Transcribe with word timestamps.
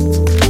May 0.00 0.49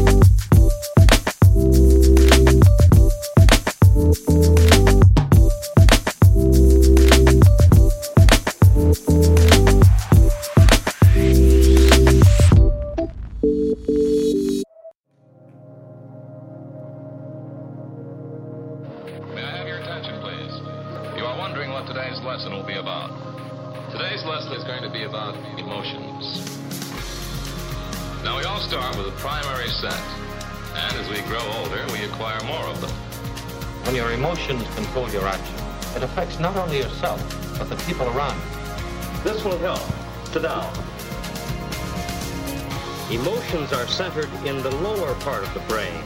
Emotions 43.11 43.73
are 43.73 43.89
centered 43.89 44.31
in 44.47 44.63
the 44.63 44.71
lower 44.77 45.17
part 45.17 45.43
of 45.43 45.53
the 45.53 45.59
brain. 45.61 46.01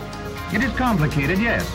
It 0.54 0.64
is 0.64 0.72
complicated, 0.72 1.38
yes, 1.38 1.70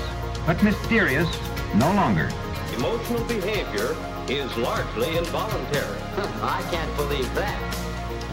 but 0.48 0.62
mysterious 0.64 1.30
no 1.76 1.94
longer. 1.94 2.32
Emotional 2.76 3.24
behavior 3.26 3.96
is 4.28 4.58
largely 4.58 5.18
involuntary. 5.18 6.02
I 6.42 6.68
can't 6.72 6.96
believe 6.98 7.32
that. 7.36 7.62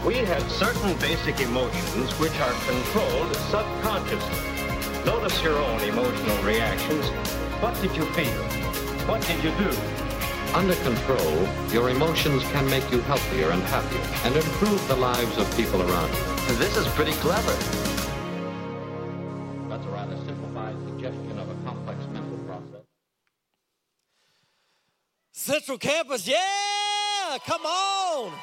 We 0.03 0.15
have 0.15 0.41
certain 0.51 0.97
basic 0.97 1.39
emotions 1.39 2.11
which 2.13 2.33
are 2.39 2.53
controlled 2.65 3.35
subconsciously. 3.51 5.05
Notice 5.05 5.39
your 5.43 5.59
own 5.59 5.81
emotional 5.81 6.41
reactions. 6.41 7.09
What 7.61 7.79
did 7.79 7.95
you 7.95 8.05
feel? 8.13 8.41
What 9.05 9.21
did 9.21 9.43
you 9.43 9.51
do? 9.51 9.69
Under 10.55 10.75
control, 10.77 11.47
your 11.71 11.91
emotions 11.91 12.41
can 12.45 12.67
make 12.67 12.91
you 12.91 13.01
healthier 13.01 13.51
and 13.51 13.61
happier 13.61 14.01
and 14.25 14.35
improve 14.35 14.87
the 14.87 14.95
lives 14.95 15.37
of 15.37 15.55
people 15.55 15.83
around 15.83 16.11
you. 16.11 16.36
This 16.55 16.75
is 16.77 16.87
pretty 16.89 17.11
clever. 17.13 17.51
That's 19.69 19.85
a 19.85 19.89
rather 19.89 20.15
simplified 20.25 20.75
suggestion 20.87 21.37
of 21.37 21.49
a 21.49 21.53
complex 21.65 21.99
mental 22.07 22.37
process. 22.45 22.83
Central 25.33 25.77
Campus, 25.77 26.27
yeah, 26.27 27.37
come 27.45 27.65
on. 27.65 28.33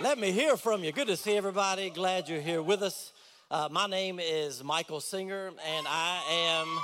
Let 0.00 0.18
me 0.18 0.30
hear 0.30 0.56
from 0.56 0.84
you. 0.84 0.92
Good 0.92 1.08
to 1.08 1.16
see 1.16 1.36
everybody. 1.36 1.90
Glad 1.90 2.28
you're 2.28 2.40
here 2.40 2.62
with 2.62 2.82
us. 2.82 3.12
Uh, 3.50 3.68
my 3.70 3.86
name 3.86 4.20
is 4.20 4.62
Michael 4.62 5.00
Singer, 5.00 5.48
and 5.48 5.86
I 5.88 6.22
am 6.30 6.78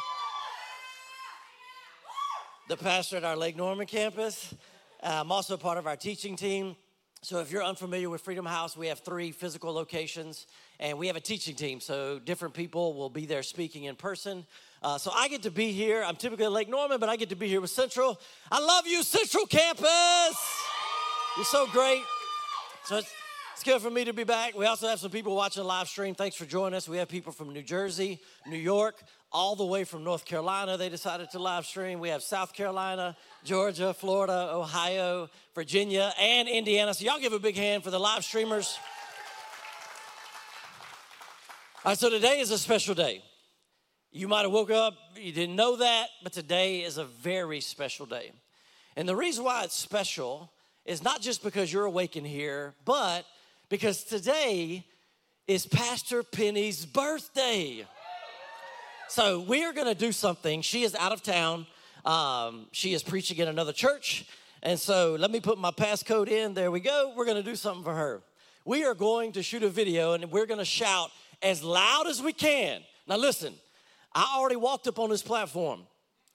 the 2.69 2.77
pastor 2.77 3.19
at 3.19 3.25
our 3.25 3.37
Lake 3.37 3.56
Norman 3.56 3.87
campus. 3.87 4.55
Uh, 5.03 5.21
I'm 5.21 5.31
also 5.31 5.56
part 5.56 5.78
of 5.78 5.87
our 5.87 5.97
teaching 5.97 6.37
team. 6.37 6.75
So, 7.21 7.41
if 7.41 7.51
you're 7.51 7.65
unfamiliar 7.65 8.09
with 8.09 8.21
Freedom 8.21 8.47
House, 8.47 8.77
we 8.77 8.87
have 8.87 9.01
three 9.01 9.33
physical 9.33 9.73
locations 9.73 10.47
and 10.79 10.97
we 10.97 11.09
have 11.09 11.17
a 11.17 11.21
teaching 11.21 11.56
team. 11.56 11.81
So, 11.81 12.21
different 12.21 12.55
people 12.55 12.95
will 12.95 13.11
be 13.11 13.27
there 13.27 13.43
speaking 13.43 13.84
in 13.84 13.97
person. 13.97 14.47
Uh, 14.83 14.99
so, 14.99 15.11
I 15.12 15.27
get 15.27 15.43
to 15.43 15.51
be 15.51 15.73
here. 15.73 16.05
I'm 16.05 16.15
typically 16.15 16.45
at 16.45 16.53
Lake 16.53 16.69
Norman, 16.69 17.01
but 17.01 17.09
I 17.09 17.17
get 17.17 17.31
to 17.31 17.37
be 17.37 17.49
here 17.49 17.61
with 17.61 17.71
Central. 17.71 18.21
I 18.53 18.61
love 18.61 18.87
you, 18.87 19.03
Central 19.03 19.47
Campus. 19.47 20.37
You're 21.37 21.45
so 21.45 21.67
great. 21.67 22.03
So, 22.84 23.01
it's, 23.59 23.65
good 23.65 23.83
for 23.83 23.91
me 23.91 24.05
to 24.05 24.13
be 24.13 24.23
back. 24.23 24.57
We 24.57 24.67
also 24.67 24.87
have 24.87 25.01
some 25.01 25.11
people 25.11 25.35
watching 25.35 25.65
live 25.65 25.89
stream. 25.89 26.15
Thanks 26.15 26.37
for 26.37 26.45
joining 26.45 26.77
us. 26.77 26.89
We 26.89 26.99
have 26.99 27.09
people 27.09 27.33
from 27.33 27.53
New 27.53 27.63
Jersey, 27.63 28.21
New 28.47 28.57
York, 28.57 29.03
all 29.33 29.57
the 29.57 29.65
way 29.65 29.83
from 29.83 30.05
North 30.05 30.25
Carolina. 30.25 30.77
They 30.77 30.89
decided 30.89 31.33
to 31.33 31.41
live 31.41 31.67
stream. 31.67 31.99
We 31.99 32.11
have 32.11 32.23
South 32.23 32.53
Carolina, 32.53 33.17
Georgia, 33.43 33.93
Florida, 33.95 34.51
Ohio, 34.53 35.29
Virginia, 35.57 36.13
and 36.21 36.47
Indiana. 36.47 36.95
So 36.95 37.05
y'all 37.05 37.19
give 37.19 37.33
a 37.33 37.41
big 37.41 37.57
hand 37.57 37.83
for 37.83 37.91
the 37.91 37.99
live 37.99 38.25
streamers. 38.25 38.79
All 41.85 41.91
right, 41.91 41.99
so 41.99 42.11
today 42.11 42.39
is 42.39 42.53
a 42.53 42.59
special 42.59 42.95
day. 42.95 43.25
You 44.13 44.29
might 44.29 44.43
have 44.43 44.53
woke 44.53 44.71
up, 44.71 44.95
you 45.17 45.33
didn't 45.33 45.57
know 45.57 45.75
that, 45.79 46.07
but 46.23 46.33
today 46.33 46.83
is 46.83 46.97
a 46.97 47.05
very 47.05 47.61
special 47.61 48.07
day. 48.07 48.31
And 48.95 49.09
the 49.09 49.17
reason 49.17 49.43
why 49.43 49.65
it's 49.65 49.75
special 49.75 50.53
is 50.85 51.03
not 51.03 51.21
just 51.21 51.43
because 51.43 51.73
you're 51.73 51.87
awake 51.87 52.17
in 52.17 52.25
here, 52.25 52.75
but 52.85 53.27
because 53.69 54.05
today 54.05 54.84
is 55.47 55.67
Pastor 55.67 56.23
Penny's 56.23 56.87
birthday. 56.87 57.87
So 59.09 59.41
we 59.41 59.65
are 59.65 59.73
going 59.73 59.87
to 59.87 59.95
do 59.95 60.12
something. 60.12 60.62
She 60.62 60.84
is 60.84 60.95
out 60.95 61.12
of 61.12 61.23
town. 61.23 61.67
Um, 62.05 62.67
she 62.73 62.95
is 62.95 63.03
preaching 63.03 63.39
in 63.39 63.49
another 63.49 63.73
church. 63.73 64.27
And 64.62 64.78
so 64.78 65.17
let 65.19 65.31
me 65.31 65.41
put 65.41 65.59
my 65.59 65.71
passcode 65.71 66.28
in. 66.28 66.55
There 66.55 66.71
we 66.71 66.81
go. 66.81 67.12
We're 67.17 67.25
going 67.25 67.37
to 67.37 67.43
do 67.43 67.57
something 67.57 67.84
for 67.84 67.95
her. 67.95 68.23
We 68.65 68.84
are 68.84 68.95
going 68.95 69.33
to 69.33 69.43
shoot 69.43 69.62
a 69.62 69.69
video 69.69 70.15
and 70.15 70.31
we're 70.31 70.47
going 70.47 70.59
to 70.59 70.65
shout 70.65 71.11
as 71.43 71.62
loud 71.62 72.07
as 72.07 72.23
we 72.23 72.33
can. 72.33 72.81
Now, 73.07 73.17
listen, 73.17 73.55
I 74.15 74.34
already 74.37 74.57
walked 74.57 74.89
up 74.89 74.99
on 74.99 75.11
this 75.11 75.23
platform. 75.23 75.83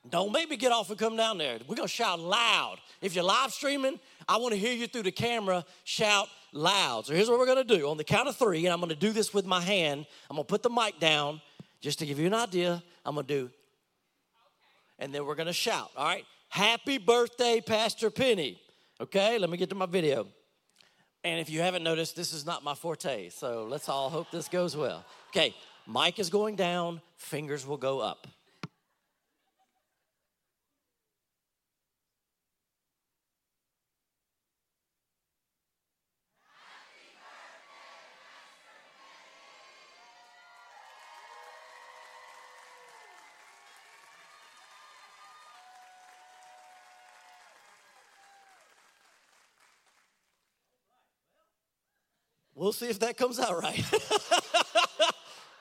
Don't 0.09 0.31
make 0.31 0.49
me 0.49 0.57
get 0.57 0.71
off 0.71 0.89
and 0.89 0.99
come 0.99 1.15
down 1.15 1.37
there. 1.37 1.59
We're 1.67 1.75
going 1.75 1.87
to 1.87 1.93
shout 1.93 2.19
loud. 2.19 2.77
If 3.01 3.15
you're 3.15 3.23
live 3.23 3.51
streaming, 3.51 3.99
I 4.27 4.37
want 4.37 4.53
to 4.53 4.59
hear 4.59 4.73
you 4.73 4.87
through 4.87 5.03
the 5.03 5.11
camera 5.11 5.65
shout 5.85 6.27
loud. 6.51 7.05
So 7.05 7.13
here's 7.13 7.29
what 7.29 7.39
we're 7.39 7.45
going 7.45 7.65
to 7.65 7.77
do. 7.77 7.89
On 7.89 7.97
the 7.97 8.03
count 8.03 8.27
of 8.27 8.35
three, 8.35 8.65
and 8.65 8.73
I'm 8.73 8.79
going 8.79 8.89
to 8.89 8.95
do 8.95 9.11
this 9.11 9.33
with 9.33 9.45
my 9.45 9.61
hand, 9.61 10.05
I'm 10.29 10.35
going 10.35 10.45
to 10.45 10.49
put 10.49 10.61
the 10.61 10.69
mic 10.69 10.99
down. 10.99 11.41
Just 11.83 11.99
to 11.99 12.05
give 12.05 12.17
you 12.17 12.27
an 12.27 12.33
idea, 12.33 12.81
I'm 13.05 13.15
gonna 13.15 13.27
do, 13.27 13.51
and 14.99 15.13
then 15.13 15.25
we're 15.25 15.35
gonna 15.35 15.51
shout, 15.51 15.91
all 15.97 16.05
right? 16.05 16.23
Happy 16.47 16.97
birthday, 16.97 17.59
Pastor 17.59 18.09
Penny. 18.09 18.57
Okay, 19.01 19.37
let 19.37 19.49
me 19.49 19.57
get 19.57 19.67
to 19.67 19.75
my 19.75 19.85
video. 19.85 20.25
And 21.25 21.41
if 21.41 21.49
you 21.49 21.59
haven't 21.59 21.83
noticed, 21.83 22.15
this 22.15 22.31
is 22.31 22.45
not 22.45 22.63
my 22.63 22.73
forte, 22.73 23.27
so 23.27 23.67
let's 23.69 23.89
all 23.89 24.09
hope 24.09 24.31
this 24.31 24.47
goes 24.47 24.77
well. 24.77 25.03
Okay, 25.31 25.53
mic 25.85 26.19
is 26.19 26.29
going 26.29 26.55
down, 26.55 27.01
fingers 27.17 27.67
will 27.67 27.75
go 27.75 27.99
up. 27.99 28.27
We'll 52.63 52.71
see 52.71 52.87
if 52.87 52.99
that 52.99 53.17
comes 53.17 53.41
out 53.41 53.61
right. 53.61 53.77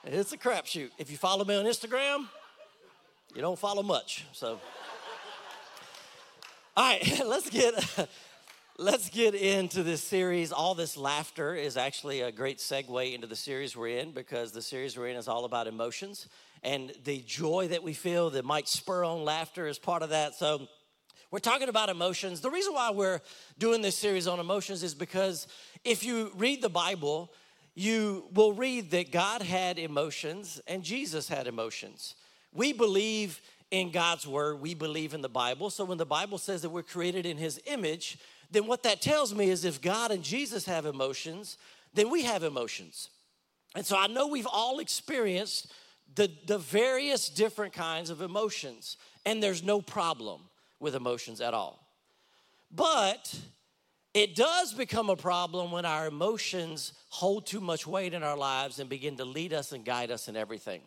it's 0.04 0.30
a 0.32 0.38
crapshoot. 0.38 0.90
If 0.98 1.10
you 1.10 1.16
follow 1.16 1.44
me 1.44 1.56
on 1.56 1.64
Instagram, 1.64 2.28
you 3.34 3.40
don't 3.40 3.58
follow 3.58 3.82
much. 3.82 4.24
So, 4.30 4.60
all 6.76 6.84
right, 6.92 7.22
let's 7.26 7.50
get 7.50 7.74
let's 8.78 9.10
get 9.10 9.34
into 9.34 9.82
this 9.82 10.00
series. 10.00 10.52
All 10.52 10.76
this 10.76 10.96
laughter 10.96 11.56
is 11.56 11.76
actually 11.76 12.20
a 12.20 12.30
great 12.30 12.58
segue 12.58 13.12
into 13.12 13.26
the 13.26 13.34
series 13.34 13.76
we're 13.76 13.98
in 13.98 14.12
because 14.12 14.52
the 14.52 14.62
series 14.62 14.96
we're 14.96 15.08
in 15.08 15.16
is 15.16 15.26
all 15.26 15.44
about 15.44 15.66
emotions 15.66 16.28
and 16.62 16.92
the 17.02 17.18
joy 17.22 17.66
that 17.66 17.82
we 17.82 17.94
feel 17.94 18.30
that 18.30 18.44
might 18.44 18.68
spur 18.68 19.02
on 19.02 19.24
laughter 19.24 19.66
is 19.66 19.76
part 19.76 20.04
of 20.04 20.10
that. 20.10 20.36
So. 20.36 20.68
We're 21.32 21.38
talking 21.38 21.70
about 21.70 21.88
emotions. 21.88 22.42
The 22.42 22.50
reason 22.50 22.74
why 22.74 22.90
we're 22.90 23.22
doing 23.58 23.80
this 23.80 23.96
series 23.96 24.26
on 24.26 24.38
emotions 24.38 24.82
is 24.82 24.94
because 24.94 25.46
if 25.84 26.04
you 26.04 26.30
read 26.36 26.62
the 26.62 26.68
Bible, 26.68 27.32
you 27.74 28.24
will 28.32 28.52
read 28.52 28.90
that 28.90 29.10
God 29.10 29.42
had 29.42 29.78
emotions 29.78 30.60
and 30.66 30.82
Jesus 30.82 31.28
had 31.28 31.46
emotions. 31.46 32.14
We 32.52 32.72
believe 32.72 33.40
in 33.70 33.90
God's 33.90 34.26
word, 34.26 34.60
we 34.60 34.74
believe 34.74 35.14
in 35.14 35.22
the 35.22 35.28
Bible. 35.28 35.70
So 35.70 35.84
when 35.84 35.96
the 35.96 36.04
Bible 36.04 36.36
says 36.36 36.60
that 36.62 36.68
we're 36.68 36.82
created 36.82 37.24
in 37.24 37.38
his 37.38 37.58
image, 37.66 38.18
then 38.50 38.66
what 38.66 38.82
that 38.82 39.00
tells 39.00 39.34
me 39.34 39.48
is 39.48 39.64
if 39.64 39.80
God 39.80 40.10
and 40.10 40.22
Jesus 40.22 40.66
have 40.66 40.84
emotions, 40.84 41.56
then 41.94 42.10
we 42.10 42.22
have 42.24 42.42
emotions. 42.42 43.08
And 43.74 43.84
so 43.84 43.96
I 43.96 44.08
know 44.08 44.26
we've 44.26 44.46
all 44.46 44.78
experienced 44.78 45.72
the, 46.14 46.30
the 46.46 46.58
various 46.58 47.30
different 47.30 47.72
kinds 47.72 48.10
of 48.10 48.20
emotions, 48.20 48.98
and 49.24 49.42
there's 49.42 49.62
no 49.62 49.80
problem 49.80 50.42
with 50.78 50.94
emotions 50.94 51.40
at 51.40 51.54
all. 51.54 51.86
But 52.70 53.34
it 54.14 54.36
does 54.36 54.74
become 54.74 55.08
a 55.08 55.16
problem 55.16 55.72
when 55.72 55.84
our 55.84 56.06
emotions 56.06 56.92
hold 57.08 57.46
too 57.46 57.60
much 57.60 57.86
weight 57.86 58.12
in 58.12 58.22
our 58.22 58.36
lives 58.36 58.78
and 58.78 58.90
begin 58.90 59.16
to 59.16 59.24
lead 59.24 59.52
us 59.52 59.72
and 59.72 59.84
guide 59.84 60.10
us 60.10 60.28
in 60.28 60.36
everything. 60.36 60.82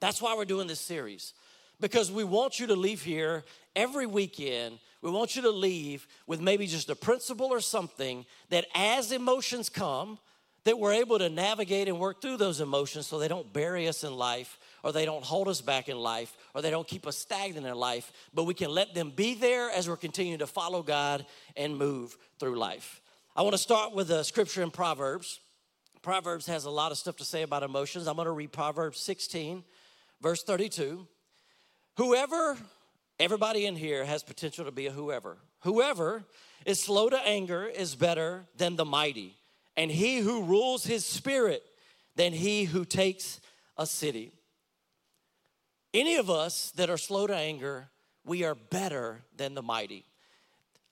That's 0.00 0.20
why 0.20 0.36
we're 0.36 0.44
doing 0.44 0.66
this 0.66 0.80
series, 0.80 1.34
because 1.80 2.10
we 2.10 2.24
want 2.24 2.58
you 2.58 2.66
to 2.68 2.76
leave 2.76 3.02
here 3.02 3.44
every 3.76 4.06
weekend. 4.06 4.78
We 5.02 5.10
want 5.10 5.36
you 5.36 5.42
to 5.42 5.50
leave 5.50 6.06
with 6.26 6.40
maybe 6.40 6.66
just 6.66 6.90
a 6.90 6.96
principle 6.96 7.46
or 7.46 7.60
something 7.60 8.26
that 8.50 8.66
as 8.74 9.12
emotions 9.12 9.68
come, 9.68 10.18
that 10.64 10.78
we're 10.78 10.94
able 10.94 11.18
to 11.18 11.28
navigate 11.28 11.88
and 11.88 12.00
work 12.00 12.20
through 12.20 12.36
those 12.36 12.60
emotions 12.60 13.06
so 13.06 13.18
they 13.18 13.28
don't 13.28 13.52
bury 13.52 13.86
us 13.86 14.02
in 14.02 14.16
life 14.16 14.58
or 14.82 14.92
they 14.92 15.04
don't 15.04 15.24
hold 15.24 15.48
us 15.48 15.60
back 15.60 15.88
in 15.88 15.96
life 15.96 16.36
or 16.54 16.62
they 16.62 16.70
don't 16.70 16.86
keep 16.86 17.06
us 17.06 17.16
stagnant 17.16 17.66
in 17.66 17.74
life, 17.74 18.12
but 18.32 18.44
we 18.44 18.54
can 18.54 18.70
let 18.70 18.94
them 18.94 19.10
be 19.10 19.34
there 19.34 19.70
as 19.70 19.88
we're 19.88 19.96
continuing 19.96 20.38
to 20.38 20.46
follow 20.46 20.82
God 20.82 21.26
and 21.56 21.76
move 21.76 22.16
through 22.38 22.58
life. 22.58 23.00
I 23.36 23.42
want 23.42 23.54
to 23.54 23.58
start 23.58 23.94
with 23.94 24.10
a 24.10 24.24
scripture 24.24 24.62
in 24.62 24.70
Proverbs. 24.70 25.40
Proverbs 26.02 26.46
has 26.46 26.64
a 26.64 26.70
lot 26.70 26.92
of 26.92 26.98
stuff 26.98 27.16
to 27.16 27.24
say 27.24 27.42
about 27.42 27.62
emotions. 27.62 28.06
I'm 28.06 28.16
going 28.16 28.26
to 28.26 28.32
read 28.32 28.52
Proverbs 28.52 29.00
16, 29.00 29.64
verse 30.20 30.42
32. 30.42 31.06
Whoever, 31.96 32.56
everybody 33.18 33.66
in 33.66 33.76
here 33.76 34.04
has 34.04 34.22
potential 34.22 34.64
to 34.64 34.70
be 34.70 34.86
a 34.86 34.92
whoever. 34.92 35.38
Whoever 35.60 36.24
is 36.64 36.80
slow 36.80 37.08
to 37.08 37.18
anger 37.26 37.66
is 37.66 37.94
better 37.94 38.44
than 38.56 38.76
the 38.76 38.84
mighty 38.84 39.34
and 39.78 39.92
he 39.92 40.18
who 40.18 40.42
rules 40.42 40.84
his 40.84 41.06
spirit 41.06 41.62
than 42.16 42.32
he 42.32 42.64
who 42.64 42.84
takes 42.84 43.40
a 43.76 43.86
city. 43.86 44.32
Any 45.94 46.16
of 46.16 46.28
us 46.28 46.70
that 46.76 46.90
are 46.90 46.98
slow 46.98 47.26
to 47.26 47.34
anger, 47.34 47.88
we 48.24 48.44
are 48.44 48.54
better 48.54 49.22
than 49.36 49.54
the 49.54 49.62
mighty. 49.62 50.04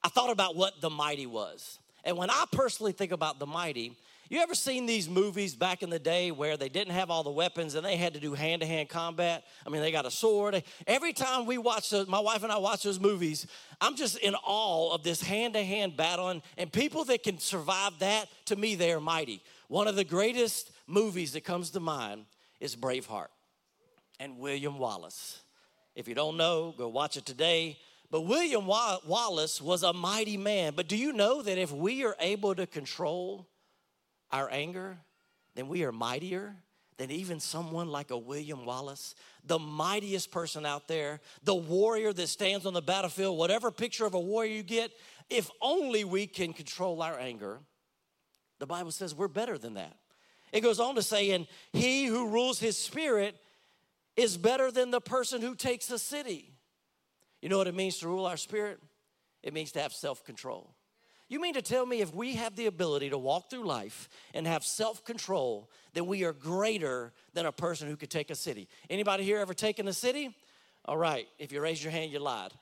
I 0.02 0.08
thought 0.08 0.30
about 0.30 0.56
what 0.56 0.80
the 0.80 0.90
mighty 0.90 1.26
was. 1.26 1.78
And 2.04 2.16
when 2.16 2.30
I 2.30 2.44
personally 2.52 2.92
think 2.92 3.12
about 3.12 3.38
the 3.38 3.46
mighty, 3.46 3.96
you 4.28 4.40
ever 4.40 4.54
seen 4.54 4.86
these 4.86 5.08
movies 5.08 5.54
back 5.54 5.82
in 5.82 5.90
the 5.90 5.98
day 5.98 6.30
where 6.30 6.56
they 6.56 6.68
didn't 6.68 6.94
have 6.94 7.10
all 7.10 7.22
the 7.22 7.30
weapons 7.30 7.74
and 7.74 7.84
they 7.84 7.96
had 7.96 8.14
to 8.14 8.20
do 8.20 8.32
hand 8.32 8.62
to 8.62 8.66
hand 8.66 8.88
combat? 8.88 9.44
I 9.66 9.70
mean, 9.70 9.82
they 9.82 9.92
got 9.92 10.06
a 10.06 10.10
sword. 10.10 10.62
Every 10.86 11.12
time 11.12 11.46
we 11.46 11.58
watch, 11.58 11.90
those, 11.90 12.08
my 12.08 12.18
wife 12.18 12.42
and 12.42 12.50
I 12.50 12.56
watch 12.56 12.82
those 12.82 12.98
movies, 12.98 13.46
I'm 13.80 13.96
just 13.96 14.16
in 14.18 14.34
awe 14.34 14.94
of 14.94 15.02
this 15.02 15.20
hand 15.20 15.54
to 15.54 15.62
hand 15.62 15.96
battling. 15.96 16.42
And 16.56 16.72
people 16.72 17.04
that 17.04 17.22
can 17.22 17.38
survive 17.38 17.98
that, 17.98 18.28
to 18.46 18.56
me, 18.56 18.74
they 18.74 18.92
are 18.92 19.00
mighty. 19.00 19.42
One 19.68 19.88
of 19.88 19.94
the 19.94 20.04
greatest 20.04 20.70
movies 20.86 21.32
that 21.32 21.44
comes 21.44 21.70
to 21.70 21.80
mind 21.80 22.24
is 22.60 22.74
Braveheart 22.74 23.28
and 24.18 24.38
William 24.38 24.78
Wallace. 24.78 25.40
If 25.94 26.08
you 26.08 26.14
don't 26.14 26.36
know, 26.36 26.74
go 26.76 26.88
watch 26.88 27.16
it 27.16 27.26
today. 27.26 27.78
But 28.10 28.22
William 28.22 28.66
Wallace 28.66 29.60
was 29.60 29.82
a 29.82 29.92
mighty 29.92 30.36
man. 30.36 30.74
But 30.76 30.88
do 30.88 30.96
you 30.96 31.12
know 31.12 31.42
that 31.42 31.58
if 31.58 31.72
we 31.72 32.04
are 32.04 32.14
able 32.20 32.54
to 32.54 32.66
control 32.66 33.48
our 34.30 34.48
anger, 34.50 34.98
then 35.54 35.68
we 35.68 35.84
are 35.84 35.92
mightier 35.92 36.54
than 36.98 37.10
even 37.10 37.40
someone 37.40 37.88
like 37.88 38.10
a 38.10 38.16
William 38.16 38.64
Wallace, 38.64 39.14
the 39.44 39.58
mightiest 39.58 40.30
person 40.30 40.64
out 40.64 40.88
there, 40.88 41.20
the 41.42 41.54
warrior 41.54 42.12
that 42.12 42.28
stands 42.28 42.64
on 42.64 42.74
the 42.74 42.82
battlefield, 42.82 43.36
whatever 43.36 43.70
picture 43.70 44.06
of 44.06 44.14
a 44.14 44.20
warrior 44.20 44.54
you 44.54 44.62
get, 44.62 44.90
if 45.28 45.50
only 45.60 46.04
we 46.04 46.26
can 46.26 46.52
control 46.52 47.02
our 47.02 47.18
anger, 47.18 47.58
the 48.58 48.66
Bible 48.66 48.92
says 48.92 49.14
we're 49.14 49.28
better 49.28 49.58
than 49.58 49.74
that. 49.74 49.94
It 50.52 50.62
goes 50.62 50.80
on 50.80 50.94
to 50.94 51.02
say, 51.02 51.32
and 51.32 51.46
he 51.72 52.06
who 52.06 52.30
rules 52.30 52.58
his 52.58 52.78
spirit 52.78 53.36
is 54.16 54.36
better 54.36 54.70
than 54.70 54.90
the 54.90 55.00
person 55.00 55.42
who 55.42 55.54
takes 55.54 55.90
a 55.90 55.98
city. 55.98 56.52
You 57.42 57.48
know 57.48 57.58
what 57.58 57.68
it 57.68 57.74
means 57.74 57.98
to 57.98 58.08
rule 58.08 58.26
our 58.26 58.36
spirit? 58.36 58.80
It 59.42 59.52
means 59.52 59.72
to 59.72 59.80
have 59.80 59.92
self 59.92 60.24
control. 60.24 60.74
You 61.28 61.40
mean 61.40 61.54
to 61.54 61.62
tell 61.62 61.84
me 61.84 62.00
if 62.00 62.14
we 62.14 62.34
have 62.34 62.54
the 62.54 62.66
ability 62.66 63.10
to 63.10 63.18
walk 63.18 63.50
through 63.50 63.64
life 63.64 64.08
and 64.32 64.46
have 64.46 64.62
self-control, 64.64 65.68
then 65.92 66.06
we 66.06 66.24
are 66.24 66.32
greater 66.32 67.12
than 67.34 67.46
a 67.46 67.52
person 67.52 67.88
who 67.88 67.96
could 67.96 68.10
take 68.10 68.30
a 68.30 68.36
city. 68.36 68.68
Anybody 68.88 69.24
here 69.24 69.38
ever 69.38 69.52
taken 69.52 69.88
a 69.88 69.92
city? 69.92 70.36
All 70.84 70.96
right, 70.96 71.26
if 71.40 71.50
you 71.50 71.60
raise 71.60 71.82
your 71.82 71.90
hand, 71.90 72.12
you 72.12 72.20
lied. 72.20 72.52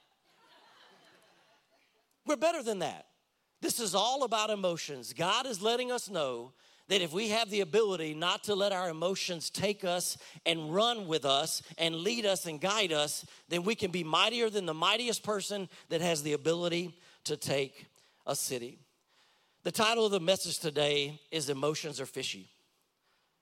We're 2.26 2.36
better 2.36 2.62
than 2.62 2.78
that. 2.78 3.06
This 3.60 3.80
is 3.80 3.94
all 3.94 4.24
about 4.24 4.48
emotions. 4.48 5.12
God 5.12 5.46
is 5.46 5.60
letting 5.60 5.92
us 5.92 6.08
know 6.08 6.52
that 6.88 7.00
if 7.00 7.12
we 7.12 7.28
have 7.30 7.50
the 7.50 7.60
ability 7.60 8.14
not 8.14 8.44
to 8.44 8.54
let 8.54 8.72
our 8.72 8.90
emotions 8.90 9.50
take 9.50 9.84
us 9.84 10.18
and 10.44 10.74
run 10.74 11.06
with 11.06 11.24
us 11.24 11.62
and 11.78 11.96
lead 11.96 12.26
us 12.26 12.46
and 12.46 12.60
guide 12.60 12.92
us, 12.92 13.24
then 13.48 13.62
we 13.62 13.74
can 13.74 13.90
be 13.90 14.04
mightier 14.04 14.50
than 14.50 14.66
the 14.66 14.74
mightiest 14.74 15.22
person 15.22 15.68
that 15.88 16.00
has 16.00 16.22
the 16.22 16.34
ability 16.34 16.94
to 17.24 17.36
take 17.36 17.86
a 18.26 18.36
city. 18.36 18.78
The 19.62 19.72
title 19.72 20.04
of 20.04 20.12
the 20.12 20.20
message 20.20 20.58
today 20.58 21.20
is 21.30 21.48
Emotions 21.48 22.00
Are 22.00 22.06
Fishy. 22.06 22.50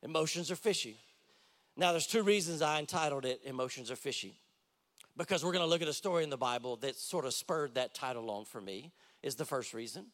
Emotions 0.03 0.50
are 0.50 0.56
fishy. 0.56 0.97
Now, 1.77 1.93
there's 1.93 2.06
two 2.06 2.23
reasons 2.23 2.61
I 2.61 2.79
entitled 2.79 3.25
it 3.25 3.41
Emotions 3.44 3.91
Are 3.91 3.97
Fishy. 3.97 4.37
Because 5.17 5.44
we're 5.44 5.53
going 5.53 5.65
to 5.65 5.69
look 5.69 5.83
at 5.83 5.89
a 5.89 5.93
story 5.93 6.25
in 6.25 6.31
the 6.31 6.37
Bible 6.37 6.77
that 6.77 6.97
sort 6.97 7.25
of 7.25 7.35
spurred 7.35 7.75
that 7.75 7.94
title 7.94 8.31
on 8.31 8.44
for 8.44 8.61
me, 8.61 8.93
is 9.23 9.35
the 9.37 9.44
first 9.44 9.75
reason. 9.75 10.06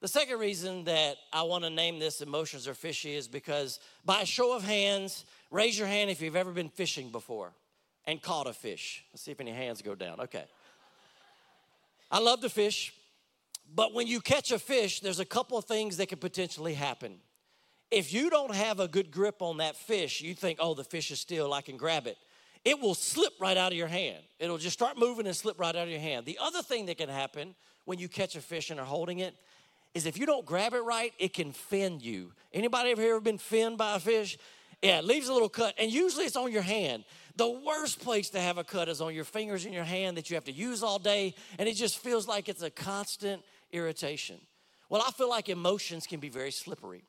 The 0.00 0.08
second 0.08 0.38
reason 0.38 0.84
that 0.84 1.18
I 1.30 1.42
want 1.42 1.64
to 1.64 1.70
name 1.70 1.98
this 1.98 2.22
Emotions 2.22 2.66
Are 2.66 2.72
Fishy 2.72 3.14
is 3.14 3.28
because, 3.28 3.80
by 4.02 4.22
a 4.22 4.26
show 4.26 4.56
of 4.56 4.64
hands, 4.64 5.26
raise 5.50 5.78
your 5.78 5.88
hand 5.88 6.08
if 6.08 6.22
you've 6.22 6.36
ever 6.36 6.52
been 6.52 6.70
fishing 6.70 7.10
before 7.10 7.52
and 8.06 8.22
caught 8.22 8.46
a 8.46 8.54
fish. 8.54 9.04
Let's 9.12 9.22
see 9.22 9.30
if 9.30 9.40
any 9.40 9.50
hands 9.50 9.82
go 9.82 9.94
down. 9.94 10.20
Okay. 10.20 10.44
I 12.10 12.18
love 12.18 12.40
to 12.40 12.48
fish. 12.48 12.94
But 13.74 13.92
when 13.92 14.06
you 14.06 14.22
catch 14.22 14.50
a 14.52 14.58
fish, 14.58 15.00
there's 15.00 15.20
a 15.20 15.24
couple 15.26 15.58
of 15.58 15.66
things 15.66 15.98
that 15.98 16.08
could 16.08 16.20
potentially 16.20 16.72
happen. 16.72 17.16
If 17.90 18.10
you 18.10 18.30
don't 18.30 18.54
have 18.54 18.80
a 18.80 18.88
good 18.88 19.10
grip 19.10 19.42
on 19.42 19.58
that 19.58 19.76
fish, 19.76 20.22
you 20.22 20.34
think, 20.34 20.60
oh, 20.62 20.72
the 20.72 20.82
fish 20.82 21.10
is 21.10 21.20
still, 21.20 21.52
I 21.52 21.60
can 21.60 21.76
grab 21.76 22.06
it. 22.06 22.16
It 22.64 22.80
will 22.80 22.94
slip 22.94 23.34
right 23.38 23.56
out 23.56 23.72
of 23.72 23.76
your 23.76 23.86
hand. 23.86 24.22
It'll 24.38 24.58
just 24.58 24.78
start 24.78 24.96
moving 24.98 25.26
and 25.26 25.36
slip 25.36 25.60
right 25.60 25.76
out 25.76 25.84
of 25.84 25.90
your 25.90 26.00
hand. 26.00 26.24
The 26.24 26.38
other 26.40 26.62
thing 26.62 26.86
that 26.86 26.96
can 26.96 27.10
happen 27.10 27.54
when 27.84 27.98
you 27.98 28.08
catch 28.08 28.34
a 28.34 28.40
fish 28.40 28.70
and 28.70 28.80
are 28.80 28.86
holding 28.86 29.18
it 29.18 29.34
is 29.94 30.06
if 30.06 30.18
you 30.18 30.26
don't 30.26 30.46
grab 30.46 30.72
it 30.74 30.80
right, 30.80 31.12
it 31.18 31.32
can 31.32 31.52
fin 31.52 32.00
you. 32.00 32.32
Anybody 32.52 32.90
ever, 32.90 33.02
ever 33.02 33.20
been 33.20 33.38
finned 33.38 33.78
by 33.78 33.96
a 33.96 33.98
fish? 33.98 34.38
Yeah, 34.82 34.98
it 34.98 35.04
leaves 35.04 35.28
a 35.28 35.32
little 35.32 35.48
cut, 35.48 35.74
and 35.78 35.90
usually 35.90 36.24
it's 36.24 36.36
on 36.36 36.50
your 36.50 36.62
hand. 36.62 37.04
The 37.36 37.48
worst 37.48 38.00
place 38.00 38.30
to 38.30 38.40
have 38.40 38.56
a 38.56 38.64
cut 38.64 38.88
is 38.88 39.00
on 39.00 39.14
your 39.14 39.24
fingers 39.24 39.66
in 39.66 39.72
your 39.72 39.84
hand 39.84 40.16
that 40.16 40.30
you 40.30 40.36
have 40.36 40.44
to 40.44 40.52
use 40.52 40.82
all 40.82 40.98
day, 40.98 41.34
and 41.58 41.68
it 41.68 41.74
just 41.74 41.98
feels 41.98 42.26
like 42.26 42.48
it's 42.48 42.62
a 42.62 42.70
constant 42.70 43.42
irritation. 43.72 44.40
Well, 44.88 45.02
I 45.06 45.10
feel 45.12 45.28
like 45.28 45.48
emotions 45.48 46.06
can 46.06 46.18
be 46.18 46.28
very 46.28 46.50
slippery. 46.50 47.04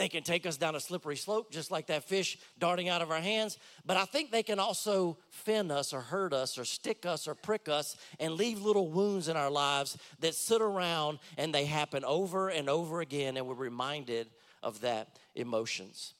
They 0.00 0.08
can 0.08 0.22
take 0.22 0.46
us 0.46 0.56
down 0.56 0.74
a 0.76 0.80
slippery 0.80 1.18
slope, 1.18 1.52
just 1.52 1.70
like 1.70 1.88
that 1.88 2.04
fish 2.04 2.38
darting 2.58 2.88
out 2.88 3.02
of 3.02 3.10
our 3.10 3.20
hands. 3.20 3.58
But 3.84 3.98
I 3.98 4.06
think 4.06 4.30
they 4.30 4.42
can 4.42 4.58
also 4.58 5.18
fin 5.28 5.70
us 5.70 5.92
or 5.92 6.00
hurt 6.00 6.32
us 6.32 6.56
or 6.56 6.64
stick 6.64 7.04
us 7.04 7.28
or 7.28 7.34
prick 7.34 7.68
us 7.68 7.98
and 8.18 8.32
leave 8.32 8.62
little 8.62 8.88
wounds 8.88 9.28
in 9.28 9.36
our 9.36 9.50
lives 9.50 9.98
that 10.20 10.34
sit 10.34 10.62
around 10.62 11.18
and 11.36 11.54
they 11.54 11.66
happen 11.66 12.02
over 12.02 12.48
and 12.48 12.70
over 12.70 13.02
again, 13.02 13.36
and 13.36 13.46
we're 13.46 13.52
reminded 13.52 14.28
of 14.62 14.80
that 14.80 15.18
emotions. 15.34 16.14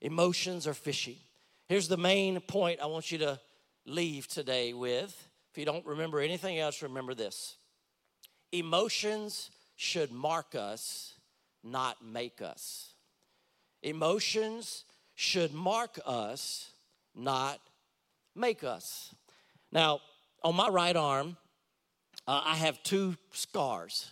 Emotions 0.00 0.66
are 0.66 0.72
fishy. 0.72 1.18
Here's 1.68 1.88
the 1.88 1.98
main 1.98 2.40
point 2.40 2.80
I 2.80 2.86
want 2.86 3.12
you 3.12 3.18
to 3.18 3.38
leave 3.84 4.28
today 4.28 4.72
with. 4.72 5.28
If 5.52 5.58
you 5.58 5.66
don't 5.66 5.84
remember 5.84 6.20
anything 6.20 6.58
else, 6.58 6.80
remember 6.80 7.12
this 7.12 7.56
Emotions 8.50 9.50
should 9.76 10.10
mark 10.10 10.54
us, 10.54 11.12
not 11.62 12.02
make 12.02 12.40
us. 12.40 12.94
Emotions 13.86 14.84
should 15.14 15.54
mark 15.54 16.00
us, 16.04 16.72
not 17.14 17.60
make 18.34 18.64
us. 18.64 19.14
Now, 19.70 20.00
on 20.42 20.56
my 20.56 20.68
right 20.68 20.96
arm, 20.96 21.36
uh, 22.26 22.42
I 22.44 22.56
have 22.56 22.82
two 22.82 23.16
scars. 23.30 24.10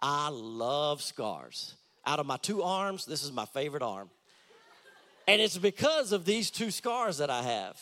I 0.00 0.30
love 0.30 1.02
scars. 1.02 1.74
Out 2.06 2.18
of 2.18 2.24
my 2.24 2.38
two 2.38 2.62
arms, 2.62 3.04
this 3.04 3.22
is 3.22 3.30
my 3.30 3.44
favorite 3.44 3.82
arm. 3.82 4.08
And 5.28 5.42
it's 5.42 5.58
because 5.58 6.12
of 6.12 6.24
these 6.24 6.50
two 6.50 6.70
scars 6.70 7.18
that 7.18 7.28
I 7.28 7.42
have. 7.42 7.78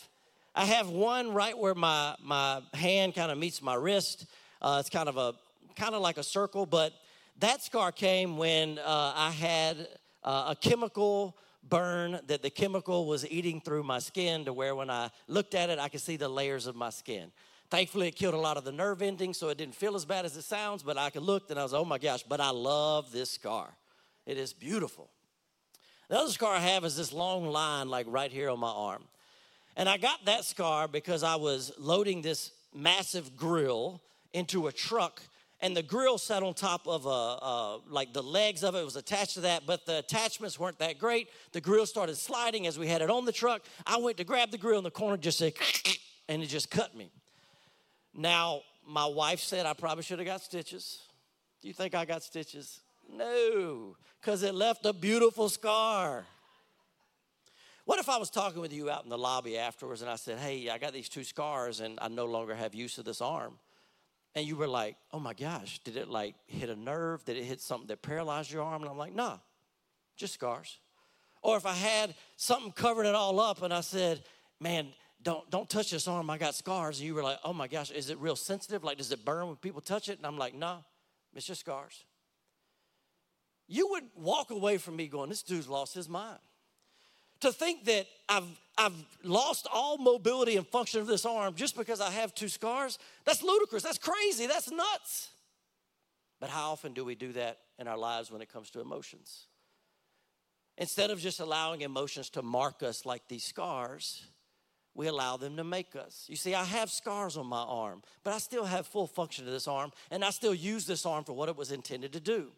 I 0.57 0.65
have 0.65 0.89
one 0.89 1.33
right 1.33 1.57
where 1.57 1.77
my, 1.77 2.17
my 2.21 2.63
hand 2.75 3.15
kind 3.15 3.31
of 3.31 3.39
meets 3.39 3.63
my 3.63 3.75
wrist. 3.75 4.27
Uh, 4.61 4.79
it's 4.81 4.91
kind 4.91 5.09
of 5.09 5.17
a, 5.17 5.35
kind 5.77 5.95
of 5.95 6.03
like 6.03 6.19
a 6.19 6.25
circle, 6.25 6.67
but 6.67 6.93
that 7.39 7.63
scar 7.63 7.93
came 7.93 8.39
when 8.39 8.81
uh, 8.81 9.13
I 9.15 9.31
had 9.31 9.87
uh, 10.29 10.49
a 10.51 10.57
chemical 10.57 11.35
burn 11.71 12.21
that 12.27 12.43
the 12.43 12.51
chemical 12.51 13.07
was 13.07 13.27
eating 13.31 13.63
through 13.63 13.83
my 13.83 13.99
skin 13.99 14.45
to 14.45 14.53
where 14.53 14.75
when 14.75 14.91
I 14.91 15.09
looked 15.27 15.55
at 15.55 15.71
it, 15.71 15.79
I 15.79 15.89
could 15.89 16.03
see 16.03 16.17
the 16.17 16.29
layers 16.29 16.67
of 16.67 16.77
my 16.77 16.91
skin. 16.91 17.33
Thankfully, 17.71 18.09
it 18.09 18.15
killed 18.15 18.35
a 18.35 18.39
lot 18.39 18.59
of 18.59 18.65
the 18.65 18.73
nerve 18.73 19.01
endings, 19.01 19.39
so 19.39 19.49
it 19.49 19.57
didn't 19.57 19.75
feel 19.75 19.97
as 19.97 20.05
bad 20.05 20.27
as 20.27 20.37
it 20.37 20.43
sounds, 20.43 20.83
but 20.83 20.99
I 20.99 21.09
could 21.09 21.23
look 21.23 21.51
and 21.51 21.59
I 21.59 21.63
was, 21.63 21.73
oh 21.73 21.85
my 21.85 21.97
gosh, 21.97 22.23
but 22.25 22.43
I 22.43 22.51
love 22.51 23.11
this 23.11 23.31
scar. 23.31 23.71
It 24.27 24.37
is 24.37 24.53
beautiful. 24.53 25.09
The 26.11 26.19
other 26.19 26.31
scar 26.31 26.55
I 26.55 26.61
have 26.61 26.85
is 26.85 26.95
this 26.95 27.11
long 27.11 27.47
line, 27.47 27.89
like 27.89 28.05
right 28.11 28.31
here 28.31 28.51
on 28.51 28.61
my 28.61 28.71
arm. 28.71 29.05
And 29.77 29.89
I 29.89 29.97
got 29.97 30.27
that 30.27 30.45
scar 30.45 30.89
because 30.89 31.23
I 31.23 31.37
was 31.37 31.73
loading 31.79 32.21
this 32.21 32.53
massive 32.75 33.35
grill 33.35 34.03
into 34.35 34.67
a 34.67 34.73
truck 34.73 35.23
and 35.61 35.77
the 35.77 35.83
grill 35.83 36.19
sat 36.19 36.43
on 36.43 36.55
top 36.55 36.87
of 36.87 37.07
a, 37.07 37.09
uh, 37.09 37.79
like 37.89 38.13
the 38.13 38.23
legs 38.23 38.63
of 38.63 38.75
it 38.75 38.85
was 38.85 38.97
attached 38.97 39.35
to 39.35 39.41
that, 39.41 39.65
but 39.67 39.87
the 39.87 39.99
attachments 39.99 40.59
weren't 40.59 40.79
that 40.79 40.99
great. 40.99 41.29
The 41.53 41.61
grill 41.61 41.87
started 41.87 42.17
sliding 42.17 42.67
as 42.67 42.79
we 42.79 42.87
had 42.87 43.03
it 43.03 43.11
on 43.11 43.25
the 43.25 43.33
truck. 43.33 43.63
I 43.87 43.97
went 43.99 44.19
to 44.19 44.25
grab 44.25 44.51
the 44.51 44.59
grill, 44.59 44.79
and 44.79 44.87
the 44.87 44.91
corner 44.91 45.17
just 45.17 45.39
said, 45.39 45.55
and 46.29 46.43
it 46.43 46.47
just 46.47 46.71
cut 46.71 46.97
me. 46.97 47.11
Now, 48.15 48.63
my 48.87 49.07
wife 49.07 49.41
said 49.41 49.67
I 49.67 49.75
probably 49.75 50.05
should 50.05 50.19
have 50.19 50.27
got 50.27 50.43
stitches. 50.43 51.01
Do 51.61 51.69
you 51.69 51.75
think 51.75 51.95
I 51.95 52.05
got 52.05 52.23
stitches? 52.23 52.81
No, 53.11 53.97
because 54.21 54.43
it 54.43 54.55
left 54.55 54.87
a 54.87 54.93
beautiful 54.93 55.49
scar. 55.49 56.25
What 57.85 57.99
if 57.99 58.09
I 58.09 58.19
was 58.19 58.29
talking 58.29 58.61
with 58.61 58.73
you 58.73 58.91
out 58.91 59.05
in 59.05 59.11
the 59.11 59.17
lobby 59.17 59.57
afterwards 59.57 60.03
and 60.03 60.11
I 60.11 60.17
said, 60.17 60.39
Hey, 60.39 60.69
I 60.69 60.77
got 60.77 60.93
these 60.93 61.09
two 61.09 61.25
scars 61.25 61.81
and 61.81 61.99
I 62.03 62.09
no 62.09 62.27
longer 62.27 62.55
have 62.55 62.75
use 62.75 62.99
of 62.99 63.07
this 63.07 63.23
arm? 63.23 63.55
And 64.35 64.47
you 64.47 64.57
were 64.57 64.69
like, 64.69 64.97
oh 65.13 65.19
my 65.19 65.35
gosh, 65.35 65.81
did 65.81 65.97
it 65.97 66.09
like 66.09 66.35
hit 66.47 66.71
a 66.71 66.77
nerve? 66.77 67.25
Did 67.25 67.37
it 67.37 67.45
hit 67.45 67.61
something 67.61 67.89
that 67.89 68.03
paralyzed 68.03 68.53
your 68.53 68.63
arm? 68.63 68.83
And 68.83 68.91
I'm 68.91 68.99
like, 68.99 69.15
nah, 69.15 69.39
just 70.17 70.35
scars. 70.35 70.79
Or 71.43 71.57
if 71.57 71.67
I 71.67 71.73
had 71.73 72.15
something 72.37 72.73
covered 72.73 73.07
it 73.07 73.15
all 73.15 73.41
up 73.41 73.63
and 73.63 73.73
I 73.73 73.81
said, 73.81 74.23
man, 74.61 74.89
don't 75.23 75.49
don't 75.51 75.69
touch 75.69 75.91
this 75.91 76.07
arm, 76.07 76.31
I 76.31 76.39
got 76.39 76.55
scars. 76.55 76.99
And 76.99 77.07
you 77.07 77.15
were 77.15 77.23
like, 77.23 77.39
oh 77.45 77.53
my 77.53 77.69
gosh, 77.69 77.91
is 77.91 78.11
it 78.11 78.19
real 78.19 78.37
sensitive? 78.37 78.85
Like, 78.85 78.99
does 78.99 79.13
it 79.13 79.25
burn 79.25 79.47
when 79.47 79.57
people 79.57 79.81
touch 79.81 80.09
it? 80.09 80.19
And 80.19 80.27
I'm 80.27 80.39
like, 80.39 80.55
nah, 80.55 80.79
it's 81.35 81.47
just 81.47 81.61
scars. 81.61 82.05
You 83.67 83.89
would 83.91 84.05
walk 84.17 84.51
away 84.51 84.79
from 84.79 84.97
me 84.97 85.09
going, 85.09 85.29
this 85.29 85.43
dude's 85.43 85.69
lost 85.69 85.95
his 85.95 86.09
mind 86.09 86.39
to 87.41 87.53
think 87.53 87.85
that 87.85 88.07
I've, 88.29 88.45
I've 88.79 88.95
lost 89.25 89.67
all 89.73 89.99
mobility 89.99 90.57
and 90.57 90.67
function 90.67 91.01
of 91.01 91.07
this 91.07 91.27
arm 91.27 91.55
just 91.55 91.77
because 91.77 92.01
I 92.01 92.11
have 92.11 92.35
two 92.35 92.49
scars, 92.49 92.99
that's 93.25 93.43
ludicrous. 93.43 93.83
That's 93.83 93.99
crazy. 93.99 94.47
That's 94.47 94.71
nuts. 94.71 95.31
But 96.41 96.51
how 96.51 96.71
often 96.71 96.93
do 96.93 97.05
we 97.05 97.17
do 97.17 97.33
that 97.33 97.59
in 97.79 97.89
our 97.89 97.99
lives 97.99 98.31
when 98.31 98.41
it 98.41 98.53
comes 98.53 98.71
to 98.71 98.81
emotions? 98.81 99.47
Instead 100.77 101.11
of 101.11 101.19
just 101.19 101.41
allowing 101.41 101.81
emotions 101.81 102.31
to 102.31 102.43
mark 102.43 102.85
us 102.85 103.05
like 103.05 103.27
these 103.27 103.43
scars, 103.43 104.25
we 104.95 105.09
allow 105.09 105.37
them 105.37 105.57
to 105.57 105.65
make 105.65 105.97
us. 105.97 106.27
You 106.29 106.37
see, 106.37 106.55
I 106.55 106.65
have 106.65 106.91
scars 106.91 107.37
on 107.37 107.47
my 107.47 107.63
arm, 107.63 108.03
but 108.23 108.33
I 108.33 108.39
still 108.39 108.65
have 108.65 108.87
full 108.87 109.09
function 109.09 109.47
of 109.47 109.53
this 109.53 109.67
arm, 109.67 109.93
and 110.11 110.25
I 110.25 110.31
still 110.31 110.55
use 110.55 110.87
this 110.87 111.05
arm 111.05 111.25
for 111.25 111.33
what 111.33 111.49
it 111.49 111.57
was 111.57 111.73
intended 111.73 112.13
to 112.13 112.21
do. 112.21 112.53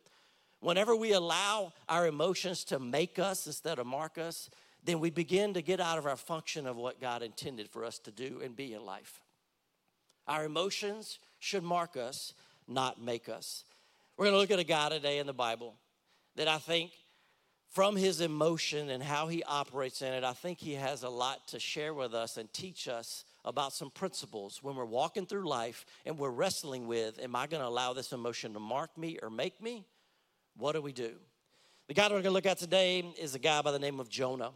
Whenever 0.61 0.95
we 0.95 1.13
allow 1.13 1.73
our 1.89 2.07
emotions 2.07 2.65
to 2.65 2.79
make 2.79 3.19
us 3.19 3.47
instead 3.47 3.79
of 3.79 3.87
mark 3.87 4.19
us, 4.19 4.51
then 4.85 5.01
we 5.01 5.11
begin 5.11 5.55
to 5.55 5.63
get 5.63 5.81
out 5.81 5.99
of 5.99 6.07
our 6.07 6.17
function 6.17 6.67
of 6.67 6.77
what 6.77 7.01
God 7.01 7.23
intended 7.23 7.69
for 7.69 7.85
us 7.85 7.99
to 8.01 8.11
do 8.11 8.41
and 8.43 8.57
be 8.57 8.73
in 8.73 8.85
life. 8.85 9.21
Our 10.27 10.45
emotions 10.45 11.19
should 11.39 11.63
mark 11.63 11.97
us, 11.97 12.35
not 12.67 13.03
make 13.03 13.29
us. 13.29 13.65
We're 14.17 14.27
going 14.27 14.35
to 14.35 14.41
look 14.41 14.51
at 14.51 14.59
a 14.59 14.65
guy 14.65 14.89
today 14.89 15.19
in 15.19 15.27
the 15.27 15.33
Bible 15.33 15.75
that 16.37 16.49
I 16.49 16.59
think 16.59 16.93
from 17.71 17.95
his 17.95 18.21
emotion 18.21 18.91
and 18.91 19.03
how 19.03 19.29
he 19.29 19.45
operates 19.45 20.03
in 20.03 20.13
it, 20.13 20.25
I 20.25 20.33
think 20.33 20.59
he 20.59 20.75
has 20.75 21.05
a 21.05 21.09
lot 21.09 21.47
to 21.49 21.61
share 21.61 21.95
with 21.95 22.15
us 22.15 22.37
and 22.37 22.53
teach 22.53 22.89
us 22.89 23.25
about 23.45 23.73
some 23.73 23.91
principles 23.91 24.63
when 24.63 24.75
we're 24.75 24.85
walking 24.85 25.25
through 25.25 25.49
life 25.49 25.87
and 26.05 26.19
we're 26.19 26.31
wrestling 26.31 26.87
with 26.87 27.21
am 27.23 27.37
I 27.37 27.47
going 27.47 27.63
to 27.63 27.69
allow 27.69 27.93
this 27.93 28.13
emotion 28.13 28.53
to 28.55 28.61
mark 28.61 28.97
me 28.99 29.19
or 29.23 29.31
make 29.31 29.63
me? 29.63 29.87
What 30.57 30.73
do 30.73 30.83
we 30.83 30.93
do? 30.93 31.13
The 31.87 31.95
guy 31.95 32.05
we're 32.05 32.15
going 32.15 32.25
to 32.25 32.31
look 32.31 32.47
at 32.47 32.59
today 32.59 33.01
is 33.19 33.35
a 33.35 33.39
guy 33.39 33.63
by 33.63 33.71
the 33.73 33.79
name 33.79 34.01
of 34.01 34.09
Jonah. 34.09 34.51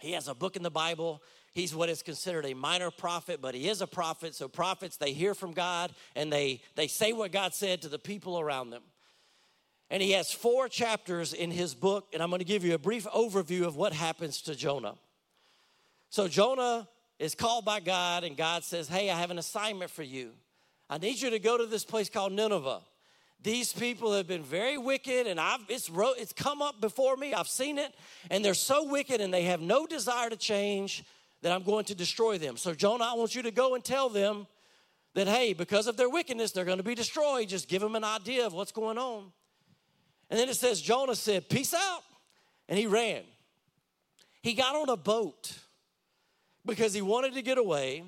He 0.00 0.12
has 0.12 0.28
a 0.28 0.34
book 0.34 0.56
in 0.56 0.62
the 0.62 0.70
Bible. 0.70 1.22
He's 1.52 1.74
what 1.74 1.88
is 1.88 2.02
considered 2.02 2.46
a 2.46 2.54
minor 2.54 2.90
prophet, 2.90 3.40
but 3.40 3.54
he 3.54 3.68
is 3.68 3.80
a 3.80 3.86
prophet. 3.86 4.34
So 4.34 4.48
prophets, 4.48 4.96
they 4.96 5.12
hear 5.12 5.34
from 5.34 5.52
God 5.52 5.92
and 6.16 6.32
they, 6.32 6.60
they 6.74 6.88
say 6.88 7.12
what 7.12 7.32
God 7.32 7.54
said 7.54 7.82
to 7.82 7.88
the 7.88 7.98
people 7.98 8.38
around 8.38 8.70
them. 8.70 8.82
And 9.90 10.02
he 10.02 10.12
has 10.12 10.32
four 10.32 10.68
chapters 10.68 11.32
in 11.32 11.50
his 11.50 11.74
book, 11.74 12.08
and 12.12 12.22
I'm 12.22 12.30
going 12.30 12.40
to 12.40 12.44
give 12.44 12.64
you 12.64 12.74
a 12.74 12.78
brief 12.78 13.04
overview 13.04 13.62
of 13.62 13.76
what 13.76 13.92
happens 13.92 14.40
to 14.42 14.54
Jonah. 14.54 14.94
So 16.10 16.26
Jonah 16.26 16.88
is 17.18 17.34
called 17.34 17.64
by 17.64 17.80
God, 17.80 18.24
and 18.24 18.36
God 18.36 18.64
says, 18.64 18.88
Hey, 18.88 19.10
I 19.10 19.18
have 19.18 19.30
an 19.30 19.38
assignment 19.38 19.90
for 19.90 20.02
you. 20.02 20.30
I 20.88 20.98
need 20.98 21.20
you 21.20 21.30
to 21.30 21.38
go 21.38 21.56
to 21.58 21.66
this 21.66 21.84
place 21.84 22.08
called 22.08 22.32
Nineveh. 22.32 22.80
These 23.44 23.74
people 23.74 24.14
have 24.14 24.26
been 24.26 24.42
very 24.42 24.78
wicked, 24.78 25.26
and 25.26 25.38
I've 25.38 25.60
it's 25.68 25.90
it's 25.92 26.32
come 26.32 26.62
up 26.62 26.80
before 26.80 27.14
me. 27.14 27.34
I've 27.34 27.46
seen 27.46 27.76
it, 27.76 27.94
and 28.30 28.42
they're 28.42 28.54
so 28.54 28.88
wicked, 28.88 29.20
and 29.20 29.32
they 29.32 29.42
have 29.42 29.60
no 29.60 29.86
desire 29.86 30.30
to 30.30 30.36
change 30.36 31.04
that 31.42 31.52
I'm 31.52 31.62
going 31.62 31.84
to 31.84 31.94
destroy 31.94 32.38
them. 32.38 32.56
So, 32.56 32.72
Jonah, 32.72 33.04
I 33.04 33.12
want 33.12 33.34
you 33.34 33.42
to 33.42 33.50
go 33.50 33.74
and 33.74 33.84
tell 33.84 34.08
them 34.08 34.46
that 35.12 35.28
hey, 35.28 35.52
because 35.52 35.86
of 35.86 35.98
their 35.98 36.08
wickedness, 36.08 36.52
they're 36.52 36.64
going 36.64 36.78
to 36.78 36.84
be 36.84 36.94
destroyed. 36.94 37.50
Just 37.50 37.68
give 37.68 37.82
them 37.82 37.96
an 37.96 38.02
idea 38.02 38.46
of 38.46 38.54
what's 38.54 38.72
going 38.72 38.96
on. 38.96 39.30
And 40.30 40.40
then 40.40 40.48
it 40.48 40.56
says 40.56 40.80
Jonah 40.80 41.14
said, 41.14 41.50
"Peace 41.50 41.74
out," 41.74 42.02
and 42.66 42.78
he 42.78 42.86
ran. 42.86 43.24
He 44.40 44.54
got 44.54 44.74
on 44.74 44.88
a 44.88 44.96
boat 44.96 45.52
because 46.64 46.94
he 46.94 47.02
wanted 47.02 47.34
to 47.34 47.42
get 47.42 47.58
away, 47.58 48.04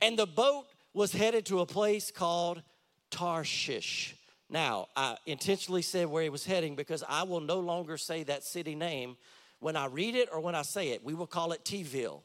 and 0.00 0.18
the 0.18 0.26
boat 0.26 0.64
was 0.94 1.12
headed 1.12 1.44
to 1.46 1.60
a 1.60 1.66
place 1.66 2.10
called 2.10 2.62
Tarshish. 3.10 4.14
Now, 4.50 4.88
I 4.96 5.16
intentionally 5.26 5.82
said 5.82 6.06
where 6.06 6.22
he 6.22 6.30
was 6.30 6.44
heading 6.44 6.74
because 6.74 7.04
I 7.06 7.24
will 7.24 7.40
no 7.40 7.60
longer 7.60 7.98
say 7.98 8.22
that 8.24 8.44
city 8.44 8.74
name 8.74 9.16
when 9.60 9.76
I 9.76 9.86
read 9.86 10.14
it 10.14 10.28
or 10.32 10.40
when 10.40 10.54
I 10.54 10.62
say 10.62 10.90
it. 10.90 11.04
We 11.04 11.14
will 11.14 11.26
call 11.26 11.52
it 11.52 11.64
Tville. 11.64 12.22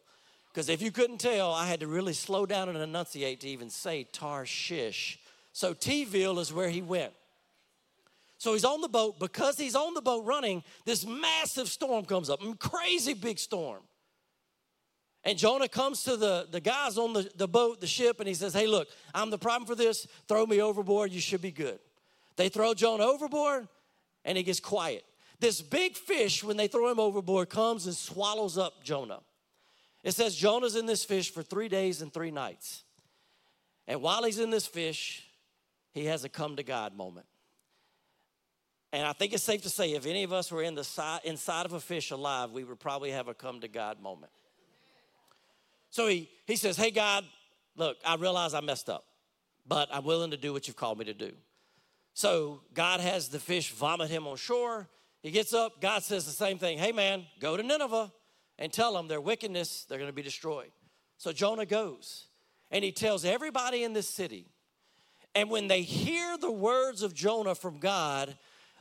Because 0.53 0.70
if 0.70 0.82
you 0.82 0.92
couldn't 0.92 1.18
tell, 1.18 1.51
I 1.51 1.65
had 1.65 1.80
to 1.82 1.88
really 1.88 2.13
slow 2.13 2.46
down 2.46 2.70
and 2.70 2.77
enunciate 2.77 3.42
to 3.42 3.48
even 3.48 3.70
say 3.70 4.03
Tarshish. 4.03 5.20
So 5.51 5.74
Tville 5.74 6.39
is 6.39 6.53
where 6.53 6.70
he 6.70 6.82
went. 6.82 7.12
So 8.38 8.53
he's 8.53 8.65
on 8.65 8.82
the 8.82 8.88
boat. 8.88 9.20
Because 9.20 9.58
he's 9.58 9.75
on 9.75 9.94
the 9.94 10.01
boat 10.01 10.25
running, 10.25 10.63
this 10.86 11.06
massive 11.06 11.68
storm 11.68 12.06
comes 12.06 12.30
up, 12.30 12.39
mm, 12.42 12.58
crazy 12.60 13.13
big 13.13 13.39
storm. 13.39 13.82
And 15.25 15.38
Jonah 15.38 15.70
comes 15.70 16.03
to 16.03 16.18
the, 16.18 16.48
the 16.51 16.60
guys 16.60 16.98
on 16.98 17.13
the, 17.13 17.30
the 17.36 17.48
boat, 17.48 17.80
the 17.80 17.88
ship, 17.88 18.20
and 18.20 18.27
he 18.27 18.34
says, 18.34 18.53
Hey, 18.53 18.68
look, 18.68 18.89
I'm 19.13 19.30
the 19.30 19.38
problem 19.38 19.65
for 19.65 19.75
this. 19.75 20.06
Throw 20.27 20.46
me 20.46 20.62
overboard. 20.62 21.12
You 21.12 21.22
should 21.22 21.42
be 21.42 21.51
good. 21.51 21.80
They 22.36 22.50
throw 22.50 22.74
Jonah 22.74 23.06
overboard 23.06 23.68
and 24.25 24.38
he 24.38 24.44
gets 24.44 24.60
quiet. 24.60 25.04
This 25.40 25.62
big 25.62 25.98
fish, 25.98 26.44
when 26.44 26.58
they 26.58 26.68
throw 26.68 26.90
him 26.90 27.00
overboard, 27.00 27.50
comes 27.50 27.86
and 27.86 27.96
swallows 27.96 28.58
up 28.58 28.84
Jonah. 28.84 29.20
It 30.04 30.13
says 30.13 30.36
Jonah's 30.36 30.75
in 30.75 30.86
this 30.86 31.04
fish 31.04 31.32
for 31.34 31.44
three 31.44 31.70
days 31.70 32.02
and 32.02 32.13
three 32.13 32.32
nights. 32.32 32.84
And 33.88 34.02
while 34.02 34.24
he's 34.24 34.40
in 34.40 34.50
this 34.50 34.68
fish, 34.68 35.28
he 35.92 36.06
has 36.06 36.24
a 36.24 36.30
come 36.30 36.56
to 36.56 36.63
God 36.63 36.96
moment. 36.96 37.25
And 38.92 39.08
I 39.08 39.13
think 39.13 39.34
it's 39.34 39.44
safe 39.44 39.63
to 39.63 39.70
say 39.70 39.94
if 39.94 40.06
any 40.06 40.24
of 40.24 40.32
us 40.32 40.52
were 40.52 40.62
in 40.62 40.75
the 40.75 40.84
side, 40.84 41.22
inside 41.24 41.66
of 41.66 41.74
a 41.74 41.80
fish 41.80 42.12
alive, 42.12 42.52
we 42.52 42.63
would 42.63 42.80
probably 42.80 43.12
have 43.12 43.28
a 43.28 43.34
come 43.34 43.60
to 43.62 43.68
God 43.68 44.00
moment. 44.00 44.32
So 45.90 46.08
he, 46.08 46.30
he 46.46 46.56
says, 46.56 46.78
Hey, 46.78 46.92
God, 46.92 47.25
look, 47.75 47.98
I 48.06 48.16
realize 48.16 48.54
I 48.54 48.62
messed 48.62 48.90
up, 48.90 49.06
but 49.68 49.90
I'm 49.92 50.04
willing 50.04 50.32
to 50.32 50.38
do 50.38 50.54
what 50.54 50.68
you've 50.68 50.75
called 50.75 51.00
me 51.00 51.06
to 51.06 51.13
do. 51.13 51.32
So 52.13 52.62
God 52.74 53.00
has 53.00 53.29
the 53.29 53.39
fish 53.39 53.72
vomit 53.72 54.10
him 54.10 54.27
on 54.27 54.38
shore. 54.38 54.88
He 55.22 55.32
gets 55.32 55.53
up. 55.53 55.82
God 55.82 56.03
says 56.03 56.25
the 56.25 56.32
same 56.32 56.58
thing. 56.58 56.77
Hey, 56.77 56.91
man, 56.91 57.25
go 57.39 57.58
to 57.58 57.63
Nineveh 57.63 58.12
and 58.60 58.72
tell 58.72 58.93
them 58.93 59.08
their 59.08 59.22
wickedness, 59.22 59.86
they're 59.88 59.98
going 59.98 60.10
to 60.10 60.15
be 60.15 60.22
destroyed. 60.22 60.72
So 61.17 61.32
Jonah 61.32 61.65
goes 61.65 62.27
and 62.72 62.84
he 62.84 62.91
tells 62.91 63.25
everybody 63.25 63.84
in 63.84 63.93
this 63.93 64.10
city. 64.10 64.48
And 65.36 65.50
when 65.50 65.67
they 65.67 65.82
hear 65.82 66.38
the 66.38 66.51
words 66.51 67.01
of 67.01 67.13
Jonah 67.13 67.55
from 67.55 67.79
God, 67.79 68.38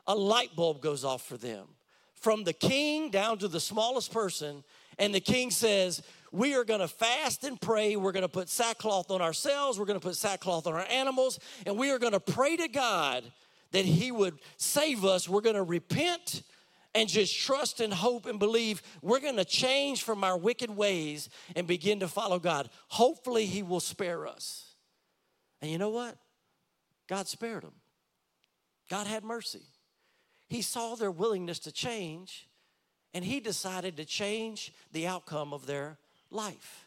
a 0.06 0.14
light 0.14 0.54
bulb 0.54 0.82
goes 0.82 1.04
off 1.04 1.26
for 1.26 1.36
them. 1.36 1.66
From 2.14 2.44
the 2.44 2.52
king 2.52 3.10
down 3.10 3.38
to 3.38 3.48
the 3.48 3.60
smallest 3.60 4.12
person. 4.12 4.62
And 4.98 5.14
the 5.14 5.20
king 5.20 5.50
says, 5.50 6.02
we 6.32 6.54
are 6.54 6.64
going 6.64 6.80
to 6.80 6.88
fast 6.88 7.44
and 7.44 7.60
pray. 7.60 7.94
We're 7.94 8.12
going 8.12 8.22
to 8.22 8.28
put 8.28 8.48
sackcloth 8.48 9.10
on 9.10 9.20
ourselves. 9.20 9.78
We're 9.78 9.84
going 9.84 10.00
to 10.00 10.06
put 10.06 10.16
sackcloth 10.16 10.66
on 10.66 10.72
our 10.72 10.86
animals. 10.90 11.38
And 11.66 11.78
we 11.78 11.90
are 11.90 11.98
going 11.98 12.14
to 12.14 12.20
pray 12.20 12.56
to 12.56 12.68
God 12.68 13.22
that 13.72 13.84
He 13.84 14.10
would 14.10 14.38
save 14.56 15.04
us. 15.04 15.28
We're 15.28 15.42
going 15.42 15.56
to 15.56 15.62
repent 15.62 16.42
and 16.94 17.08
just 17.08 17.38
trust 17.38 17.80
and 17.80 17.92
hope 17.92 18.26
and 18.26 18.38
believe 18.38 18.82
we're 19.02 19.20
going 19.20 19.36
to 19.36 19.44
change 19.44 20.02
from 20.02 20.24
our 20.24 20.36
wicked 20.36 20.70
ways 20.70 21.28
and 21.54 21.66
begin 21.66 22.00
to 22.00 22.08
follow 22.08 22.38
God. 22.38 22.70
Hopefully, 22.88 23.46
He 23.46 23.62
will 23.62 23.80
spare 23.80 24.26
us. 24.26 24.74
And 25.60 25.70
you 25.70 25.78
know 25.78 25.90
what? 25.90 26.16
God 27.08 27.28
spared 27.28 27.62
them. 27.62 27.74
God 28.90 29.06
had 29.06 29.22
mercy. 29.22 29.62
He 30.48 30.60
saw 30.60 30.94
their 30.94 31.10
willingness 31.10 31.58
to 31.60 31.72
change, 31.72 32.48
and 33.14 33.24
He 33.24 33.40
decided 33.40 33.96
to 33.96 34.04
change 34.04 34.72
the 34.92 35.06
outcome 35.06 35.52
of 35.52 35.66
their 35.66 35.98
life. 36.32 36.86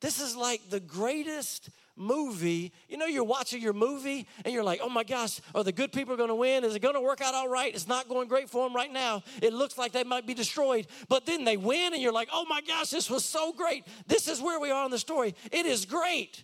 This 0.00 0.20
is 0.20 0.34
like 0.34 0.68
the 0.68 0.80
greatest 0.80 1.70
movie. 1.94 2.72
You 2.88 2.96
know, 2.96 3.06
you're 3.06 3.22
watching 3.22 3.62
your 3.62 3.72
movie 3.72 4.26
and 4.44 4.52
you're 4.52 4.64
like, 4.64 4.80
oh 4.82 4.88
my 4.88 5.04
gosh, 5.04 5.40
are 5.54 5.62
the 5.62 5.70
good 5.70 5.92
people 5.92 6.16
going 6.16 6.28
to 6.28 6.34
win? 6.34 6.64
Is 6.64 6.74
it 6.74 6.82
going 6.82 6.96
to 6.96 7.00
work 7.00 7.20
out 7.20 7.34
all 7.34 7.48
right? 7.48 7.72
It's 7.72 7.86
not 7.86 8.08
going 8.08 8.26
great 8.26 8.50
for 8.50 8.66
them 8.66 8.74
right 8.74 8.92
now. 8.92 9.22
It 9.40 9.52
looks 9.52 9.78
like 9.78 9.92
they 9.92 10.02
might 10.02 10.26
be 10.26 10.34
destroyed. 10.34 10.88
But 11.08 11.24
then 11.24 11.44
they 11.44 11.56
win 11.56 11.92
and 11.92 12.02
you're 12.02 12.12
like, 12.12 12.28
oh 12.32 12.44
my 12.48 12.60
gosh, 12.62 12.90
this 12.90 13.08
was 13.08 13.24
so 13.24 13.52
great. 13.52 13.86
This 14.08 14.26
is 14.26 14.40
where 14.40 14.58
we 14.58 14.72
are 14.72 14.84
in 14.84 14.90
the 14.90 14.98
story. 14.98 15.36
It 15.52 15.66
is 15.66 15.84
great. 15.84 16.42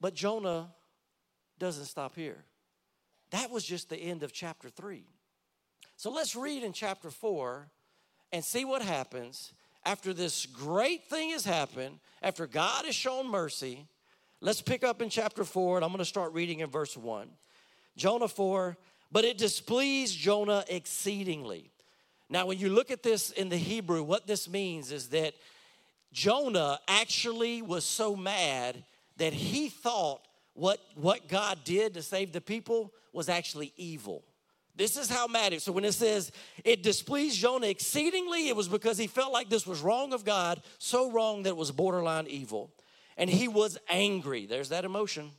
But 0.00 0.14
Jonah 0.14 0.68
doesn't 1.58 1.84
stop 1.84 2.14
here. 2.14 2.44
That 3.30 3.50
was 3.50 3.62
just 3.64 3.90
the 3.90 3.96
end 3.96 4.22
of 4.22 4.32
chapter 4.32 4.70
three. 4.70 5.04
So 5.96 6.10
let's 6.10 6.34
read 6.34 6.62
in 6.62 6.72
chapter 6.72 7.10
four 7.10 7.68
and 8.32 8.44
see 8.44 8.64
what 8.64 8.80
happens 8.80 9.52
after 9.86 10.12
this 10.12 10.46
great 10.46 11.08
thing 11.08 11.30
has 11.30 11.44
happened, 11.44 12.00
after 12.20 12.48
God 12.48 12.84
has 12.84 12.94
shown 12.94 13.28
mercy, 13.30 13.86
let's 14.40 14.60
pick 14.60 14.82
up 14.82 15.00
in 15.00 15.08
chapter 15.08 15.44
4, 15.44 15.76
and 15.76 15.84
I'm 15.84 15.92
going 15.92 15.98
to 15.98 16.04
start 16.04 16.32
reading 16.32 16.58
in 16.58 16.68
verse 16.68 16.96
1. 16.96 17.28
Jonah 17.96 18.26
4, 18.26 18.76
but 19.12 19.24
it 19.24 19.38
displeased 19.38 20.18
Jonah 20.18 20.64
exceedingly. 20.68 21.70
Now, 22.28 22.46
when 22.46 22.58
you 22.58 22.68
look 22.68 22.90
at 22.90 23.04
this 23.04 23.30
in 23.30 23.48
the 23.48 23.56
Hebrew, 23.56 24.02
what 24.02 24.26
this 24.26 24.48
means 24.48 24.90
is 24.90 25.08
that 25.10 25.34
Jonah 26.12 26.80
actually 26.88 27.62
was 27.62 27.84
so 27.84 28.16
mad 28.16 28.82
that 29.18 29.32
he 29.32 29.68
thought 29.68 30.20
what, 30.54 30.80
what 30.96 31.28
God 31.28 31.58
did 31.64 31.94
to 31.94 32.02
save 32.02 32.32
the 32.32 32.40
people 32.40 32.92
was 33.12 33.28
actually 33.28 33.72
evil. 33.76 34.24
This 34.76 34.98
is 34.98 35.08
how 35.08 35.26
mad 35.26 35.54
it. 35.54 35.62
So 35.62 35.72
when 35.72 35.86
it 35.86 35.94
says 35.94 36.30
it 36.62 36.82
displeased 36.82 37.38
Jonah 37.38 37.66
exceedingly, 37.66 38.48
it 38.48 38.56
was 38.56 38.68
because 38.68 38.98
he 38.98 39.06
felt 39.06 39.32
like 39.32 39.48
this 39.48 39.66
was 39.66 39.80
wrong 39.80 40.12
of 40.12 40.24
God, 40.24 40.62
so 40.78 41.10
wrong 41.10 41.42
that 41.44 41.50
it 41.50 41.56
was 41.56 41.72
borderline 41.72 42.26
evil. 42.26 42.70
And 43.16 43.30
he 43.30 43.48
was 43.48 43.78
angry. 43.88 44.44
There's 44.44 44.68
that 44.68 44.84
emotion. 44.84 45.30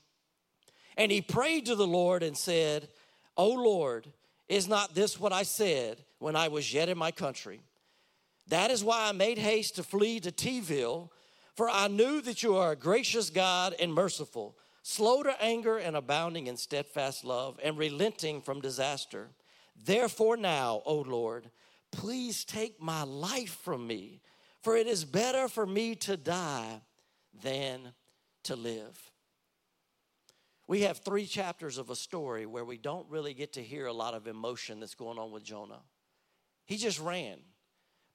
And 0.97 1.11
he 1.11 1.21
prayed 1.21 1.67
to 1.67 1.75
the 1.75 1.85
Lord 1.85 2.23
and 2.23 2.35
said, 2.35 2.89
"O 3.37 3.49
Lord, 3.49 4.11
is 4.47 4.67
not 4.67 4.95
this 4.95 5.19
what 5.19 5.31
I 5.31 5.43
said 5.43 6.03
when 6.17 6.35
I 6.35 6.47
was 6.47 6.73
yet 6.73 6.89
in 6.89 6.97
my 6.97 7.11
country? 7.11 7.61
That 8.47 8.71
is 8.71 8.83
why 8.83 9.07
I 9.07 9.11
made 9.11 9.37
haste 9.37 9.75
to 9.75 9.83
flee 9.83 10.19
to 10.21 10.31
Tville, 10.31 11.11
for 11.53 11.69
I 11.69 11.87
knew 11.87 12.21
that 12.21 12.41
you 12.41 12.55
are 12.55 12.71
a 12.71 12.75
gracious 12.75 13.29
God 13.29 13.75
and 13.79 13.93
merciful." 13.93 14.57
Slow 14.87 15.21
to 15.21 15.43
anger 15.43 15.77
and 15.77 15.97
abounding 15.97 16.47
in 16.47 16.55
steadfast 16.55 17.25
love, 17.25 17.59
and 17.61 17.77
relenting 17.77 18.39
from 18.39 18.61
disaster. 18.61 19.27
Therefore, 19.83 20.37
now, 20.37 20.81
O 20.85 20.99
Lord, 20.99 21.51
please 21.91 22.45
take 22.45 22.81
my 22.81 23.03
life 23.03 23.59
from 23.65 23.85
me, 23.85 24.21
for 24.61 24.77
it 24.77 24.87
is 24.87 25.03
better 25.03 25.49
for 25.49 25.65
me 25.65 25.93
to 25.95 26.15
die 26.15 26.79
than 27.43 27.91
to 28.43 28.55
live. 28.55 28.97
We 30.67 30.83
have 30.83 30.99
three 30.99 31.25
chapters 31.25 31.77
of 31.77 31.89
a 31.89 31.95
story 31.95 32.45
where 32.45 32.65
we 32.65 32.77
don't 32.77 33.09
really 33.09 33.33
get 33.33 33.51
to 33.53 33.61
hear 33.61 33.87
a 33.87 33.93
lot 33.93 34.13
of 34.13 34.25
emotion 34.25 34.79
that's 34.79 34.95
going 34.95 35.19
on 35.19 35.31
with 35.31 35.43
Jonah. 35.43 35.81
He 36.65 36.77
just 36.77 37.01
ran. 37.01 37.39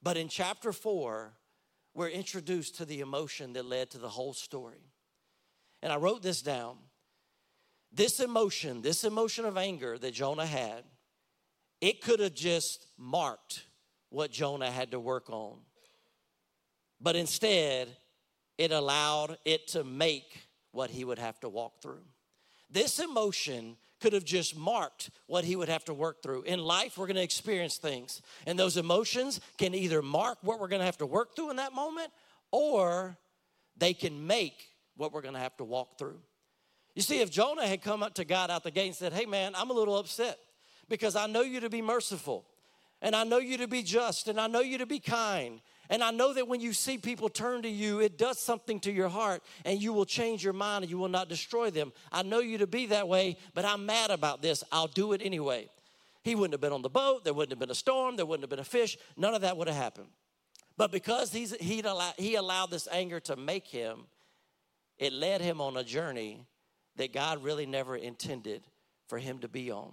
But 0.03 0.17
in 0.17 0.29
chapter 0.29 0.73
four, 0.73 1.35
we're 1.93 2.09
introduced 2.09 2.77
to 2.77 2.87
the 2.87 3.01
emotion 3.01 3.53
that 3.53 3.67
led 3.67 3.91
to 3.91 3.99
the 3.99 4.09
whole 4.09 4.33
story 4.33 4.92
and 5.83 5.93
I 5.93 5.97
wrote 5.97 6.23
this 6.23 6.43
down. 6.43 6.77
This 7.93 8.21
emotion, 8.21 8.81
this 8.81 9.05
emotion 9.05 9.45
of 9.45 9.59
anger 9.59 9.99
that 9.99 10.15
Jonah 10.15 10.47
had, 10.47 10.85
it 11.81 12.01
could 12.01 12.21
have 12.21 12.35
just 12.35 12.87
marked 12.97 13.65
what 14.09 14.31
Jonah 14.31 14.71
had 14.71 14.93
to 14.93 15.01
work 15.01 15.29
on. 15.29 15.59
But 17.01 17.17
instead, 17.17 17.89
it 18.57 18.71
allowed 18.71 19.37
it 19.45 19.67
to 19.69 19.85
make 19.85 20.49
what 20.71 20.91
he 20.91 21.05
would 21.05 21.19
have 21.19 21.39
to 21.41 21.49
walk 21.49 21.83
through. 21.83 22.05
This 22.71 22.99
emotion 22.99 23.77
could 24.01 24.13
have 24.15 24.25
just 24.25 24.57
marked 24.57 25.11
what 25.27 25.45
he 25.45 25.57
would 25.57 25.69
have 25.69 25.85
to 25.85 25.95
work 25.95 26.23
through. 26.23 26.43
In 26.43 26.61
life, 26.61 26.97
we're 26.97 27.07
going 27.07 27.17
to 27.17 27.23
experience 27.23 27.77
things, 27.77 28.23
and 28.47 28.59
those 28.59 28.77
emotions 28.77 29.41
can 29.59 29.75
either 29.75 30.01
mark 30.03 30.39
what 30.43 30.59
we're 30.59 30.69
going 30.69 30.81
to 30.81 30.87
have 30.87 30.99
to 30.99 31.07
work 31.07 31.37
through 31.37 31.51
in 31.51 31.57
that 31.57 31.75
moment, 31.75 32.11
or 32.51 33.17
they 33.77 33.93
can 33.93 34.27
make 34.27 34.72
what 35.03 35.13
we're 35.13 35.21
going 35.21 35.35
to 35.35 35.41
have 35.41 35.57
to 35.57 35.65
walk 35.65 35.99
through. 35.99 36.21
You 36.95 37.03
see, 37.03 37.21
if 37.21 37.31
Jonah 37.31 37.67
had 37.67 37.83
come 37.83 38.05
up 38.05 38.15
to 38.15 38.25
God 38.25 38.53
out 38.53 38.63
the 38.63 38.71
gate 38.71 38.87
and 38.87 38.95
said, 38.95 39.13
Hey, 39.13 39.27
man, 39.27 39.53
I'm 39.57 39.69
a 39.71 39.73
little 39.73 39.99
upset 39.99 40.39
because 40.89 41.17
I 41.17 41.27
know 41.27 41.41
you 41.41 41.59
to 41.61 41.69
be 41.69 41.83
merciful 41.83 42.45
and 43.01 43.17
I 43.17 43.25
know 43.25 43.39
you 43.39 43.59
to 43.59 43.67
be 43.67 43.83
just 43.83 44.29
and 44.29 44.41
I 44.41 44.47
know 44.47 44.61
you 44.61 44.79
to 44.79 44.87
be 44.87 45.01
kind. 45.01 45.61
And 45.91 46.05
I 46.05 46.13
know 46.13 46.33
that 46.35 46.47
when 46.47 46.61
you 46.61 46.73
see 46.73 46.99
people 46.99 47.29
turn 47.29 47.63
to 47.63 47.69
you, 47.69 47.99
it 47.99 48.17
does 48.17 48.39
something 48.39 48.79
to 48.81 48.93
your 48.93 49.09
heart 49.09 49.43
and 49.65 49.83
you 49.83 49.93
will 49.93 50.05
change 50.05 50.45
your 50.45 50.53
mind 50.53 50.85
and 50.85 50.91
you 50.91 50.99
will 50.99 51.09
not 51.09 51.29
destroy 51.29 51.71
them. 51.71 51.93
I 52.13 52.23
know 52.23 52.39
you 52.39 52.59
to 52.59 52.69
be 52.69 52.87
that 52.87 53.09
way, 53.09 53.39
but 53.55 53.65
I'm 53.65 53.85
mad 53.85 54.11
about 54.11 54.41
this. 54.41 54.63
I'll 54.71 54.87
do 54.87 55.15
it 55.15 55.21
anyway. 55.25 55.69
He 56.23 56.37
wouldn't 56.37 56.55
have 56.55 56.61
been 56.61 56.73
on 56.73 56.83
the 56.83 56.89
boat. 56.89 57.25
There 57.25 57.35
wouldn't 57.35 57.51
have 57.51 57.59
been 57.59 57.73
a 57.73 57.75
storm. 57.75 58.15
There 58.15 58.25
wouldn't 58.25 58.45
have 58.45 58.51
been 58.51 58.61
a 58.61 58.65
fish. 58.65 58.97
None 59.17 59.35
of 59.35 59.41
that 59.41 59.57
would 59.57 59.67
have 59.67 59.77
happened. 59.77 60.09
But 60.77 60.93
because 60.93 61.33
he's, 61.33 61.55
he 61.57 61.81
allowed, 61.81 62.15
he 62.17 62.37
allowed 62.37 62.71
this 62.71 62.87
anger 62.91 63.19
to 63.21 63.37
make 63.37 63.67
him 63.67 64.05
it 64.99 65.13
led 65.13 65.41
him 65.41 65.61
on 65.61 65.77
a 65.77 65.85
journey 65.85 66.47
that 66.97 67.13
God 67.13 67.43
really 67.43 67.67
never 67.67 67.97
intended 67.97 68.63
for 69.09 69.19
him 69.19 69.39
to 69.41 69.49
be 69.49 69.71
on. 69.71 69.93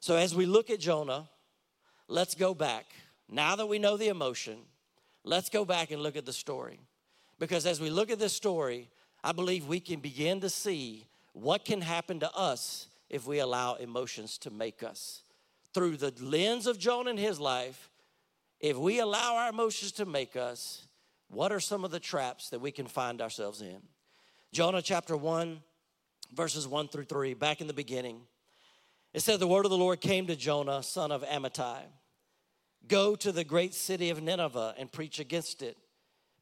So, 0.00 0.16
as 0.16 0.34
we 0.34 0.46
look 0.46 0.70
at 0.70 0.80
Jonah, 0.80 1.28
let's 2.08 2.34
go 2.34 2.54
back. 2.54 2.86
Now 3.28 3.56
that 3.56 3.66
we 3.66 3.78
know 3.78 3.96
the 3.96 4.08
emotion, 4.08 4.58
let's 5.24 5.48
go 5.48 5.64
back 5.64 5.90
and 5.90 6.02
look 6.02 6.16
at 6.16 6.26
the 6.26 6.32
story. 6.32 6.78
Because 7.38 7.66
as 7.66 7.80
we 7.80 7.90
look 7.90 8.10
at 8.10 8.18
this 8.18 8.32
story, 8.32 8.88
I 9.22 9.32
believe 9.32 9.66
we 9.66 9.80
can 9.80 10.00
begin 10.00 10.40
to 10.40 10.48
see 10.48 11.06
what 11.32 11.64
can 11.64 11.80
happen 11.80 12.20
to 12.20 12.32
us 12.34 12.86
if 13.10 13.26
we 13.26 13.40
allow 13.40 13.74
emotions 13.74 14.38
to 14.38 14.50
make 14.50 14.82
us. 14.82 15.22
Through 15.74 15.98
the 15.98 16.12
lens 16.20 16.66
of 16.66 16.78
Jonah 16.78 17.10
and 17.10 17.18
his 17.18 17.38
life, 17.38 17.90
if 18.60 18.76
we 18.76 19.00
allow 19.00 19.36
our 19.36 19.50
emotions 19.50 19.92
to 19.92 20.06
make 20.06 20.36
us, 20.36 20.85
what 21.28 21.52
are 21.52 21.60
some 21.60 21.84
of 21.84 21.90
the 21.90 22.00
traps 22.00 22.50
that 22.50 22.60
we 22.60 22.70
can 22.70 22.86
find 22.86 23.20
ourselves 23.20 23.60
in? 23.60 23.80
Jonah 24.52 24.82
chapter 24.82 25.16
1, 25.16 25.60
verses 26.34 26.66
1 26.68 26.88
through 26.88 27.04
3, 27.04 27.34
back 27.34 27.60
in 27.60 27.66
the 27.66 27.74
beginning, 27.74 28.22
it 29.12 29.20
said, 29.20 29.40
The 29.40 29.46
word 29.46 29.64
of 29.64 29.70
the 29.70 29.78
Lord 29.78 30.00
came 30.00 30.26
to 30.26 30.36
Jonah, 30.36 30.82
son 30.82 31.10
of 31.10 31.22
Amittai 31.22 31.82
Go 32.88 33.16
to 33.16 33.32
the 33.32 33.44
great 33.44 33.74
city 33.74 34.10
of 34.10 34.22
Nineveh 34.22 34.74
and 34.78 34.92
preach 34.92 35.18
against 35.18 35.62
it, 35.62 35.76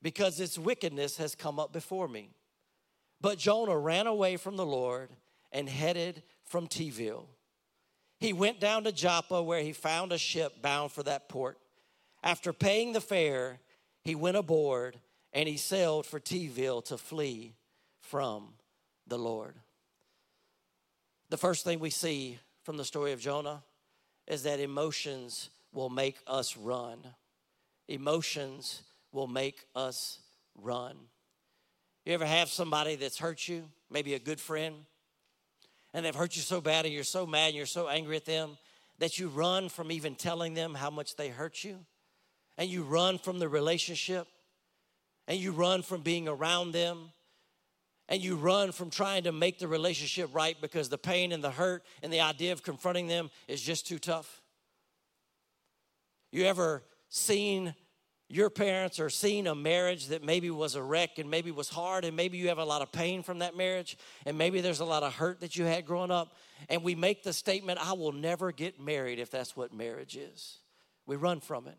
because 0.02 0.40
its 0.40 0.58
wickedness 0.58 1.16
has 1.16 1.34
come 1.34 1.58
up 1.58 1.72
before 1.72 2.08
me. 2.08 2.30
But 3.20 3.38
Jonah 3.38 3.78
ran 3.78 4.06
away 4.06 4.36
from 4.36 4.56
the 4.56 4.66
Lord 4.66 5.10
and 5.52 5.68
headed 5.68 6.22
from 6.44 6.68
Tville. 6.68 7.26
He 8.18 8.32
went 8.32 8.60
down 8.60 8.84
to 8.84 8.92
Joppa, 8.92 9.42
where 9.42 9.62
he 9.62 9.72
found 9.72 10.12
a 10.12 10.18
ship 10.18 10.60
bound 10.60 10.92
for 10.92 11.02
that 11.04 11.28
port. 11.28 11.58
After 12.22 12.52
paying 12.52 12.92
the 12.92 13.00
fare, 13.00 13.60
he 14.04 14.14
went 14.14 14.36
aboard 14.36 14.98
and 15.32 15.48
he 15.48 15.56
sailed 15.56 16.06
for 16.06 16.20
Tville 16.20 16.84
to 16.86 16.98
flee 16.98 17.54
from 18.00 18.54
the 19.06 19.18
Lord. 19.18 19.54
The 21.30 21.36
first 21.36 21.64
thing 21.64 21.80
we 21.80 21.90
see 21.90 22.38
from 22.62 22.76
the 22.76 22.84
story 22.84 23.12
of 23.12 23.20
Jonah 23.20 23.62
is 24.26 24.44
that 24.44 24.60
emotions 24.60 25.50
will 25.72 25.90
make 25.90 26.18
us 26.26 26.56
run. 26.56 26.98
Emotions 27.88 28.82
will 29.12 29.26
make 29.26 29.66
us 29.74 30.20
run. 30.54 30.96
You 32.04 32.12
ever 32.14 32.26
have 32.26 32.48
somebody 32.48 32.96
that's 32.96 33.18
hurt 33.18 33.48
you, 33.48 33.64
maybe 33.90 34.14
a 34.14 34.18
good 34.18 34.40
friend, 34.40 34.76
and 35.92 36.04
they've 36.04 36.14
hurt 36.14 36.36
you 36.36 36.42
so 36.42 36.60
bad 36.60 36.84
and 36.84 36.94
you're 36.94 37.04
so 37.04 37.26
mad 37.26 37.48
and 37.48 37.56
you're 37.56 37.66
so 37.66 37.88
angry 37.88 38.16
at 38.16 38.26
them 38.26 38.58
that 38.98 39.18
you 39.18 39.28
run 39.28 39.68
from 39.68 39.90
even 39.90 40.14
telling 40.14 40.54
them 40.54 40.74
how 40.74 40.90
much 40.90 41.16
they 41.16 41.28
hurt 41.28 41.64
you? 41.64 41.78
And 42.56 42.68
you 42.68 42.82
run 42.82 43.18
from 43.18 43.38
the 43.38 43.48
relationship 43.48 44.26
and 45.26 45.38
you 45.38 45.52
run 45.52 45.82
from 45.82 46.02
being 46.02 46.28
around 46.28 46.72
them 46.72 47.10
and 48.08 48.22
you 48.22 48.36
run 48.36 48.72
from 48.72 48.90
trying 48.90 49.24
to 49.24 49.32
make 49.32 49.58
the 49.58 49.68
relationship 49.68 50.30
right 50.34 50.56
because 50.60 50.88
the 50.88 50.98
pain 50.98 51.32
and 51.32 51.42
the 51.42 51.50
hurt 51.50 51.82
and 52.02 52.12
the 52.12 52.20
idea 52.20 52.52
of 52.52 52.62
confronting 52.62 53.06
them 53.06 53.30
is 53.48 53.60
just 53.62 53.86
too 53.86 53.98
tough. 53.98 54.42
You 56.30 56.44
ever 56.44 56.82
seen 57.08 57.74
your 58.28 58.50
parents 58.50 58.98
or 58.98 59.10
seen 59.10 59.46
a 59.46 59.54
marriage 59.54 60.08
that 60.08 60.24
maybe 60.24 60.50
was 60.50 60.74
a 60.74 60.82
wreck 60.82 61.18
and 61.18 61.30
maybe 61.30 61.50
was 61.50 61.68
hard 61.68 62.04
and 62.04 62.16
maybe 62.16 62.36
you 62.36 62.48
have 62.48 62.58
a 62.58 62.64
lot 62.64 62.82
of 62.82 62.90
pain 62.90 63.22
from 63.22 63.38
that 63.40 63.56
marriage 63.56 63.96
and 64.26 64.36
maybe 64.36 64.60
there's 64.60 64.80
a 64.80 64.84
lot 64.84 65.02
of 65.02 65.14
hurt 65.14 65.40
that 65.40 65.56
you 65.56 65.64
had 65.64 65.86
growing 65.86 66.10
up 66.10 66.34
and 66.68 66.82
we 66.82 66.94
make 66.94 67.22
the 67.22 67.32
statement 67.32 67.78
I 67.80 67.92
will 67.92 68.12
never 68.12 68.50
get 68.50 68.80
married 68.80 69.18
if 69.18 69.30
that's 69.30 69.56
what 69.56 69.72
marriage 69.72 70.16
is. 70.16 70.58
We 71.06 71.16
run 71.16 71.40
from 71.40 71.68
it 71.68 71.76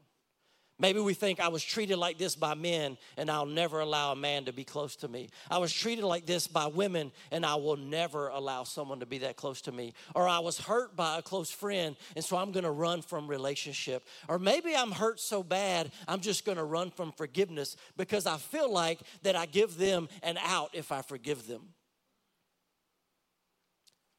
Maybe 0.77 0.99
we 0.99 1.13
think 1.13 1.39
I 1.39 1.47
was 1.47 1.63
treated 1.63 1.97
like 1.97 2.17
this 2.17 2.35
by 2.35 2.53
men 2.53 2.97
and 3.15 3.31
I'll 3.31 3.45
never 3.45 3.79
allow 3.79 4.11
a 4.11 4.15
man 4.15 4.43
to 4.45 4.53
be 4.53 4.65
close 4.65 4.97
to 4.97 5.07
me. 5.07 5.29
I 5.49 5.57
was 5.57 5.71
treated 5.71 6.03
like 6.03 6.25
this 6.25 6.47
by 6.47 6.67
women 6.67 7.13
and 7.31 7.45
I 7.45 7.55
will 7.55 7.77
never 7.77 8.27
allow 8.27 8.65
someone 8.65 8.99
to 8.99 9.05
be 9.05 9.19
that 9.19 9.38
close 9.38 9.61
to 9.61 9.71
me. 9.71 9.93
Or 10.15 10.27
I 10.27 10.39
was 10.39 10.59
hurt 10.59 10.93
by 10.97 11.17
a 11.17 11.21
close 11.21 11.49
friend 11.49 11.95
and 12.17 12.25
so 12.25 12.35
I'm 12.35 12.51
going 12.51 12.65
to 12.65 12.71
run 12.71 13.01
from 13.01 13.27
relationship. 13.27 14.03
Or 14.27 14.38
maybe 14.38 14.75
I'm 14.75 14.91
hurt 14.91 15.21
so 15.21 15.43
bad 15.43 15.91
I'm 16.09 16.19
just 16.19 16.43
going 16.43 16.57
to 16.57 16.65
run 16.65 16.91
from 16.91 17.13
forgiveness 17.13 17.77
because 17.95 18.25
I 18.25 18.35
feel 18.35 18.69
like 18.69 18.99
that 19.23 19.38
I 19.38 19.45
give 19.45 19.77
them 19.77 20.09
an 20.23 20.38
out 20.43 20.71
if 20.73 20.91
I 20.91 21.01
forgive 21.03 21.47
them. 21.47 21.61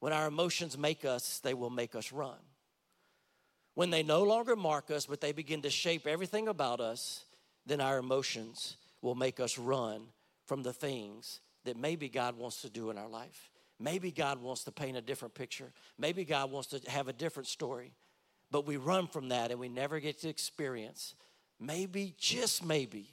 When 0.01 0.15
our 0.15 0.27
emotions 0.27 0.79
make 0.79 1.05
us, 1.05 1.39
they 1.41 1.53
will 1.53 1.71
make 1.71 1.95
us 1.95 2.13
run 2.13 2.37
when 3.77 3.91
they 3.91 4.03
no 4.03 4.23
longer 4.23 4.57
mark 4.57 4.91
us, 4.91 5.05
but 5.05 5.21
they 5.21 5.33
begin 5.33 5.61
to 5.61 5.71
shape 5.71 6.07
everything 6.07 6.49
about 6.49 6.81
us, 6.81 7.27
then 7.67 7.79
our 7.79 7.99
emotions 7.99 8.79
will 9.03 9.15
make 9.15 9.39
us 9.39 9.59
run 9.59 10.07
from 10.47 10.63
the 10.63 10.73
things 10.73 11.41
that 11.65 11.77
maybe 11.77 12.09
God 12.09 12.39
wants 12.39 12.63
to 12.63 12.71
do 12.71 12.89
in 12.89 12.97
our 12.97 13.09
life. 13.09 13.51
Maybe 13.79 14.11
God 14.11 14.41
wants 14.41 14.65
to 14.65 14.73
paint 14.73 14.97
a 14.97 15.03
different 15.03 15.35
picture. 15.35 15.73
Maybe 15.99 16.25
God 16.25 16.51
wants 16.51 16.69
to 16.69 16.91
have 16.91 17.09
a 17.09 17.13
different 17.13 17.49
story. 17.49 17.93
But 18.51 18.67
we 18.67 18.79
run 18.79 19.09
from 19.09 19.29
that 19.29 19.51
and 19.51 19.61
we 19.61 19.69
never 19.69 20.01
get 20.01 20.23
to 20.23 20.29
experience, 20.31 21.15
maybe, 21.61 22.15
just 22.17 22.65
maybe, 22.65 23.11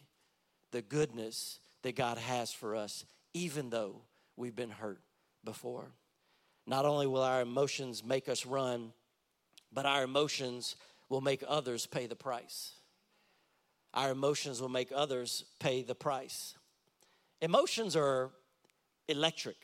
the 0.71 0.81
goodness 0.81 1.59
that 1.81 1.97
God 1.97 2.17
has 2.17 2.53
for 2.53 2.73
us, 2.73 3.03
even 3.33 3.69
though 3.69 3.97
we've 4.37 4.55
been 4.55 4.69
hurt 4.69 5.01
before. 5.43 5.91
Not 6.65 6.85
only 6.85 7.05
will 7.05 7.23
our 7.23 7.41
emotions 7.41 8.01
make 8.01 8.29
us 8.29 8.45
run, 8.45 8.93
but 9.73 9.85
our 9.85 10.03
emotions 10.03 10.75
will 11.09 11.21
make 11.21 11.43
others 11.47 11.85
pay 11.85 12.07
the 12.07 12.15
price. 12.15 12.73
Our 13.93 14.11
emotions 14.11 14.61
will 14.61 14.69
make 14.69 14.91
others 14.93 15.45
pay 15.59 15.83
the 15.83 15.95
price. 15.95 16.55
Emotions 17.41 17.95
are 17.95 18.31
electric. 19.07 19.57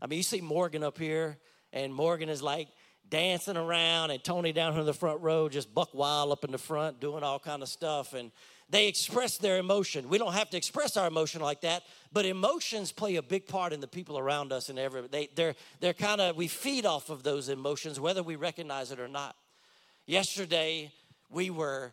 I 0.00 0.06
mean, 0.06 0.16
you 0.16 0.22
see 0.22 0.40
Morgan 0.40 0.82
up 0.82 0.98
here, 0.98 1.38
and 1.72 1.94
Morgan 1.94 2.28
is 2.28 2.42
like 2.42 2.68
dancing 3.08 3.56
around, 3.56 4.10
and 4.10 4.22
Tony 4.22 4.52
down 4.52 4.72
here 4.72 4.80
in 4.80 4.86
the 4.86 4.94
front 4.94 5.20
row, 5.20 5.48
just 5.48 5.72
buck 5.72 5.94
wild 5.94 6.32
up 6.32 6.44
in 6.44 6.50
the 6.50 6.58
front, 6.58 7.00
doing 7.00 7.22
all 7.22 7.38
kind 7.38 7.62
of 7.62 7.68
stuff. 7.68 8.14
And 8.14 8.32
they 8.70 8.86
express 8.86 9.38
their 9.38 9.58
emotion. 9.58 10.08
We 10.08 10.18
don't 10.18 10.34
have 10.34 10.50
to 10.50 10.56
express 10.56 10.96
our 10.96 11.06
emotion 11.06 11.40
like 11.40 11.62
that, 11.62 11.84
but 12.12 12.26
emotions 12.26 12.92
play 12.92 13.16
a 13.16 13.22
big 13.22 13.46
part 13.46 13.72
in 13.72 13.80
the 13.80 13.86
people 13.86 14.18
around 14.18 14.52
us 14.52 14.68
and 14.68 14.78
every 14.78 15.06
they 15.08 15.28
they're 15.34 15.54
they're 15.80 15.94
kind 15.94 16.20
of 16.20 16.36
we 16.36 16.48
feed 16.48 16.84
off 16.84 17.08
of 17.08 17.22
those 17.22 17.48
emotions 17.48 17.98
whether 17.98 18.22
we 18.22 18.36
recognize 18.36 18.92
it 18.92 19.00
or 19.00 19.08
not. 19.08 19.36
Yesterday, 20.08 20.90
we 21.28 21.50
were 21.50 21.92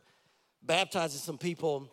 baptizing 0.63 1.19
some 1.19 1.37
people 1.37 1.91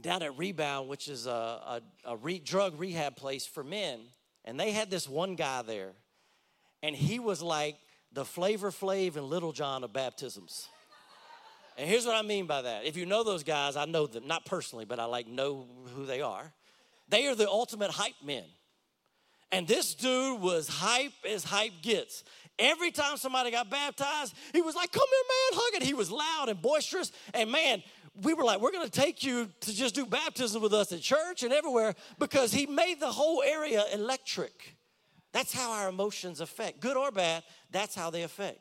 down 0.00 0.22
at 0.22 0.38
Rebound, 0.38 0.88
which 0.88 1.06
is 1.06 1.26
a, 1.26 1.30
a, 1.30 1.82
a 2.06 2.16
re, 2.16 2.38
drug 2.38 2.80
rehab 2.80 3.14
place 3.14 3.44
for 3.44 3.62
men. 3.62 4.00
And 4.46 4.58
they 4.58 4.72
had 4.72 4.90
this 4.90 5.06
one 5.06 5.34
guy 5.34 5.60
there, 5.60 5.92
and 6.82 6.96
he 6.96 7.18
was 7.18 7.42
like 7.42 7.76
the 8.10 8.24
Flavor 8.24 8.70
Flav 8.70 9.16
and 9.16 9.26
Lil 9.26 9.52
Jon 9.52 9.84
of 9.84 9.92
baptisms. 9.92 10.66
And 11.76 11.86
here's 11.86 12.06
what 12.06 12.16
I 12.16 12.22
mean 12.22 12.46
by 12.46 12.62
that. 12.62 12.86
If 12.86 12.96
you 12.96 13.04
know 13.04 13.22
those 13.22 13.42
guys, 13.42 13.76
I 13.76 13.84
know 13.84 14.06
them, 14.06 14.26
not 14.26 14.46
personally, 14.46 14.86
but 14.86 14.98
I 14.98 15.04
like 15.04 15.28
know 15.28 15.66
who 15.94 16.06
they 16.06 16.22
are. 16.22 16.54
They 17.10 17.26
are 17.26 17.34
the 17.34 17.46
ultimate 17.46 17.90
hype 17.90 18.24
men. 18.24 18.44
And 19.52 19.68
this 19.68 19.94
dude 19.94 20.40
was 20.40 20.68
hype 20.68 21.12
as 21.28 21.44
hype 21.44 21.82
gets. 21.82 22.24
Every 22.60 22.90
time 22.90 23.16
somebody 23.16 23.50
got 23.50 23.70
baptized, 23.70 24.34
he 24.52 24.60
was 24.60 24.74
like, 24.74 24.92
Come 24.92 25.08
here, 25.08 25.24
man, 25.28 25.60
hug 25.60 25.82
it. 25.82 25.86
He 25.86 25.94
was 25.94 26.10
loud 26.10 26.48
and 26.48 26.60
boisterous. 26.60 27.10
And 27.34 27.50
man, 27.50 27.82
we 28.22 28.34
were 28.34 28.44
like, 28.44 28.60
We're 28.60 28.72
going 28.72 28.88
to 28.88 29.00
take 29.00 29.24
you 29.24 29.48
to 29.60 29.74
just 29.74 29.94
do 29.94 30.06
baptism 30.06 30.62
with 30.62 30.74
us 30.74 30.92
at 30.92 31.00
church 31.00 31.42
and 31.42 31.52
everywhere 31.52 31.94
because 32.18 32.52
he 32.52 32.66
made 32.66 33.00
the 33.00 33.10
whole 33.10 33.42
area 33.42 33.84
electric. 33.92 34.76
That's 35.32 35.52
how 35.52 35.72
our 35.72 35.88
emotions 35.88 36.40
affect, 36.40 36.80
good 36.80 36.96
or 36.96 37.10
bad, 37.10 37.44
that's 37.70 37.94
how 37.94 38.10
they 38.10 38.22
affect. 38.22 38.60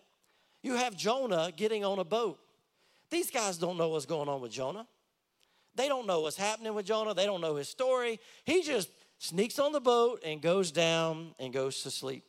You 0.61 0.75
have 0.75 0.95
Jonah 0.95 1.51
getting 1.55 1.83
on 1.83 1.99
a 1.99 2.03
boat. 2.03 2.39
These 3.09 3.31
guys 3.31 3.57
don't 3.57 3.77
know 3.77 3.89
what's 3.89 4.05
going 4.05 4.29
on 4.29 4.39
with 4.41 4.51
Jonah. 4.51 4.87
They 5.75 5.87
don't 5.87 6.05
know 6.05 6.21
what's 6.21 6.37
happening 6.37 6.73
with 6.73 6.85
Jonah. 6.85 7.13
They 7.13 7.25
don't 7.25 7.41
know 7.41 7.55
his 7.55 7.69
story. 7.69 8.19
He 8.43 8.61
just 8.61 8.89
sneaks 9.17 9.59
on 9.59 9.71
the 9.71 9.79
boat 9.79 10.21
and 10.25 10.41
goes 10.41 10.71
down 10.71 11.33
and 11.39 11.53
goes 11.53 11.81
to 11.83 11.91
sleep. 11.91 12.23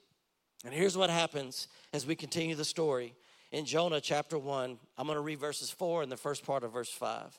And 0.64 0.75
here's 0.75 0.96
what 0.96 1.11
happens 1.11 1.68
as 1.92 2.07
we 2.07 2.14
continue 2.14 2.55
the 2.55 2.64
story. 2.64 3.14
In 3.51 3.64
Jonah 3.64 4.01
chapter 4.01 4.38
1, 4.38 4.79
I'm 4.99 5.07
going 5.07 5.16
to 5.16 5.23
read 5.23 5.40
verses 5.40 5.70
4 5.70 6.03
and 6.03 6.12
the 6.12 6.16
first 6.16 6.44
part 6.44 6.64
of 6.64 6.73
verse 6.73 6.90
5. 6.90 7.38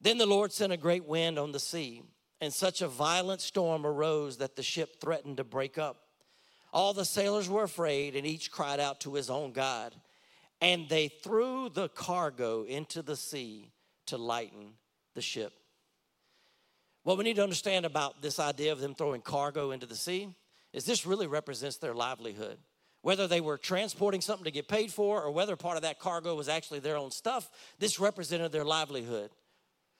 Then 0.00 0.18
the 0.18 0.26
Lord 0.26 0.52
sent 0.52 0.72
a 0.72 0.78
great 0.78 1.04
wind 1.04 1.38
on 1.38 1.52
the 1.52 1.60
sea, 1.60 2.02
and 2.40 2.52
such 2.52 2.82
a 2.82 2.88
violent 2.88 3.40
storm 3.40 3.84
arose 3.84 4.38
that 4.38 4.56
the 4.56 4.62
ship 4.62 5.00
threatened 5.00 5.36
to 5.36 5.44
break 5.44 5.76
up. 5.76 5.96
All 6.72 6.92
the 6.92 7.04
sailors 7.04 7.48
were 7.48 7.64
afraid, 7.64 8.16
and 8.16 8.26
each 8.26 8.50
cried 8.50 8.80
out 8.80 9.00
to 9.00 9.14
his 9.14 9.28
own 9.28 9.52
God. 9.52 9.94
And 10.60 10.88
they 10.88 11.08
threw 11.08 11.68
the 11.68 11.88
cargo 11.88 12.64
into 12.64 13.02
the 13.02 13.16
sea 13.16 13.70
to 14.06 14.16
lighten 14.16 14.72
the 15.14 15.22
ship. 15.22 15.52
What 17.02 17.18
we 17.18 17.24
need 17.24 17.36
to 17.36 17.42
understand 17.42 17.86
about 17.86 18.22
this 18.22 18.38
idea 18.38 18.72
of 18.72 18.80
them 18.80 18.94
throwing 18.94 19.20
cargo 19.20 19.70
into 19.70 19.86
the 19.86 19.96
sea 19.96 20.28
is 20.72 20.84
this 20.84 21.06
really 21.06 21.26
represents 21.26 21.76
their 21.76 21.94
livelihood. 21.94 22.58
Whether 23.02 23.26
they 23.26 23.40
were 23.40 23.58
transporting 23.58 24.20
something 24.20 24.44
to 24.44 24.50
get 24.50 24.68
paid 24.68 24.92
for 24.92 25.22
or 25.22 25.30
whether 25.30 25.56
part 25.56 25.76
of 25.76 25.82
that 25.82 26.00
cargo 26.00 26.34
was 26.34 26.48
actually 26.48 26.80
their 26.80 26.96
own 26.96 27.10
stuff, 27.10 27.48
this 27.78 28.00
represented 28.00 28.52
their 28.52 28.64
livelihood. 28.64 29.30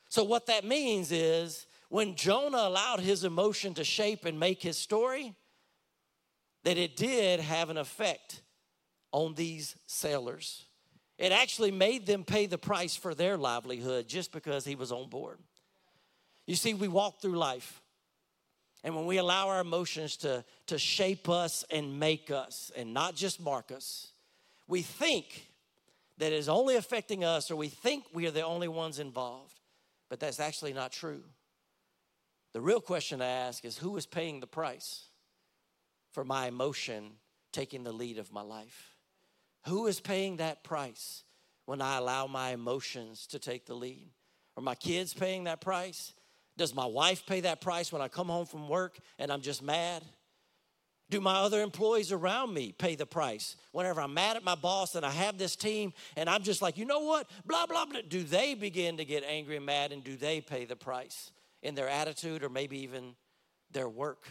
So, 0.09 0.25
what 0.25 0.47
that 0.47 0.65
means 0.65 1.13
is 1.13 1.67
when 1.89 2.17
Jonah 2.17 2.59
allowed 2.59 3.01
his 3.01 3.25
emotion 3.25 3.75
to 3.75 3.85
shape 3.85 4.25
and 4.25 4.39
make 4.39 4.63
his 4.63 4.77
story, 4.77 5.35
that 6.65 6.77
it 6.77 6.97
did 6.97 7.41
have 7.41 7.71
an 7.71 7.77
effect 7.77 8.43
on 9.13 9.35
these 9.35 9.77
sailors. 9.87 10.67
It 11.19 11.33
actually 11.33 11.71
made 11.71 12.07
them 12.07 12.25
pay 12.25 12.47
the 12.47 12.59
price 12.59 12.95
for 12.95 13.15
their 13.15 13.37
livelihood 13.37 14.07
just 14.09 14.33
because 14.33 14.65
he 14.65 14.75
was 14.75 14.93
on 14.93 15.09
board. 15.09 15.39
You 16.47 16.57
see, 16.57 16.75
we 16.75 16.89
walk 16.89 17.21
through 17.21 17.37
life 17.37 17.83
and 18.85 18.95
when 18.95 19.07
we 19.07 19.19
allow 19.19 19.49
our 19.49 19.61
emotions 19.61 20.17
to, 20.19 20.45
to 20.67 20.79
shape 20.79 21.29
us 21.29 21.65
and 21.71 21.99
make 21.99 22.31
us 22.31 22.71
and 22.77 22.95
not 22.95 23.15
just 23.15 23.41
mark 23.41 23.73
us, 23.73 24.13
we 24.67 24.83
think 24.83 25.51
that 26.19 26.33
it 26.33 26.37
is 26.37 26.49
only 26.49 26.77
affecting 26.77 27.25
us 27.25 27.51
or 27.51 27.57
we 27.57 27.69
think 27.69 28.05
we 28.13 28.27
are 28.27 28.31
the 28.31 28.45
only 28.45 28.69
ones 28.69 28.99
involved. 28.99 29.61
But 30.09 30.21
that's 30.21 30.41
actually 30.41 30.73
not 30.73 30.93
true. 30.93 31.23
The 32.55 32.61
real 32.61 32.81
question 32.81 33.19
to 33.19 33.25
ask 33.25 33.65
is 33.65 33.79
who 33.79 33.97
is 33.97 34.07
paying 34.07 34.41
the 34.41 34.47
price 34.47 35.07
for 36.13 36.25
my 36.25 36.47
emotion 36.47 37.13
taking 37.53 37.85
the 37.85 37.93
lead 37.93 38.19
of 38.19 38.33
my 38.33 38.43
life? 38.43 38.95
Who 39.67 39.87
is 39.87 40.01
paying 40.01 40.37
that 40.37 40.65
price 40.65 41.25
when 41.67 41.83
I 41.83 41.99
allow 41.99 42.27
my 42.27 42.51
emotions 42.51 43.27
to 43.29 43.39
take 43.39 43.67
the 43.67 43.75
lead? 43.75 44.11
Are 44.57 44.63
my 44.63 44.75
kids 44.75 45.13
paying 45.13 45.45
that 45.45 45.61
price? 45.61 46.15
Does 46.59 46.75
my 46.75 46.85
wife 46.85 47.25
pay 47.25 47.41
that 47.43 47.61
price 47.61 47.93
when 47.93 48.03
I 48.03 48.09
come 48.09 48.27
home 48.27 48.45
from 48.45 48.69
work 48.69 48.99
and 49.19 49.33
I'm 49.33 49.41
just 49.41 49.63
mad? 49.63 50.03
Do 51.09 51.21
my 51.21 51.37
other 51.37 51.63
employees 51.63 52.11
around 52.11 52.53
me 52.53 52.73
pay 52.73 52.97
the 52.97 53.07
price? 53.07 53.57
Whenever 53.71 54.01
I'm 54.03 54.13
mad 54.13 54.37
at 54.37 54.45
my 54.45 54.57
boss 54.57 54.97
and 54.97 55.07
I 55.07 55.11
have 55.11 55.39
this 55.39 55.55
team 55.55 55.95
and 56.17 56.29
I'm 56.29 56.43
just 56.43 56.61
like, 56.61 56.77
you 56.77 56.85
know 56.85 56.99
what? 56.99 57.31
Blah, 57.47 57.67
blah, 57.67 57.87
blah. 57.87 58.01
Do 58.09 58.25
they 58.25 58.55
begin 58.55 58.97
to 58.97 59.05
get 59.05 59.23
angry 59.25 59.57
and 59.57 59.65
mad 59.65 59.93
and 59.93 60.03
do 60.03 60.17
they 60.17 60.41
pay 60.41 60.65
the 60.65 60.75
price 60.75 61.31
in 61.63 61.77
their 61.77 61.89
attitude 61.89 62.43
or 62.43 62.49
maybe 62.49 62.81
even 62.81 63.15
their 63.71 63.89
work? 63.89 64.29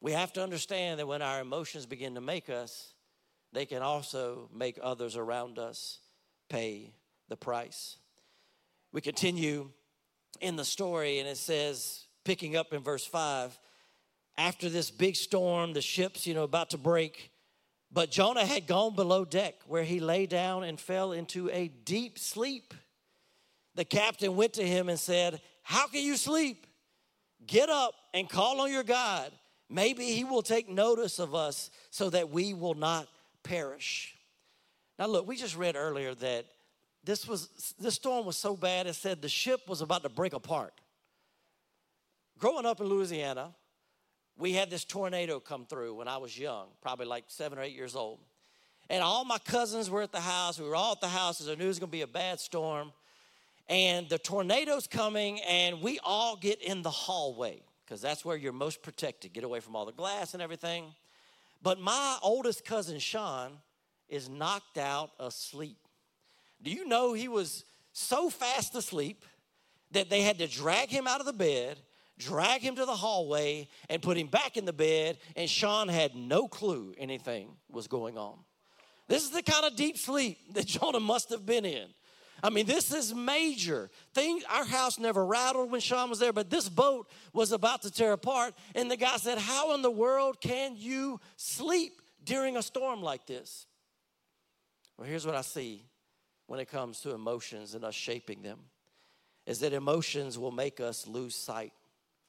We 0.00 0.10
have 0.10 0.32
to 0.32 0.42
understand 0.42 0.98
that 0.98 1.06
when 1.06 1.22
our 1.22 1.40
emotions 1.40 1.86
begin 1.86 2.16
to 2.16 2.20
make 2.20 2.50
us, 2.50 2.94
they 3.52 3.64
can 3.64 3.80
also 3.80 4.50
make 4.52 4.76
others 4.82 5.16
around 5.16 5.60
us 5.60 6.00
pay 6.50 6.94
the 7.28 7.36
price. 7.36 7.98
We 8.92 9.00
continue 9.00 9.70
in 10.40 10.56
the 10.56 10.64
story, 10.64 11.18
and 11.18 11.28
it 11.28 11.36
says, 11.36 12.04
picking 12.24 12.56
up 12.56 12.72
in 12.72 12.82
verse 12.82 13.04
5, 13.04 13.58
after 14.38 14.68
this 14.68 14.90
big 14.90 15.16
storm, 15.16 15.72
the 15.72 15.82
ship's, 15.82 16.26
you 16.26 16.34
know, 16.34 16.42
about 16.42 16.70
to 16.70 16.78
break, 16.78 17.30
but 17.92 18.10
Jonah 18.10 18.46
had 18.46 18.66
gone 18.66 18.94
below 18.94 19.24
deck 19.24 19.54
where 19.66 19.82
he 19.82 20.00
lay 20.00 20.26
down 20.26 20.64
and 20.64 20.80
fell 20.80 21.12
into 21.12 21.50
a 21.50 21.68
deep 21.68 22.18
sleep. 22.18 22.72
The 23.74 23.84
captain 23.84 24.34
went 24.34 24.54
to 24.54 24.66
him 24.66 24.88
and 24.88 24.98
said, 24.98 25.40
How 25.62 25.86
can 25.88 26.02
you 26.02 26.16
sleep? 26.16 26.66
Get 27.46 27.68
up 27.68 27.94
and 28.14 28.28
call 28.28 28.60
on 28.60 28.72
your 28.72 28.82
God. 28.82 29.30
Maybe 29.68 30.06
he 30.12 30.24
will 30.24 30.42
take 30.42 30.68
notice 30.68 31.18
of 31.18 31.34
us 31.34 31.70
so 31.90 32.08
that 32.10 32.30
we 32.30 32.54
will 32.54 32.74
not 32.74 33.08
perish. 33.42 34.14
Now, 34.98 35.06
look, 35.06 35.26
we 35.26 35.36
just 35.36 35.56
read 35.56 35.76
earlier 35.76 36.14
that 36.14 36.46
this 37.04 37.26
was 37.26 37.74
this 37.78 37.94
storm 37.94 38.26
was 38.26 38.36
so 38.36 38.56
bad 38.56 38.86
it 38.86 38.94
said 38.94 39.22
the 39.22 39.28
ship 39.28 39.60
was 39.68 39.80
about 39.80 40.02
to 40.02 40.08
break 40.08 40.32
apart 40.32 40.74
growing 42.38 42.66
up 42.66 42.80
in 42.80 42.86
louisiana 42.86 43.52
we 44.38 44.52
had 44.52 44.70
this 44.70 44.84
tornado 44.84 45.40
come 45.40 45.66
through 45.66 45.94
when 45.94 46.08
i 46.08 46.16
was 46.16 46.38
young 46.38 46.66
probably 46.80 47.06
like 47.06 47.24
seven 47.28 47.58
or 47.58 47.62
eight 47.62 47.74
years 47.74 47.94
old 47.96 48.18
and 48.90 49.02
all 49.02 49.24
my 49.24 49.38
cousins 49.38 49.88
were 49.88 50.02
at 50.02 50.12
the 50.12 50.20
house 50.20 50.58
we 50.58 50.66
were 50.66 50.76
all 50.76 50.92
at 50.92 51.00
the 51.00 51.08
house 51.08 51.40
as 51.40 51.48
i 51.48 51.54
knew 51.54 51.64
it 51.64 51.68
was 51.68 51.78
going 51.78 51.90
to 51.90 51.92
be 51.92 52.02
a 52.02 52.06
bad 52.06 52.40
storm 52.40 52.92
and 53.68 54.08
the 54.08 54.18
tornado's 54.18 54.86
coming, 54.86 55.40
and 55.42 55.80
we 55.80 55.98
all 56.04 56.36
get 56.36 56.60
in 56.62 56.82
the 56.82 56.90
hallway 56.90 57.62
because 57.84 58.00
that's 58.00 58.24
where 58.24 58.36
you're 58.36 58.52
most 58.52 58.82
protected. 58.82 59.32
Get 59.32 59.44
away 59.44 59.60
from 59.60 59.76
all 59.76 59.86
the 59.86 59.92
glass 59.92 60.34
and 60.34 60.42
everything. 60.42 60.84
But 61.62 61.80
my 61.80 62.18
oldest 62.22 62.64
cousin 62.64 62.98
Sean 62.98 63.52
is 64.08 64.28
knocked 64.28 64.78
out 64.78 65.10
asleep. 65.18 65.78
Do 66.62 66.70
you 66.70 66.86
know 66.86 67.12
he 67.12 67.28
was 67.28 67.64
so 67.92 68.30
fast 68.30 68.74
asleep 68.74 69.24
that 69.90 70.10
they 70.10 70.22
had 70.22 70.38
to 70.38 70.46
drag 70.46 70.88
him 70.88 71.06
out 71.06 71.20
of 71.20 71.26
the 71.26 71.32
bed, 71.32 71.78
drag 72.18 72.60
him 72.60 72.76
to 72.76 72.84
the 72.84 72.96
hallway, 72.96 73.68
and 73.90 74.00
put 74.00 74.16
him 74.16 74.28
back 74.28 74.56
in 74.56 74.64
the 74.64 74.72
bed, 74.72 75.18
and 75.36 75.48
Sean 75.48 75.88
had 75.88 76.14
no 76.14 76.48
clue 76.48 76.94
anything 76.98 77.48
was 77.70 77.88
going 77.88 78.16
on. 78.16 78.38
This 79.08 79.24
is 79.24 79.30
the 79.30 79.42
kind 79.42 79.64
of 79.64 79.76
deep 79.76 79.98
sleep 79.98 80.38
that 80.54 80.66
Jonah 80.66 81.00
must 81.00 81.30
have 81.30 81.44
been 81.44 81.64
in. 81.64 81.88
I 82.44 82.50
mean, 82.50 82.66
this 82.66 82.92
is 82.92 83.14
major. 83.14 83.88
Thing, 84.14 84.42
our 84.50 84.64
house 84.64 84.98
never 84.98 85.24
rattled 85.24 85.70
when 85.70 85.80
Sean 85.80 86.10
was 86.10 86.18
there, 86.18 86.32
but 86.32 86.50
this 86.50 86.68
boat 86.68 87.08
was 87.32 87.52
about 87.52 87.82
to 87.82 87.90
tear 87.90 88.12
apart. 88.12 88.54
And 88.74 88.90
the 88.90 88.96
guy 88.96 89.16
said, 89.18 89.38
How 89.38 89.74
in 89.74 89.82
the 89.82 89.90
world 89.90 90.40
can 90.40 90.74
you 90.76 91.20
sleep 91.36 92.02
during 92.24 92.56
a 92.56 92.62
storm 92.62 93.00
like 93.00 93.26
this? 93.26 93.66
Well, 94.98 95.06
here's 95.06 95.24
what 95.24 95.36
I 95.36 95.42
see 95.42 95.84
when 96.46 96.60
it 96.60 96.68
comes 96.68 97.00
to 97.00 97.14
emotions 97.14 97.74
and 97.74 97.84
us 97.84 97.94
shaping 97.94 98.42
them 98.42 98.58
is 99.46 99.60
that 99.60 99.72
emotions 99.72 100.38
will 100.38 100.52
make 100.52 100.80
us 100.80 101.06
lose 101.06 101.34
sight 101.34 101.72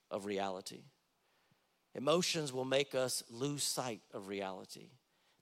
of 0.09 0.25
reality. 0.25 0.83
Emotions 1.95 2.51
will 2.51 2.65
make 2.65 2.95
us 2.95 3.23
lose 3.29 3.63
sight 3.63 4.01
of 4.13 4.27
reality. 4.27 4.89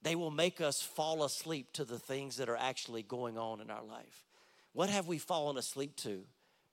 They 0.02 0.16
will 0.16 0.32
make 0.32 0.60
us 0.60 0.82
fall 0.82 1.24
asleep 1.24 1.74
to 1.74 1.86
the 1.86 2.00
things 2.00 2.38
that 2.38 2.50
are 2.50 2.58
actually 2.58 3.04
going 3.04 3.38
on 3.38 3.62
in 3.62 3.70
our 3.70 3.84
life. 3.84 4.26
What 4.74 4.90
have 4.90 5.08
we 5.08 5.18
fallen 5.18 5.58
asleep 5.58 5.96
to 5.98 6.24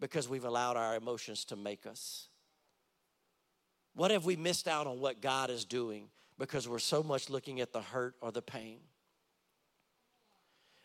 because 0.00 0.28
we've 0.28 0.44
allowed 0.44 0.76
our 0.76 0.96
emotions 0.96 1.44
to 1.46 1.56
make 1.56 1.86
us? 1.86 2.28
What 3.94 4.10
have 4.10 4.24
we 4.24 4.36
missed 4.36 4.68
out 4.68 4.86
on 4.86 5.00
what 5.00 5.20
God 5.20 5.50
is 5.50 5.64
doing 5.64 6.08
because 6.38 6.68
we're 6.68 6.78
so 6.78 7.02
much 7.02 7.28
looking 7.28 7.60
at 7.60 7.72
the 7.72 7.82
hurt 7.82 8.14
or 8.20 8.32
the 8.32 8.42
pain? 8.42 8.78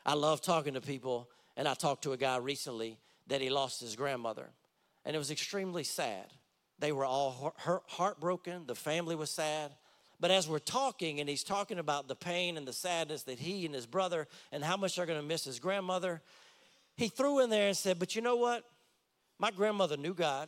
I 0.05 0.13
love 0.15 0.41
talking 0.41 0.73
to 0.73 0.81
people, 0.81 1.29
and 1.55 1.67
I 1.67 1.73
talked 1.73 2.03
to 2.03 2.11
a 2.11 2.17
guy 2.17 2.37
recently 2.37 2.97
that 3.27 3.41
he 3.41 3.49
lost 3.49 3.79
his 3.79 3.95
grandmother, 3.95 4.49
and 5.05 5.15
it 5.15 5.19
was 5.19 5.31
extremely 5.31 5.83
sad. 5.83 6.25
They 6.79 6.91
were 6.91 7.05
all 7.05 7.53
heartbroken, 7.87 8.65
the 8.67 8.75
family 8.75 9.15
was 9.15 9.29
sad. 9.29 9.71
But 10.19 10.31
as 10.31 10.47
we're 10.47 10.59
talking, 10.59 11.19
and 11.19 11.27
he's 11.27 11.43
talking 11.43 11.79
about 11.79 12.07
the 12.07 12.15
pain 12.15 12.55
and 12.55 12.65
the 12.65 12.73
sadness 12.73 13.23
that 13.23 13.39
he 13.39 13.65
and 13.65 13.75
his 13.75 13.85
brother 13.85 14.27
and 14.51 14.63
how 14.63 14.77
much 14.77 14.95
they're 14.95 15.05
going 15.05 15.19
to 15.19 15.25
miss 15.25 15.43
his 15.43 15.59
grandmother, 15.59 16.21
he 16.95 17.09
threw 17.09 17.39
in 17.39 17.49
there 17.49 17.67
and 17.67 17.75
said, 17.75 17.99
But 17.99 18.15
you 18.15 18.21
know 18.21 18.37
what? 18.37 18.63
My 19.37 19.51
grandmother 19.51 19.97
knew 19.97 20.13
God. 20.13 20.47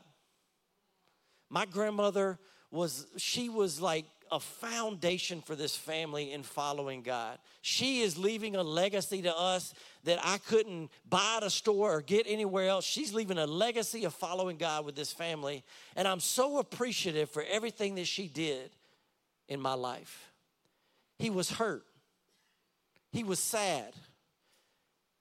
My 1.49 1.65
grandmother 1.65 2.39
was, 2.71 3.07
she 3.17 3.49
was 3.49 3.81
like 3.81 4.05
a 4.31 4.39
foundation 4.39 5.41
for 5.41 5.55
this 5.55 5.75
family 5.75 6.31
in 6.31 6.43
following 6.43 7.01
God. 7.01 7.37
She 7.61 8.01
is 8.01 8.17
leaving 8.17 8.55
a 8.55 8.63
legacy 8.63 9.21
to 9.23 9.35
us 9.35 9.73
that 10.03 10.19
I 10.23 10.37
couldn't 10.37 10.89
buy 11.09 11.35
at 11.37 11.43
a 11.43 11.49
store 11.49 11.95
or 11.95 12.01
get 12.01 12.25
anywhere 12.27 12.69
else. 12.69 12.85
She's 12.85 13.13
leaving 13.13 13.37
a 13.37 13.45
legacy 13.45 14.05
of 14.05 14.13
following 14.13 14.57
God 14.57 14.85
with 14.85 14.95
this 14.95 15.11
family. 15.11 15.63
And 15.95 16.07
I'm 16.07 16.19
so 16.19 16.59
appreciative 16.59 17.29
for 17.29 17.43
everything 17.49 17.95
that 17.95 18.07
she 18.07 18.27
did 18.27 18.71
in 19.47 19.59
my 19.59 19.73
life. 19.73 20.31
He 21.19 21.29
was 21.29 21.51
hurt, 21.51 21.85
he 23.11 23.23
was 23.23 23.39
sad. 23.39 23.93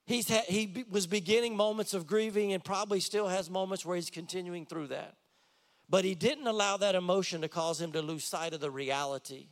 He's 0.07 0.29
ha- 0.29 0.45
he 0.47 0.85
was 0.91 1.07
beginning 1.07 1.57
moments 1.57 1.95
of 1.95 2.07
grieving 2.07 2.53
and 2.53 2.63
probably 2.63 3.01
still 3.01 3.27
has 3.27 3.49
moments 3.49 3.87
where 3.87 3.97
he's 3.97 4.11
continuing 4.11 4.67
through 4.67 4.89
that. 4.89 5.15
But 5.89 6.05
he 6.05 6.15
didn't 6.15 6.47
allow 6.47 6.77
that 6.79 6.95
emotion 6.95 7.43
to 7.43 7.49
cause 7.49 7.81
him 7.81 7.93
to 7.93 8.03
lose 8.03 8.25
sight 8.25 8.55
of 8.55 8.61
the 8.61 8.71
reality. 8.71 9.49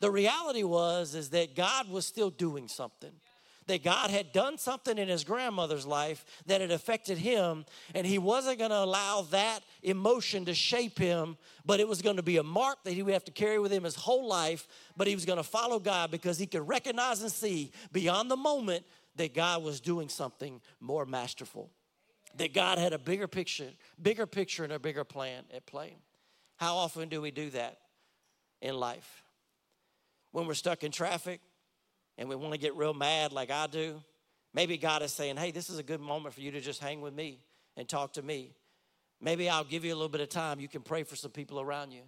The 0.00 0.10
reality 0.10 0.64
was 0.64 1.14
is 1.14 1.30
that 1.30 1.54
God 1.54 1.88
was 1.88 2.04
still 2.04 2.30
doing 2.30 2.68
something. 2.68 3.12
That 3.68 3.84
God 3.84 4.10
had 4.10 4.32
done 4.32 4.58
something 4.58 4.98
in 4.98 5.06
his 5.06 5.22
grandmother's 5.22 5.86
life 5.86 6.24
that 6.46 6.60
had 6.60 6.72
affected 6.72 7.16
him, 7.16 7.64
and 7.94 8.04
he 8.04 8.18
wasn't 8.18 8.58
going 8.58 8.72
to 8.72 8.82
allow 8.82 9.22
that 9.30 9.60
emotion 9.84 10.44
to 10.46 10.54
shape 10.54 10.98
him, 10.98 11.36
but 11.64 11.78
it 11.78 11.86
was 11.86 12.02
going 12.02 12.16
to 12.16 12.24
be 12.24 12.38
a 12.38 12.42
mark 12.42 12.82
that 12.82 12.92
he 12.92 13.04
would 13.04 13.12
have 13.12 13.24
to 13.26 13.30
carry 13.30 13.60
with 13.60 13.70
him 13.72 13.84
his 13.84 13.94
whole 13.94 14.26
life. 14.26 14.66
But 14.96 15.06
he 15.06 15.14
was 15.14 15.24
going 15.24 15.36
to 15.36 15.44
follow 15.44 15.78
God 15.78 16.10
because 16.10 16.40
he 16.40 16.46
could 16.46 16.66
recognize 16.66 17.22
and 17.22 17.30
see 17.30 17.70
beyond 17.92 18.28
the 18.28 18.36
moment 18.36 18.84
that 19.14 19.32
God 19.32 19.62
was 19.62 19.80
doing 19.80 20.08
something 20.08 20.60
more 20.80 21.06
masterful 21.06 21.70
that 22.36 22.54
God 22.54 22.78
had 22.78 22.92
a 22.92 22.98
bigger 22.98 23.28
picture, 23.28 23.68
bigger 24.00 24.26
picture 24.26 24.64
and 24.64 24.72
a 24.72 24.78
bigger 24.78 25.04
plan 25.04 25.44
at 25.54 25.66
play. 25.66 25.96
How 26.56 26.76
often 26.76 27.08
do 27.08 27.20
we 27.20 27.30
do 27.30 27.50
that 27.50 27.78
in 28.60 28.74
life? 28.74 29.22
When 30.30 30.46
we're 30.46 30.54
stuck 30.54 30.84
in 30.84 30.92
traffic 30.92 31.40
and 32.16 32.28
we 32.28 32.36
want 32.36 32.52
to 32.52 32.58
get 32.58 32.74
real 32.76 32.94
mad 32.94 33.32
like 33.32 33.50
I 33.50 33.66
do, 33.66 34.02
maybe 34.54 34.78
God 34.78 35.02
is 35.02 35.12
saying, 35.12 35.36
hey, 35.36 35.50
this 35.50 35.68
is 35.68 35.78
a 35.78 35.82
good 35.82 36.00
moment 36.00 36.34
for 36.34 36.40
you 36.40 36.50
to 36.52 36.60
just 36.60 36.80
hang 36.80 37.00
with 37.00 37.14
me 37.14 37.40
and 37.76 37.88
talk 37.88 38.14
to 38.14 38.22
me. 38.22 38.52
Maybe 39.20 39.48
I'll 39.48 39.64
give 39.64 39.84
you 39.84 39.92
a 39.92 39.96
little 39.96 40.08
bit 40.08 40.20
of 40.20 40.28
time. 40.28 40.58
You 40.58 40.68
can 40.68 40.82
pray 40.82 41.02
for 41.02 41.16
some 41.16 41.30
people 41.30 41.60
around 41.60 41.92
you. 41.92 42.02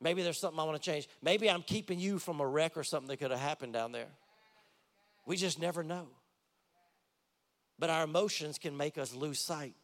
Maybe 0.00 0.22
there's 0.22 0.38
something 0.38 0.58
I 0.58 0.64
want 0.64 0.82
to 0.82 0.90
change. 0.90 1.08
Maybe 1.22 1.50
I'm 1.50 1.62
keeping 1.62 1.98
you 1.98 2.18
from 2.18 2.40
a 2.40 2.46
wreck 2.46 2.76
or 2.76 2.84
something 2.84 3.08
that 3.08 3.18
could 3.18 3.30
have 3.30 3.40
happened 3.40 3.72
down 3.72 3.92
there. 3.92 4.08
We 5.26 5.36
just 5.36 5.60
never 5.60 5.82
know. 5.82 6.08
But 7.80 7.88
our 7.88 8.04
emotions 8.04 8.58
can 8.58 8.76
make 8.76 8.98
us 8.98 9.14
lose 9.14 9.40
sight 9.40 9.74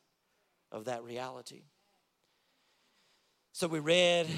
of 0.70 0.84
that 0.84 1.02
reality. 1.02 1.62
So 3.52 3.66
we 3.66 3.78
read 3.80 4.28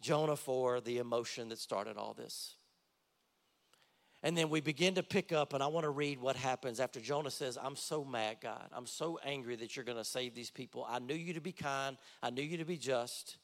Jonah 0.00 0.34
4, 0.34 0.80
the 0.80 0.96
emotion 0.96 1.50
that 1.50 1.58
started 1.58 1.98
all 1.98 2.14
this. 2.14 2.54
And 4.22 4.36
then 4.36 4.48
we 4.48 4.62
begin 4.62 4.94
to 4.94 5.02
pick 5.02 5.30
up, 5.30 5.52
and 5.52 5.62
I 5.62 5.66
want 5.66 5.84
to 5.84 5.90
read 5.90 6.20
what 6.20 6.36
happens 6.36 6.80
after 6.80 7.00
Jonah 7.00 7.30
says, 7.30 7.58
I'm 7.62 7.76
so 7.76 8.02
mad, 8.02 8.38
God. 8.42 8.68
I'm 8.72 8.86
so 8.86 9.18
angry 9.24 9.56
that 9.56 9.76
you're 9.76 9.84
going 9.84 9.98
to 9.98 10.04
save 10.04 10.34
these 10.34 10.50
people. 10.50 10.86
I 10.88 11.00
knew 11.00 11.14
you 11.14 11.34
to 11.34 11.40
be 11.40 11.52
kind, 11.52 11.98
I 12.22 12.30
knew 12.30 12.42
you 12.42 12.56
to 12.58 12.64
be 12.64 12.78
just. 12.78 13.36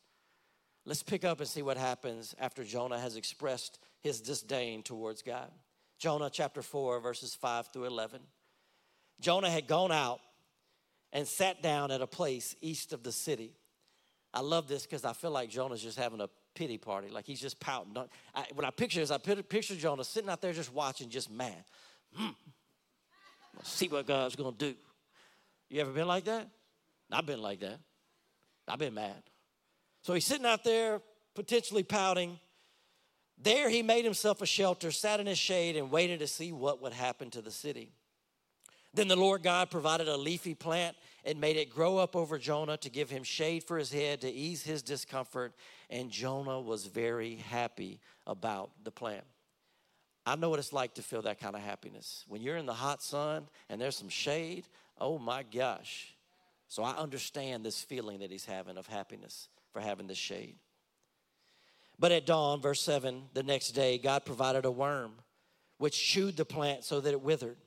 Let's 0.86 1.02
pick 1.02 1.24
up 1.24 1.40
and 1.40 1.48
see 1.48 1.62
what 1.62 1.76
happens 1.76 2.34
after 2.38 2.64
Jonah 2.64 2.98
has 2.98 3.16
expressed 3.16 3.78
his 4.00 4.22
disdain 4.22 4.82
towards 4.82 5.20
God. 5.20 5.50
Jonah 5.98 6.30
chapter 6.30 6.62
4, 6.62 7.00
verses 7.00 7.34
5 7.34 7.66
through 7.68 7.84
11. 7.84 8.20
Jonah 9.20 9.50
had 9.50 9.66
gone 9.66 9.92
out 9.92 10.20
and 11.12 11.26
sat 11.26 11.62
down 11.62 11.90
at 11.90 12.02
a 12.02 12.06
place 12.06 12.54
east 12.60 12.92
of 12.92 13.02
the 13.02 13.12
city. 13.12 13.54
I 14.34 14.40
love 14.40 14.68
this 14.68 14.82
because 14.82 15.04
I 15.04 15.12
feel 15.12 15.30
like 15.30 15.48
Jonah's 15.48 15.82
just 15.82 15.98
having 15.98 16.20
a 16.20 16.28
pity 16.54 16.78
party, 16.78 17.08
like 17.08 17.26
he's 17.26 17.40
just 17.40 17.60
pouting. 17.60 17.94
I, 18.34 18.44
when 18.54 18.64
I 18.64 18.70
picture 18.70 19.00
this, 19.00 19.10
I 19.10 19.18
picture 19.18 19.76
Jonah 19.76 20.04
sitting 20.04 20.28
out 20.28 20.40
there 20.40 20.52
just 20.52 20.72
watching, 20.72 21.08
just 21.08 21.30
mad. 21.30 21.64
Hmm. 22.14 22.30
See 23.62 23.88
what 23.88 24.06
God's 24.06 24.36
gonna 24.36 24.56
do. 24.56 24.74
You 25.70 25.80
ever 25.80 25.90
been 25.90 26.06
like 26.06 26.24
that? 26.24 26.48
I've 27.10 27.26
been 27.26 27.42
like 27.42 27.60
that. 27.60 27.78
I've 28.68 28.78
been 28.78 28.94
mad. 28.94 29.22
So 30.02 30.14
he's 30.14 30.26
sitting 30.26 30.46
out 30.46 30.64
there, 30.64 31.00
potentially 31.34 31.82
pouting. 31.82 32.38
There 33.38 33.68
he 33.68 33.82
made 33.82 34.04
himself 34.04 34.40
a 34.40 34.46
shelter, 34.46 34.90
sat 34.90 35.20
in 35.20 35.26
his 35.26 35.38
shade, 35.38 35.76
and 35.76 35.90
waited 35.90 36.20
to 36.20 36.26
see 36.26 36.52
what 36.52 36.82
would 36.82 36.92
happen 36.92 37.30
to 37.30 37.42
the 37.42 37.50
city. 37.50 37.92
Then 38.96 39.08
the 39.08 39.16
Lord 39.16 39.42
God 39.42 39.70
provided 39.70 40.08
a 40.08 40.16
leafy 40.16 40.54
plant 40.54 40.96
and 41.22 41.38
made 41.38 41.58
it 41.58 41.68
grow 41.68 41.98
up 41.98 42.16
over 42.16 42.38
Jonah 42.38 42.78
to 42.78 42.88
give 42.88 43.10
him 43.10 43.24
shade 43.24 43.62
for 43.62 43.76
his 43.76 43.92
head 43.92 44.22
to 44.22 44.30
ease 44.30 44.62
his 44.62 44.82
discomfort. 44.82 45.52
And 45.90 46.10
Jonah 46.10 46.58
was 46.58 46.86
very 46.86 47.36
happy 47.36 48.00
about 48.26 48.70
the 48.84 48.90
plant. 48.90 49.24
I 50.24 50.34
know 50.34 50.48
what 50.48 50.58
it's 50.58 50.72
like 50.72 50.94
to 50.94 51.02
feel 51.02 51.20
that 51.22 51.38
kind 51.38 51.54
of 51.54 51.60
happiness. 51.60 52.24
When 52.26 52.40
you're 52.40 52.56
in 52.56 52.64
the 52.64 52.72
hot 52.72 53.02
sun 53.02 53.48
and 53.68 53.78
there's 53.78 53.96
some 53.96 54.08
shade, 54.08 54.66
oh 54.98 55.18
my 55.18 55.42
gosh. 55.42 56.14
So 56.66 56.82
I 56.82 56.96
understand 56.96 57.66
this 57.66 57.82
feeling 57.82 58.20
that 58.20 58.30
he's 58.30 58.46
having 58.46 58.78
of 58.78 58.86
happiness 58.86 59.50
for 59.74 59.80
having 59.80 60.06
this 60.06 60.16
shade. 60.16 60.56
But 61.98 62.12
at 62.12 62.24
dawn, 62.24 62.62
verse 62.62 62.80
7, 62.80 63.24
the 63.34 63.42
next 63.42 63.72
day, 63.72 63.98
God 63.98 64.24
provided 64.24 64.64
a 64.64 64.70
worm 64.70 65.12
which 65.76 66.02
chewed 66.02 66.38
the 66.38 66.46
plant 66.46 66.82
so 66.82 67.00
that 67.00 67.12
it 67.12 67.20
withered. 67.20 67.58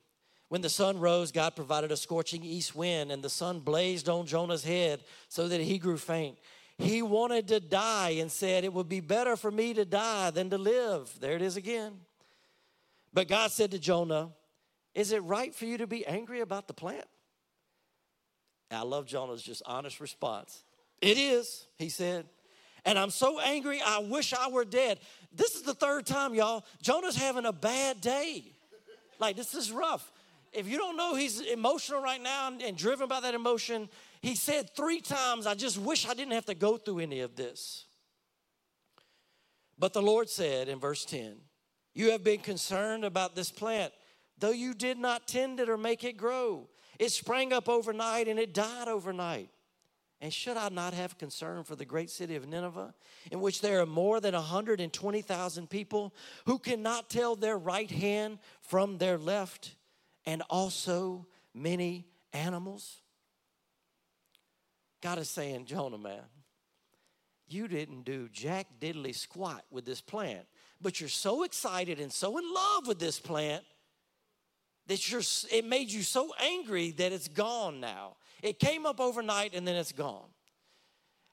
When 0.50 0.62
the 0.62 0.70
sun 0.70 1.00
rose, 1.00 1.32
God 1.32 1.56
provided 1.56 1.92
a 1.92 1.98
scorching 1.98 2.44
east 2.44 2.76
wind, 2.76 3.12
and 3.12 3.24
the 3.24 3.30
sun 3.30 3.60
blazed 3.60 4.10
on 4.10 4.26
Jonah's 4.26 4.64
head 4.64 5.04
so 5.30 5.48
that 5.48 5.62
he 5.62 5.78
grew 5.78 5.98
faint. 5.98 6.38
He 6.80 7.02
wanted 7.04 7.48
to 7.50 7.60
die 7.60 8.16
and 8.20 8.32
said, 8.32 8.64
It 8.64 8.74
would 8.74 8.90
be 8.90 9.00
better 9.00 9.36
for 9.36 9.52
me 9.52 9.76
to 9.76 9.86
die 9.86 10.32
than 10.32 10.50
to 10.50 10.58
live. 10.58 11.12
There 11.20 11.36
it 11.36 11.44
is 11.44 11.56
again. 11.56 11.94
But 13.14 13.28
God 13.28 13.52
said 13.52 13.72
to 13.72 13.80
Jonah, 13.80 14.30
Is 14.96 15.12
it 15.12 15.24
right 15.24 15.54
for 15.54 15.66
you 15.66 15.78
to 15.78 15.88
be 15.88 16.06
angry 16.06 16.40
about 16.40 16.68
the 16.68 16.74
plant? 16.74 17.06
I 18.72 18.82
love 18.82 19.06
Jonah's 19.06 19.44
just 19.44 19.62
honest 19.66 20.00
response. 20.00 20.64
It 21.02 21.18
is, 21.18 21.68
he 21.78 21.90
said. 21.90 22.26
And 22.86 22.98
I'm 22.98 23.10
so 23.10 23.40
angry, 23.40 23.82
I 23.86 24.00
wish 24.00 24.34
I 24.34 24.50
were 24.50 24.66
dead. 24.66 25.00
This 25.32 25.56
is 25.56 25.62
the 25.62 25.74
third 25.74 26.06
time, 26.08 26.34
y'all. 26.34 26.66
Jonah's 26.82 27.18
having 27.18 27.46
a 27.46 27.54
bad 27.54 28.02
day. 28.02 28.56
Like, 29.20 29.36
this 29.36 29.54
is 29.54 29.72
rough 29.72 30.12
if 30.54 30.68
you 30.68 30.78
don't 30.78 30.98
know 30.98 31.16
he's 31.16 31.42
emotional 31.42 32.02
right 32.02 32.22
now 32.22 32.48
and, 32.48 32.62
and 32.62 32.78
driven 32.78 33.08
by 33.08 33.20
that 33.20 33.34
emotion, 33.34 33.90
he 34.22 34.36
said 34.36 34.76
three 34.76 35.02
times, 35.02 35.46
I 35.46 35.56
just 35.56 35.78
wish 35.78 36.08
I 36.08 36.14
didn't 36.14 36.34
have 36.34 36.46
to 36.46 36.56
go 36.56 36.78
through 36.78 37.00
any 37.00 37.22
of 37.22 37.36
this. 37.36 37.86
But 39.78 39.94
the 39.94 40.02
Lord 40.02 40.30
said 40.30 40.68
in 40.68 40.80
verse 40.80 41.06
10, 41.06 41.38
You 41.94 42.12
have 42.12 42.24
been 42.24 42.42
concerned 42.42 43.06
about 43.06 43.36
this 43.36 43.52
plant, 43.52 43.94
though 44.38 44.52
you 44.52 44.74
did 44.74 44.98
not 44.98 45.28
tend 45.28 45.60
it 45.60 45.70
or 45.70 45.78
make 45.78 46.04
it 46.04 46.18
grow. 46.18 46.68
It 47.00 47.12
sprang 47.12 47.54
up 47.54 47.70
overnight 47.70 48.28
and 48.28 48.38
it 48.38 48.54
died 48.54 48.90
overnight. 48.90 49.50
And 50.22 50.34
should 50.34 50.58
I 50.58 50.68
not 50.68 50.94
have 50.94 51.18
concern 51.18 51.64
for 51.64 51.78
the 51.78 51.86
great 51.86 52.10
city 52.10 52.36
of 52.36 52.46
Nineveh, 52.46 52.94
in 53.32 53.40
which 53.40 53.62
there 53.62 53.80
are 53.80 53.86
more 53.86 54.20
than 54.20 54.34
120,000 54.34 55.70
people 55.70 56.14
who 56.46 56.60
cannot 56.60 57.10
tell 57.10 57.38
their 57.38 57.58
right 57.58 57.90
hand 57.90 58.40
from 58.60 58.98
their 58.98 59.18
left, 59.18 59.76
and 60.26 60.42
also 60.50 61.28
many 61.54 62.08
animals? 62.34 63.02
God 65.02 65.18
is 65.18 65.30
saying, 65.30 65.66
Jonah, 65.66 65.98
man, 65.98 66.24
you 67.48 67.68
didn't 67.68 68.04
do 68.04 68.30
jack 68.32 68.68
diddly 68.80 69.16
squat 69.16 69.64
with 69.72 69.86
this 69.86 70.02
plant, 70.02 70.46
but 70.82 71.00
you're 71.00 71.10
so 71.10 71.44
excited 71.44 72.00
and 72.00 72.12
so 72.12 72.38
in 72.38 72.54
love 72.54 72.88
with 72.88 73.00
this 73.00 73.20
plant 73.20 73.64
that 74.88 75.10
you're, 75.10 75.22
it 75.52 75.66
made 75.66 75.92
you 75.92 76.02
so 76.02 76.32
angry 76.40 76.92
that 76.92 77.12
it's 77.12 77.28
gone 77.28 77.80
now. 77.80 78.18
It 78.42 78.60
came 78.60 78.86
up 78.86 79.00
overnight 79.00 79.54
and 79.54 79.68
then 79.68 79.76
it's 79.76 79.92
gone. 79.92 80.28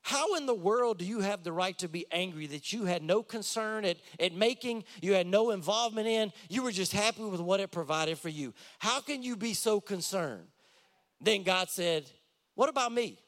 How 0.07 0.37
in 0.37 0.47
the 0.47 0.55
world 0.55 0.99
do 0.99 1.05
you 1.05 1.19
have 1.19 1.43
the 1.43 1.51
right 1.51 1.77
to 1.79 1.89
be 1.89 2.07
angry 2.13 2.47
that 2.47 2.73
you 2.73 2.85
had 2.85 3.03
no 3.03 3.25
concern 3.25 3.85
at, 3.85 3.97
at 4.21 4.33
making, 4.33 4.85
you 5.03 5.15
had 5.15 5.27
no 5.27 5.51
involvement 5.51 6.07
in, 6.07 6.33
you 6.49 6.63
were 6.63 6.71
just 6.71 6.93
happy 6.93 7.25
with 7.25 7.41
what 7.41 7.59
it 7.59 7.73
provided 7.73 8.17
for 8.17 8.29
you? 8.29 8.55
How 8.79 9.01
can 9.01 9.25
you 9.25 9.35
be 9.35 9.53
so 9.53 9.81
concerned? 9.81 10.47
Then 11.21 11.43
God 11.43 11.71
said, 11.71 12.09
What 12.55 12.69
about 12.69 12.93
me? 12.93 13.19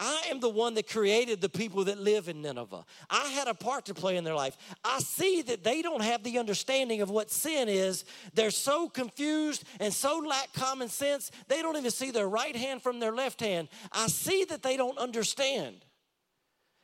I 0.00 0.24
am 0.30 0.40
the 0.40 0.48
one 0.48 0.74
that 0.74 0.88
created 0.88 1.40
the 1.40 1.48
people 1.48 1.84
that 1.84 1.98
live 1.98 2.28
in 2.28 2.42
Nineveh. 2.42 2.84
I 3.08 3.28
had 3.28 3.46
a 3.46 3.54
part 3.54 3.86
to 3.86 3.94
play 3.94 4.16
in 4.16 4.24
their 4.24 4.34
life. 4.34 4.56
I 4.82 4.98
see 4.98 5.42
that 5.42 5.62
they 5.62 5.82
don't 5.82 6.02
have 6.02 6.24
the 6.24 6.38
understanding 6.38 7.00
of 7.00 7.10
what 7.10 7.30
sin 7.30 7.68
is. 7.68 8.04
They're 8.34 8.50
so 8.50 8.88
confused 8.88 9.64
and 9.78 9.94
so 9.94 10.18
lack 10.18 10.52
common 10.52 10.88
sense, 10.88 11.30
they 11.46 11.62
don't 11.62 11.76
even 11.76 11.92
see 11.92 12.10
their 12.10 12.28
right 12.28 12.56
hand 12.56 12.82
from 12.82 12.98
their 12.98 13.14
left 13.14 13.40
hand. 13.40 13.68
I 13.92 14.08
see 14.08 14.44
that 14.46 14.62
they 14.62 14.76
don't 14.76 14.98
understand. 14.98 15.84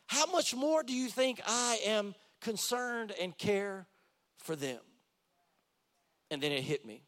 How 0.06 0.26
much 0.26 0.54
more 0.54 0.84
do 0.84 0.92
you 0.92 1.08
think 1.08 1.40
I 1.46 1.80
am 1.84 2.14
concerned 2.40 3.12
and 3.20 3.36
care 3.36 3.86
for 4.38 4.54
them? 4.54 4.80
And 6.30 6.40
then 6.40 6.52
it 6.52 6.62
hit 6.62 6.86
me. 6.86 7.02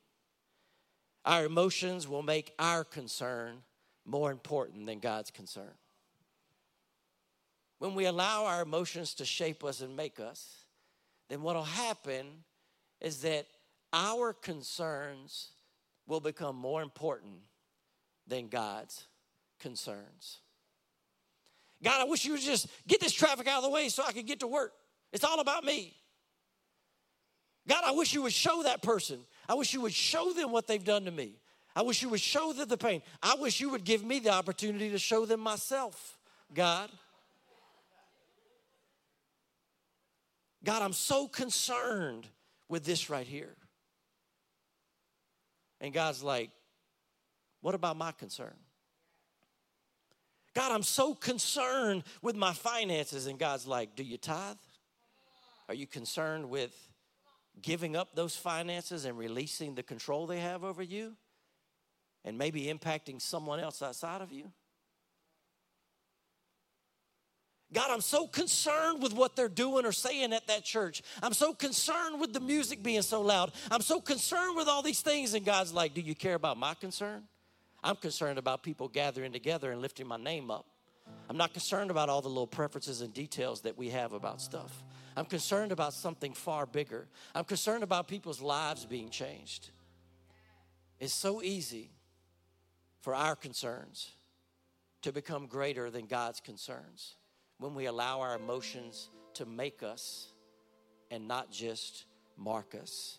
Our 1.25 1.45
emotions 1.45 2.09
will 2.09 2.23
make 2.23 2.53
our 2.59 2.83
concern 2.83 3.59
more 4.05 4.33
important 4.33 4.87
than 4.87 4.99
God's 4.99 5.31
concern 5.31 5.71
when 7.83 7.97
we 7.97 8.05
allow 8.05 8.45
our 8.45 8.63
emotions 8.63 9.13
to 9.15 9.25
shape 9.25 9.65
us 9.65 9.81
and 9.81 9.97
make 9.97 10.21
us, 10.21 10.67
then 11.29 11.43
what 11.43 11.57
will 11.57 11.65
happen 11.65 12.27
is 13.01 13.23
that 13.23 13.45
our 13.93 14.33
concerns 14.33 15.49
will 16.07 16.21
become 16.21 16.55
more 16.55 16.81
important 16.81 17.41
than 18.29 18.47
God's 18.47 19.09
concerns. 19.59 20.39
God, 21.83 22.01
I 22.01 22.05
wish 22.05 22.25
you 22.25 22.35
would 22.35 22.41
just 22.41 22.69
get 22.87 23.01
this 23.01 23.13
traffic 23.13 23.49
out 23.49 23.57
of 23.57 23.65
the 23.65 23.71
way 23.71 23.89
so 23.89 24.05
I 24.07 24.13
could 24.13 24.29
get 24.29 24.39
to 24.41 24.47
work. 24.47 24.73
It's 25.13 25.25
all 25.25 25.41
about 25.41 25.65
me. 25.65 25.93
God, 27.67 27.83
I 27.85 27.91
wish 27.91 28.15
you 28.15 28.23
would 28.23 28.33
show 28.33 28.63
that 28.63 28.81
person. 28.81 29.19
I 29.49 29.55
wish 29.55 29.75
you 29.75 29.81
would 29.81 29.93
show 29.93 30.33
them 30.33 30.53
what 30.53 30.69
they've 30.69 30.85
done 30.85 31.05
to 31.07 31.11
me. 31.11 31.35
I 31.75 31.83
wish 31.83 32.01
you 32.01 32.11
would 32.11 32.21
show 32.21 32.53
them 32.53 32.69
the 32.69 32.79
pain. 32.79 33.03
I 33.21 33.35
wish 33.41 33.61
you 33.61 33.71
would 33.71 33.83
give 33.83 34.05
me 34.05 34.21
the 34.21 34.31
opportunity 34.31 34.91
to 34.91 35.01
show 35.01 35.27
them 35.27 35.41
myself, 35.41 36.17
God. 36.55 36.89
God, 40.65 40.83
I'm 40.83 40.93
so 40.93 41.27
concerned 41.27 42.27
with 42.69 42.85
this 42.85 43.11
right 43.11 43.27
here. 43.27 43.57
And 45.81 45.93
God's 45.93 46.23
like, 46.23 46.51
what 47.61 47.75
about 47.75 47.97
my 47.97 48.13
concern? 48.13 48.55
God, 50.55 50.71
I'm 50.71 50.83
so 50.83 51.15
concerned 51.15 52.05
with 52.21 52.37
my 52.37 52.53
finances. 52.53 53.27
And 53.27 53.39
God's 53.39 53.67
like, 53.67 53.97
do 53.97 54.03
you 54.03 54.19
tithe? 54.19 54.57
Are 55.69 55.75
you 55.75 55.87
concerned 55.87 56.51
with 56.51 56.75
giving 57.61 57.97
up 57.97 58.15
those 58.15 58.37
finances 58.37 59.05
and 59.05 59.17
releasing 59.17 59.75
the 59.75 59.83
control 59.83 60.27
they 60.27 60.41
have 60.41 60.63
over 60.63 60.83
you? 60.83 61.15
And 62.25 62.39
maybe 62.39 62.67
impacting 62.67 63.21
someone 63.21 63.59
else 63.59 63.83
outside 63.83 64.21
of 64.21 64.31
you? 64.31 64.53
God, 67.73 67.91
I'm 67.91 68.01
so 68.01 68.27
concerned 68.27 69.03
with 69.03 69.15
what 69.15 69.35
they're 69.35 69.49
doing 69.49 69.87
or 69.87 69.93
saying 69.93 70.33
at 70.33 70.47
that 70.49 70.65
church. 70.65 71.03
I'm 71.23 71.33
so 71.33 71.55
concerned 71.55 72.21
with 72.21 72.33
the 72.33 72.41
music 72.41 72.83
being 72.83 73.03
so 73.03 73.23
loud. 73.23 73.53
I'm 73.71 73.81
so 73.81 74.01
concerned 74.01 74.57
with 74.57 74.69
all 74.69 74.83
these 74.83 75.01
things. 75.01 75.35
And 75.35 75.45
God's 75.45 75.73
like, 75.73 75.95
Do 75.95 76.01
you 76.01 76.15
care 76.15 76.35
about 76.35 76.59
my 76.59 76.75
concern? 76.75 77.23
I'm 77.83 77.97
concerned 77.97 78.39
about 78.39 78.63
people 78.63 78.89
gathering 78.89 79.33
together 79.33 79.73
and 79.73 79.81
lifting 79.81 80.07
my 80.07 80.17
name 80.17 80.51
up. 80.51 80.67
I'm 81.29 81.37
not 81.37 81.53
concerned 81.53 81.91
about 81.91 82.09
all 82.09 82.23
the 82.23 82.29
little 82.29 82.47
preferences 82.47 83.01
and 83.01 83.13
details 83.13 83.63
that 83.63 83.77
we 83.77 83.89
have 83.91 84.13
about 84.13 84.41
stuff. 84.41 84.85
I'm 85.17 85.25
concerned 85.25 85.73
about 85.73 85.93
something 85.93 86.33
far 86.33 86.65
bigger. 86.65 87.07
I'm 87.35 87.45
concerned 87.45 87.83
about 87.83 88.07
people's 88.07 88.41
lives 88.41 88.87
being 88.87 89.11
changed. 89.11 89.71
It's 91.01 91.15
so 91.15 91.43
easy 91.43 91.91
for 93.01 93.15
our 93.15 93.35
concerns 93.35 94.13
to 95.03 95.13
become 95.13 95.47
greater 95.47 95.91
than 95.91 96.07
God's 96.07 96.41
concerns 96.41 97.17
when 97.63 97.75
we 97.75 97.87
allow 97.87 98.21
our 98.21 98.35
emotions 98.35 99.09
to 99.35 99.47
make 99.47 99.83
us 99.83 100.33
and 101.11 101.29
not 101.29 101.51
just 101.51 102.05
mark 102.37 102.75
us. 102.75 103.19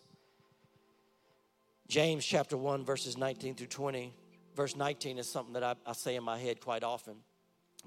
James 1.88 2.26
chapter 2.26 2.58
1, 2.58 2.86
verses 2.86 3.18
19 3.18 3.56
through 3.56 3.68
20. 3.68 4.14
Verse 4.56 4.76
19 4.76 5.18
is 5.18 5.30
something 5.30 5.54
that 5.54 5.64
I, 5.64 5.76
I, 5.86 5.94
say 5.94 6.16
in 6.16 6.24
my 6.24 6.38
head 6.38 6.60
quite 6.62 6.84
often. 6.84 7.16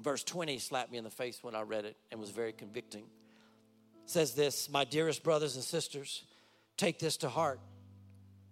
Verse 0.00 0.24
20 0.24 0.58
slapped 0.58 0.90
me 0.90 0.98
in 0.98 1.04
the 1.04 1.10
face 1.10 1.38
when 1.42 1.54
I 1.54 1.62
read 1.62 1.84
it 1.84 1.96
and 2.10 2.20
was 2.20 2.30
very 2.30 2.52
convicting. 2.52 3.02
It 3.02 4.10
says 4.10 4.34
this 4.34 4.68
My 4.70 4.84
dearest 4.84 5.22
brothers 5.22 5.56
and 5.56 5.64
sisters, 5.64 6.24
take 6.76 6.98
this 6.98 7.18
to 7.18 7.28
heart. 7.28 7.60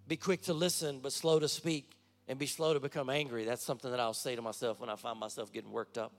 Be 0.07 0.17
quick 0.17 0.43
to 0.43 0.53
listen, 0.53 0.99
but 1.01 1.11
slow 1.11 1.39
to 1.39 1.47
speak, 1.47 1.91
and 2.27 2.37
be 2.37 2.45
slow 2.45 2.73
to 2.73 2.79
become 2.79 3.09
angry. 3.09 3.45
That's 3.45 3.63
something 3.63 3.91
that 3.91 3.99
I'll 3.99 4.13
say 4.13 4.35
to 4.35 4.41
myself 4.41 4.79
when 4.79 4.89
I 4.89 4.95
find 4.95 5.19
myself 5.19 5.51
getting 5.51 5.71
worked 5.71 5.97
up. 5.97 6.13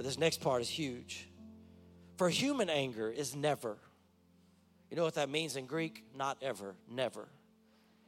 But 0.00 0.06
this 0.06 0.18
next 0.18 0.40
part 0.40 0.62
is 0.62 0.68
huge. 0.70 1.28
For 2.16 2.30
human 2.30 2.70
anger 2.70 3.10
is 3.10 3.36
never. 3.36 3.76
You 4.88 4.96
know 4.96 5.04
what 5.04 5.16
that 5.16 5.28
means 5.28 5.56
in 5.56 5.66
Greek? 5.66 6.04
Not 6.16 6.38
ever, 6.40 6.74
never. 6.90 7.28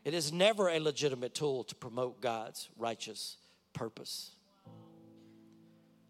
It 0.02 0.14
is 0.14 0.32
never 0.32 0.70
a 0.70 0.80
legitimate 0.80 1.34
tool 1.34 1.64
to 1.64 1.74
promote 1.74 2.22
God's 2.22 2.70
righteous 2.78 3.36
purpose. 3.74 4.30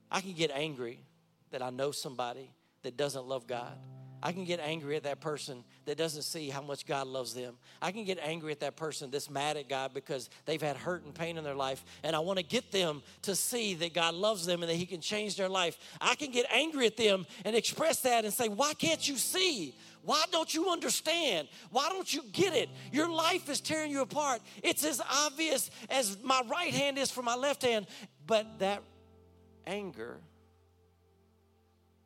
I 0.09 0.21
can 0.21 0.35
get 0.35 0.53
angry 0.53 1.01
that 1.51 1.63
I 1.63 1.71
know 1.71 1.91
somebody 1.91 2.53
that 2.83 2.97
doesn't 2.97 3.27
love 3.27 3.49
God 3.49 3.77
I 4.23 4.33
can 4.33 4.45
get 4.45 4.61
angry 4.61 4.97
at 4.97 5.03
that 5.03 5.21
person 5.21 5.65
that 5.85 5.99
doesn't 5.99 6.23
see 6.23 6.49
how 6.49 6.63
much 6.63 6.87
God 6.87 7.07
loves 7.07 7.35
them. 7.35 7.57
I 7.81 7.91
can 7.91 8.05
get 8.05 8.19
angry 8.23 8.53
at 8.53 8.61
that 8.61 8.77
person 8.77 9.11
that's 9.11 9.29
mad 9.29 9.57
at 9.57 9.69
God 9.69 9.93
because 9.93 10.31
they've 10.45 10.63
had 10.63 10.77
hurt 10.77 11.05
and 11.05 11.15
pain 11.15 11.39
in 11.39 11.45
their 11.45 11.55
life, 11.57 11.85
and 12.05 12.15
I 12.15 12.21
want 12.21 12.39
to 12.39 12.45
get 12.45 12.71
them 12.71 13.03
to 13.23 13.35
see 13.35 13.75
that 13.75 13.95
God 13.95 14.15
loves 14.15 14.47
them 14.47 14.63
and 14.63 14.71
that 14.71 14.77
He 14.77 14.87
can 14.87 15.01
change 15.01 15.37
their 15.37 15.49
life. 15.49 15.77
I 16.01 16.15
can 16.15 16.31
get 16.31 16.47
angry 16.53 16.87
at 16.87 16.97
them 16.97 17.27
and 17.45 17.57
express 17.57 18.01
that 18.01 18.25
and 18.25 18.33
say, 18.33 18.49
Why 18.49 18.75
can't 18.75 19.07
you 19.09 19.17
see? 19.17 19.75
Why 20.05 20.25
don't 20.31 20.53
you 20.53 20.71
understand? 20.71 21.49
Why 21.71 21.89
don't 21.89 22.13
you 22.13 22.23
get 22.33 22.55
it? 22.55 22.69
Your 22.93 23.09
life 23.09 23.49
is 23.49 23.61
tearing 23.61 23.91
you 23.91 24.03
apart. 24.03 24.41
It's 24.63 24.85
as 24.85 25.01
obvious 25.01 25.71
as 25.89 26.19
my 26.23 26.43
right 26.49 26.75
hand 26.75 26.99
is 26.99 27.11
from 27.11 27.25
my 27.25 27.37
left 27.37 27.63
hand, 27.63 27.87
but 28.27 28.59
that 28.59 28.83
anger 29.67 30.19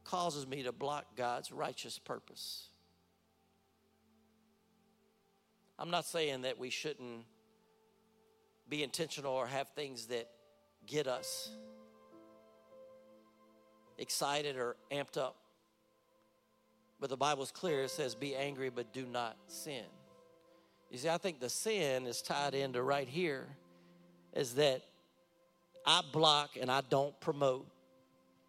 causes 0.06 0.46
me 0.46 0.62
to 0.62 0.72
block 0.72 1.04
God's 1.16 1.52
righteous 1.52 1.98
purpose. 1.98 2.68
I'm 5.78 5.90
not 5.90 6.06
saying 6.06 6.42
that 6.42 6.58
we 6.58 6.70
shouldn't 6.70 7.24
be 8.68 8.82
intentional 8.82 9.32
or 9.32 9.46
have 9.46 9.68
things 9.70 10.06
that 10.06 10.28
get 10.86 11.06
us 11.06 11.50
excited 13.98 14.56
or 14.56 14.76
amped 14.90 15.18
up. 15.18 15.36
But 16.98 17.10
the 17.10 17.16
Bible's 17.16 17.50
clear. 17.50 17.82
It 17.82 17.90
says, 17.90 18.14
be 18.14 18.34
angry, 18.34 18.70
but 18.70 18.92
do 18.92 19.04
not 19.04 19.36
sin. 19.48 19.84
You 20.90 20.98
see, 20.98 21.08
I 21.08 21.18
think 21.18 21.40
the 21.40 21.50
sin 21.50 22.06
is 22.06 22.22
tied 22.22 22.54
into 22.54 22.82
right 22.82 23.08
here 23.08 23.46
is 24.34 24.54
that 24.54 24.82
I 25.84 26.00
block 26.12 26.56
and 26.60 26.70
I 26.70 26.80
don't 26.88 27.18
promote 27.20 27.66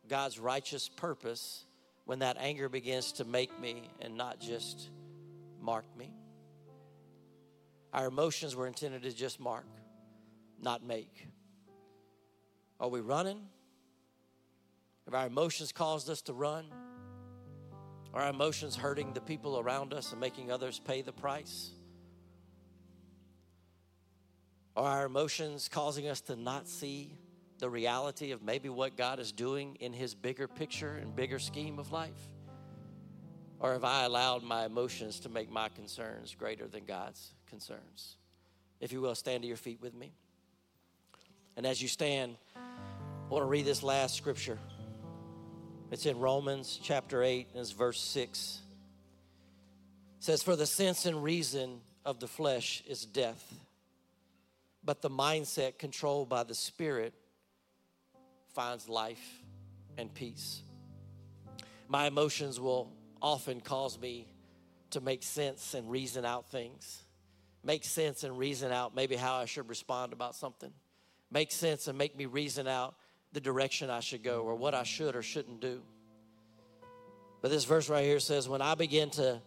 God's 0.08 0.40
righteous 0.40 0.90
purpose 0.90 1.66
when 2.06 2.20
that 2.20 2.38
anger 2.40 2.70
begins 2.70 3.14
to 3.14 3.26
make 3.26 3.60
me 3.60 3.90
and 4.02 4.16
not 4.16 4.40
just 4.40 4.90
mark 5.62 5.86
me. 5.98 6.14
Our 7.94 8.08
emotions 8.08 8.56
were 8.56 8.68
intended 8.68 9.04
to 9.04 9.12
just 9.12 9.40
mark, 9.40 9.66
not 10.62 10.84
make. 10.84 11.28
Are 12.80 12.90
we 12.90 13.02
running? 13.02 13.42
Have 15.06 15.14
our 15.14 15.28
emotions 15.28 15.72
caused 15.72 16.10
us 16.10 16.22
to 16.24 16.34
run? 16.34 16.66
Are 18.14 18.22
our 18.24 18.30
emotions 18.30 18.76
hurting 18.76 19.14
the 19.14 19.22
people 19.22 19.60
around 19.60 19.94
us 19.94 20.12
and 20.12 20.22
making 20.22 20.52
others 20.52 20.80
pay 20.80 21.02
the 21.02 21.12
price? 21.12 21.72
Are 24.76 25.00
our 25.00 25.06
emotions 25.06 25.70
causing 25.70 26.08
us 26.08 26.22
to 26.22 26.36
not 26.36 26.68
see 26.68 27.18
the 27.60 27.70
reality 27.70 28.32
of 28.32 28.44
maybe 28.44 28.70
what 28.70 28.96
God 28.96 29.20
is 29.20 29.32
doing 29.32 29.78
in 29.80 29.94
His 29.94 30.14
bigger 30.14 30.48
picture 30.48 30.96
and 31.02 31.16
bigger 31.16 31.40
scheme 31.40 31.80
of 31.80 31.92
life? 31.92 32.30
Or 33.60 33.74
have 33.74 33.84
I 33.84 34.04
allowed 34.04 34.44
my 34.44 34.66
emotions 34.66 35.20
to 35.22 35.30
make 35.30 35.50
my 35.50 35.70
concerns 35.70 36.36
greater 36.36 36.68
than 36.68 36.86
God's 36.86 37.32
concerns? 37.48 38.18
If 38.80 38.92
you 38.92 39.02
will, 39.02 39.16
stand 39.16 39.42
to 39.42 39.48
your 39.48 39.58
feet 39.58 39.82
with 39.82 39.96
me. 39.96 40.12
And 41.56 41.66
as 41.66 41.82
you 41.82 41.88
stand, 41.88 42.36
I 42.56 43.30
want 43.30 43.42
to 43.42 43.48
read 43.48 43.66
this 43.66 43.82
last 43.82 44.16
scripture. 44.16 44.60
It's 45.90 46.06
in 46.06 46.20
Romans 46.20 46.80
chapter 46.84 47.24
8, 47.24 47.48
and 47.54 47.62
it's 47.62 47.72
verse 47.72 48.00
6. 48.00 48.60
It 50.20 50.24
says, 50.24 50.44
For 50.44 50.56
the 50.56 50.68
sense 50.68 51.08
and 51.08 51.24
reason 51.24 51.80
of 52.06 52.20
the 52.20 52.28
flesh 52.28 52.84
is 52.88 53.06
death, 53.06 53.56
but 54.84 55.02
the 55.02 55.10
mindset 55.10 55.80
controlled 55.80 56.30
by 56.30 56.44
the 56.44 56.54
Spirit 56.54 57.14
finds 58.58 58.90
life 58.90 59.44
and 60.00 60.12
peace. 60.12 60.64
My 61.88 62.08
emotions 62.08 62.60
will 62.60 62.92
often 63.22 63.62
cause 63.62 64.00
me 64.00 64.28
to 64.90 65.00
make 65.00 65.22
sense 65.22 65.76
and 65.76 65.92
reason 65.92 66.26
out 66.26 66.50
things. 66.50 67.04
Make 67.64 67.84
sense 67.84 68.24
and 68.24 68.36
reason 68.36 68.72
out 68.72 68.96
maybe 68.96 69.16
how 69.16 69.36
I 69.36 69.46
should 69.46 69.70
respond 69.70 70.12
about 70.12 70.36
something. 70.36 70.72
Make 71.30 71.52
sense 71.52 71.88
and 71.88 72.00
make 72.00 72.18
me 72.18 72.26
reason 72.26 72.68
out 72.68 72.96
the 73.32 73.40
direction 73.40 73.92
I 73.92 74.00
should 74.00 74.24
go 74.24 74.42
or 74.42 74.56
what 74.56 74.74
I 74.74 74.82
should 74.82 75.16
or 75.16 75.22
shouldn't 75.22 75.62
do. 75.62 75.84
But 77.44 77.52
this 77.52 77.66
verse 77.66 77.90
right 77.90 78.06
here 78.06 78.20
says, 78.20 78.50
when 78.50 78.64
I 78.64 78.74
begin 78.74 79.12
to, 79.12 79.40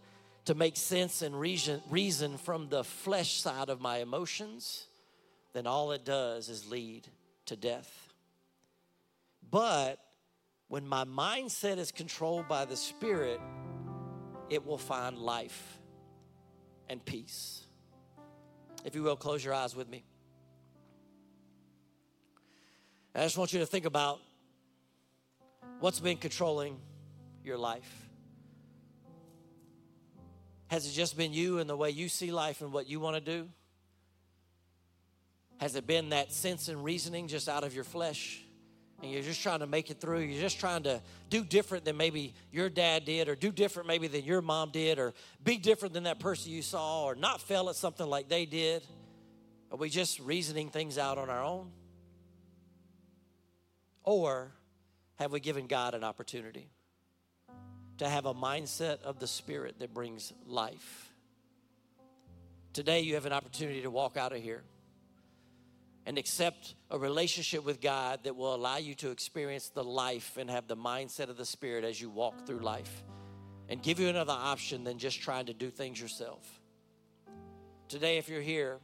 to 0.45 0.55
make 0.55 0.77
sense 0.77 1.23
and 1.23 1.35
reason, 1.35 1.83
reason 1.91 2.39
from 2.39 2.69
the 2.69 2.85
flesh 2.85 3.41
side 3.41 3.71
of 3.71 3.81
my 3.81 3.99
emotions, 3.99 4.87
then 5.53 5.67
all 5.67 5.91
it 5.91 6.05
does 6.05 6.49
is 6.49 6.71
lead 6.71 7.09
to 7.47 7.57
death. 7.57 8.10
But 9.51 9.98
when 10.68 10.86
my 10.86 11.05
mindset 11.05 11.78
is 11.78 11.90
controlled 11.90 12.46
by 12.48 12.64
the 12.64 12.76
Spirit, 12.76 13.40
it 14.48 14.64
will 14.64 14.78
find 14.78 15.18
life 15.18 15.78
and 16.88 17.05
peace. 17.05 17.64
If 18.84 18.94
you 18.94 19.03
will, 19.03 19.16
close 19.16 19.44
your 19.44 19.55
eyes 19.55 19.74
with 19.74 19.88
me. 19.88 20.05
I 23.14 23.22
just 23.22 23.36
want 23.36 23.53
you 23.53 23.59
to 23.59 23.66
think 23.66 23.84
about 23.84 24.20
what's 25.80 26.01
been 26.01 26.16
controlling 26.16 26.78
your 27.44 27.59
life. 27.59 28.09
Has 30.68 30.86
it 30.86 30.92
just 30.92 31.16
been 31.16 31.32
you 31.32 31.59
and 31.59 31.68
the 31.68 31.76
way 31.76 31.90
you 31.90 32.09
see 32.09 32.30
life 32.30 32.61
and 32.61 32.72
what 32.72 32.88
you 32.88 33.01
want 33.01 33.16
to 33.16 33.20
do? 33.20 33.48
Has 35.59 35.74
it 35.74 35.86
been 35.86 36.11
that 36.11 36.32
sense 36.32 36.68
and 36.68 36.84
reasoning 36.84 37.26
just 37.26 37.48
out 37.48 37.64
of 37.64 37.74
your 37.74 37.84
flesh? 37.84 38.44
And 39.03 39.11
you're 39.11 39.22
just 39.22 39.42
trying 39.42 39.61
to 39.61 39.66
make 39.66 39.90
it 39.90 39.98
through. 40.01 40.20
You're 40.20 40.40
just 40.40 40.61
trying 40.61 40.82
to 40.82 41.01
do 41.30 41.42
different 41.42 41.84
than 41.84 41.96
maybe 41.96 42.34
your 42.53 42.68
dad 42.68 43.05
did, 43.07 43.28
or 43.28 43.34
do 43.34 43.51
different 43.51 43.88
maybe 43.88 44.09
than 44.09 44.24
your 44.24 44.42
mom 44.42 44.70
did, 44.70 44.98
or 44.98 45.14
be 45.42 45.57
different 45.57 45.94
than 45.94 46.05
that 46.05 46.20
person 46.20 46.53
you 46.53 46.62
saw, 46.62 47.05
or 47.05 47.14
not 47.14 47.40
fail 47.40 47.70
at 47.70 47.76
something 47.76 48.07
like 48.07 48.28
they 48.28 48.44
did. 48.44 48.82
Are 49.70 49.78
we 49.78 49.88
just 49.88 50.20
reasoning 50.20 50.68
things 50.68 50.98
out 50.98 51.16
on 51.16 51.30
our 51.30 51.42
own? 51.42 51.70
Or 54.03 54.53
have 55.18 55.32
we 55.32 55.40
given 55.40 55.66
God 55.66 55.94
an 55.94 56.05
opportunity 56.05 56.68
to 57.98 58.09
have 58.09 58.26
a 58.26 58.34
mindset 58.34 59.03
of 59.03 59.18
the 59.18 59.26
Spirit 59.26 59.78
that 59.78 59.94
brings 59.94 60.32
life? 60.46 61.11
Today, 62.72 63.01
you 63.01 63.14
have 63.14 63.26
an 63.26 63.32
opportunity 63.32 63.82
to 63.82 63.90
walk 63.90 64.16
out 64.16 64.32
of 64.32 64.42
here 64.42 64.62
and 66.11 66.19
accept 66.19 66.75
a 66.91 66.99
relationship 66.99 67.65
with 67.65 67.81
God 67.81 68.25
that 68.25 68.35
will 68.35 68.53
allow 68.53 68.79
you 68.79 68.97
to 68.97 69.13
experience 69.13 69.69
the 69.69 69.85
life 69.85 70.39
and 70.39 70.51
have 70.51 70.67
the 70.67 70.77
mindset 70.77 71.29
of 71.29 71.37
the 71.37 71.45
Spirit 71.45 71.85
as 71.85 72.01
you 72.01 72.11
walk 72.11 72.49
through 72.49 72.59
life 72.59 73.05
and 73.69 73.81
give 73.81 74.01
you 74.01 74.09
another 74.09 74.33
option 74.33 74.83
than 74.83 74.99
just 74.99 75.21
trying 75.21 75.47
to 75.47 75.55
do 75.55 75.71
things 75.71 76.01
yourself. 76.01 76.61
Today, 77.87 78.19
if 78.19 78.29
you're 78.29 78.41
here 78.41 78.81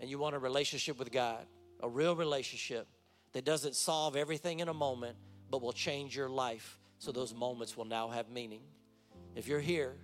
and 0.00 0.10
you 0.10 0.18
want 0.18 0.34
a 0.34 0.38
relationship 0.38 0.98
with 0.98 1.10
God, 1.10 1.46
a 1.82 1.88
real 1.88 2.14
relationship, 2.14 2.86
that 3.32 3.46
doesn't 3.46 3.74
solve 3.74 4.14
everything 4.14 4.60
in 4.60 4.68
a 4.68 4.74
moment, 4.74 5.16
but 5.50 5.62
will 5.62 5.72
change 5.72 6.14
your 6.14 6.28
life 6.28 6.78
so 6.98 7.10
those 7.10 7.32
moments 7.32 7.74
will 7.74 7.86
now 7.86 8.08
have 8.08 8.28
meaning. 8.28 8.60
If 9.34 9.48
you're 9.48 9.60
here 9.60 9.94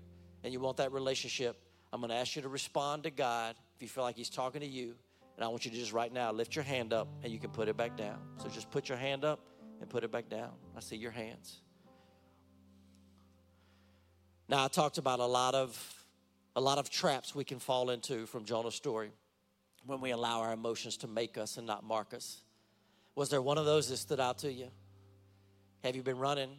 and 0.43 0.55
you 0.55 0.61
want 0.61 0.79
that 0.79 0.93
relationship, 0.93 1.61
I'm 1.93 2.01
going 2.01 2.09
to 2.09 2.17
ask 2.17 2.35
you 2.35 2.41
to 2.41 2.49
respond 2.49 3.03
to 3.03 3.11
God 3.11 3.57
if 3.75 3.83
you 3.83 3.89
feel 3.89 4.05
like 4.05 4.17
He's 4.17 4.31
talking 4.31 4.63
to 4.63 4.67
you. 4.67 4.95
And 5.37 5.45
I 5.45 5.49
want 5.49 5.64
you 5.64 5.70
to 5.70 5.76
just 5.76 5.93
right 5.93 6.12
now 6.12 6.32
lift 6.32 6.57
your 6.57 6.64
hand 6.64 6.93
up 6.93 7.09
and 7.22 7.32
you 7.32 7.39
can 7.39 7.51
put 7.51 7.68
it 7.68 7.76
back 7.76 7.97
down. 7.97 8.18
So 8.39 8.49
just 8.49 8.70
put 8.70 8.89
your 8.89 8.99
hand 8.99 9.24
up 9.24 9.41
and 9.80 9.89
put 9.89 10.03
it 10.03 10.11
back 10.11 10.28
down. 10.28 10.51
I 10.76 10.80
see 10.80 10.97
your 10.97 11.11
hands. 11.11 11.61
Now 14.49 14.64
I 14.64 14.68
talked 14.68 14.99
about 14.99 15.20
a 15.20 15.26
lot 15.26 15.55
of 15.55 15.93
a 16.55 16.61
lot 16.61 16.78
of 16.78 16.89
traps 16.89 17.34
we 17.34 17.45
can 17.45 17.59
fall 17.59 17.91
into 17.91 18.24
from 18.24 18.45
Jonah's 18.45 18.74
story 18.74 19.11
when 19.84 20.01
we 20.01 20.11
allow 20.11 20.41
our 20.41 20.55
emotions 20.55 20.97
to 20.99 21.07
make 21.07 21.37
us 21.37 21.59
and 21.59 21.66
not 21.66 21.84
mark 21.84 22.14
us. 22.14 22.41
Was 23.14 23.28
there 23.28 23.43
one 23.43 23.59
of 23.59 23.66
those 23.66 23.91
that 23.91 23.99
stood 23.99 24.20
out 24.20 24.39
to 24.39 24.51
you? 24.51 24.68
Have 25.84 25.95
you 25.95 26.03
been 26.03 26.18
running? 26.18 26.51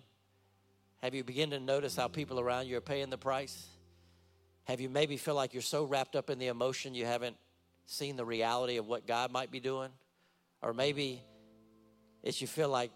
Have 1.01 1.15
you 1.15 1.23
begun 1.23 1.49
to 1.49 1.59
notice 1.59 1.95
how 1.95 2.07
people 2.07 2.39
around 2.39 2.67
you 2.67 2.77
are 2.77 2.81
paying 2.81 3.09
the 3.09 3.17
price? 3.17 3.67
Have 4.65 4.79
you 4.79 4.89
maybe 4.89 5.17
feel 5.17 5.35
like 5.35 5.53
you're 5.53 5.61
so 5.63 5.83
wrapped 5.83 6.15
up 6.15 6.29
in 6.29 6.37
the 6.37 6.47
emotion 6.47 6.93
you 6.93 7.05
haven't 7.05 7.37
seen 7.87 8.15
the 8.15 8.25
reality 8.25 8.77
of 8.77 8.85
what 8.85 9.07
God 9.07 9.31
might 9.31 9.49
be 9.49 9.59
doing? 9.59 9.89
Or 10.61 10.73
maybe 10.73 11.23
it's 12.21 12.39
you 12.39 12.47
feel 12.47 12.69
like 12.69 12.91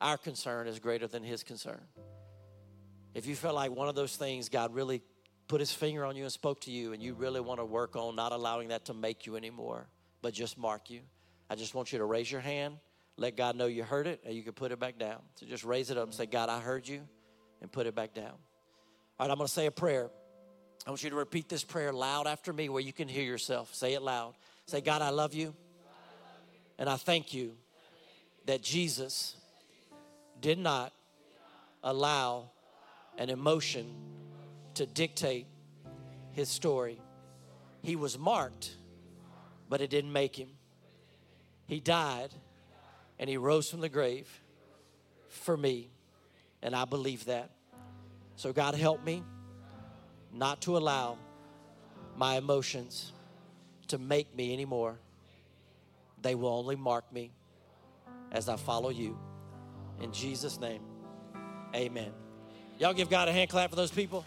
our 0.00 0.16
concern 0.16 0.66
is 0.66 0.78
greater 0.78 1.06
than 1.06 1.22
his 1.22 1.42
concern. 1.42 1.80
If 3.12 3.26
you 3.26 3.36
feel 3.36 3.54
like 3.54 3.70
one 3.70 3.88
of 3.88 3.94
those 3.94 4.16
things 4.16 4.48
God 4.48 4.74
really 4.74 5.02
put 5.46 5.60
his 5.60 5.72
finger 5.72 6.04
on 6.04 6.16
you 6.16 6.22
and 6.22 6.32
spoke 6.32 6.62
to 6.62 6.70
you 6.70 6.92
and 6.92 7.02
you 7.02 7.14
really 7.14 7.40
want 7.40 7.60
to 7.60 7.64
work 7.64 7.96
on 7.96 8.16
not 8.16 8.32
allowing 8.32 8.68
that 8.68 8.86
to 8.86 8.94
make 8.94 9.26
you 9.26 9.36
anymore, 9.36 9.86
but 10.22 10.32
just 10.32 10.56
mark 10.56 10.90
you, 10.90 11.00
I 11.50 11.54
just 11.54 11.74
want 11.74 11.92
you 11.92 11.98
to 11.98 12.04
raise 12.04 12.30
your 12.30 12.40
hand, 12.40 12.78
let 13.16 13.36
God 13.36 13.56
know 13.56 13.66
you 13.66 13.84
heard 13.84 14.06
it, 14.06 14.20
and 14.24 14.34
you 14.34 14.42
can 14.42 14.54
put 14.54 14.72
it 14.72 14.80
back 14.80 14.98
down. 14.98 15.18
So 15.34 15.46
just 15.46 15.64
raise 15.64 15.90
it 15.90 15.98
up 15.98 16.04
and 16.04 16.14
say, 16.14 16.26
God, 16.26 16.48
I 16.48 16.60
heard 16.60 16.88
you, 16.88 17.02
and 17.60 17.70
put 17.70 17.86
it 17.86 17.94
back 17.94 18.14
down. 18.14 18.32
All 19.18 19.26
right, 19.26 19.30
I'm 19.30 19.36
going 19.36 19.46
to 19.46 19.52
say 19.52 19.66
a 19.66 19.70
prayer. 19.70 20.10
I 20.86 20.90
want 20.90 21.02
you 21.02 21.10
to 21.10 21.16
repeat 21.16 21.48
this 21.48 21.64
prayer 21.64 21.92
loud 21.92 22.26
after 22.26 22.52
me 22.52 22.68
where 22.68 22.82
you 22.82 22.92
can 22.92 23.08
hear 23.08 23.22
yourself. 23.22 23.74
Say 23.74 23.94
it 23.94 24.02
loud. 24.02 24.34
Say, 24.66 24.80
God, 24.80 25.02
I 25.02 25.10
love 25.10 25.34
you, 25.34 25.54
and 26.78 26.88
I 26.88 26.96
thank 26.96 27.32
you 27.32 27.52
that 28.46 28.62
Jesus 28.62 29.36
did 30.40 30.58
not 30.58 30.92
allow 31.82 32.50
an 33.16 33.30
emotion 33.30 33.94
to 34.74 34.86
dictate 34.86 35.46
his 36.32 36.48
story. 36.48 37.00
He 37.82 37.96
was 37.96 38.18
marked, 38.18 38.76
but 39.68 39.80
it 39.80 39.88
didn't 39.88 40.12
make 40.12 40.36
him. 40.36 40.48
He 41.66 41.80
died 41.80 42.30
and 43.18 43.30
he 43.30 43.36
rose 43.36 43.70
from 43.70 43.80
the 43.80 43.88
grave 43.88 44.28
for 45.28 45.56
me. 45.56 45.90
And 46.62 46.74
I 46.74 46.84
believe 46.84 47.26
that. 47.26 47.50
So, 48.36 48.52
God, 48.52 48.74
help 48.74 49.04
me 49.04 49.22
not 50.34 50.60
to 50.62 50.76
allow 50.76 51.16
my 52.16 52.36
emotions 52.36 53.12
to 53.88 53.98
make 53.98 54.34
me 54.36 54.52
anymore. 54.52 54.98
They 56.22 56.34
will 56.34 56.48
only 56.48 56.76
mark 56.76 57.10
me 57.12 57.30
as 58.32 58.48
I 58.48 58.56
follow 58.56 58.90
you. 58.90 59.16
In 60.00 60.12
Jesus' 60.12 60.58
name, 60.58 60.82
amen. 61.74 62.12
Y'all 62.78 62.94
give 62.94 63.08
God 63.08 63.28
a 63.28 63.32
hand 63.32 63.50
clap 63.50 63.70
for 63.70 63.76
those 63.76 63.92
people. 63.92 64.24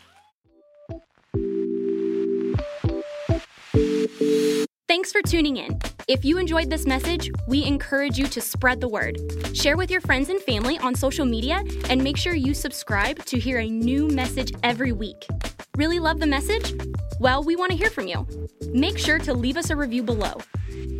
Thanks 4.87 5.11
for 5.11 5.21
tuning 5.21 5.57
in. 5.57 5.79
If 6.07 6.23
you 6.23 6.37
enjoyed 6.37 6.69
this 6.69 6.85
message, 6.85 7.29
we 7.47 7.65
encourage 7.65 8.17
you 8.17 8.27
to 8.27 8.39
spread 8.39 8.79
the 8.79 8.87
word. 8.87 9.19
Share 9.53 9.75
with 9.75 9.91
your 9.91 9.99
friends 9.99 10.29
and 10.29 10.39
family 10.41 10.77
on 10.79 10.95
social 10.95 11.25
media 11.25 11.61
and 11.89 12.01
make 12.01 12.15
sure 12.15 12.33
you 12.33 12.53
subscribe 12.53 13.23
to 13.25 13.37
hear 13.37 13.59
a 13.59 13.69
new 13.69 14.07
message 14.07 14.53
every 14.63 14.93
week. 14.93 15.27
Really 15.77 15.99
love 15.99 16.19
the 16.19 16.25
message? 16.25 16.73
Well, 17.19 17.43
we 17.43 17.55
want 17.55 17.69
to 17.69 17.77
hear 17.77 17.91
from 17.91 18.07
you. 18.07 18.25
Make 18.73 18.97
sure 18.97 19.19
to 19.19 19.31
leave 19.31 19.57
us 19.57 19.69
a 19.69 19.75
review 19.75 20.01
below. 20.01 20.33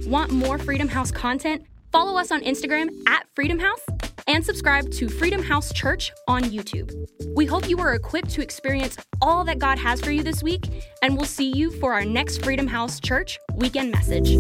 Want 0.06 0.30
more 0.30 0.60
Freedom 0.60 0.88
House 0.88 1.10
content? 1.10 1.66
Follow 1.92 2.16
us 2.16 2.32
on 2.32 2.42
Instagram 2.42 2.90
at 3.08 3.26
Freedom 3.34 3.58
House 3.58 3.82
and 4.28 4.46
subscribe 4.46 4.92
to 4.92 5.10
Freedom 5.10 5.42
House 5.42 5.74
Church 5.74 6.12
on 6.28 6.44
YouTube. 6.44 6.94
We 7.36 7.48
hope 7.48 7.68
you 7.68 7.80
are 7.80 7.96
equipped 7.96 8.30
to 8.32 8.44
experience 8.44 8.98
all 9.20 9.44
that 9.46 9.58
God 9.58 9.80
has 9.80 10.00
for 10.00 10.12
you 10.12 10.22
this 10.22 10.44
week, 10.44 10.70
and 11.02 11.18
we'll 11.18 11.26
see 11.26 11.52
you 11.56 11.72
for 11.72 11.94
our 11.94 12.06
next 12.06 12.44
Freedom 12.44 12.68
House 12.68 13.00
Church 13.00 13.40
weekend 13.56 13.92
message. 13.92 14.38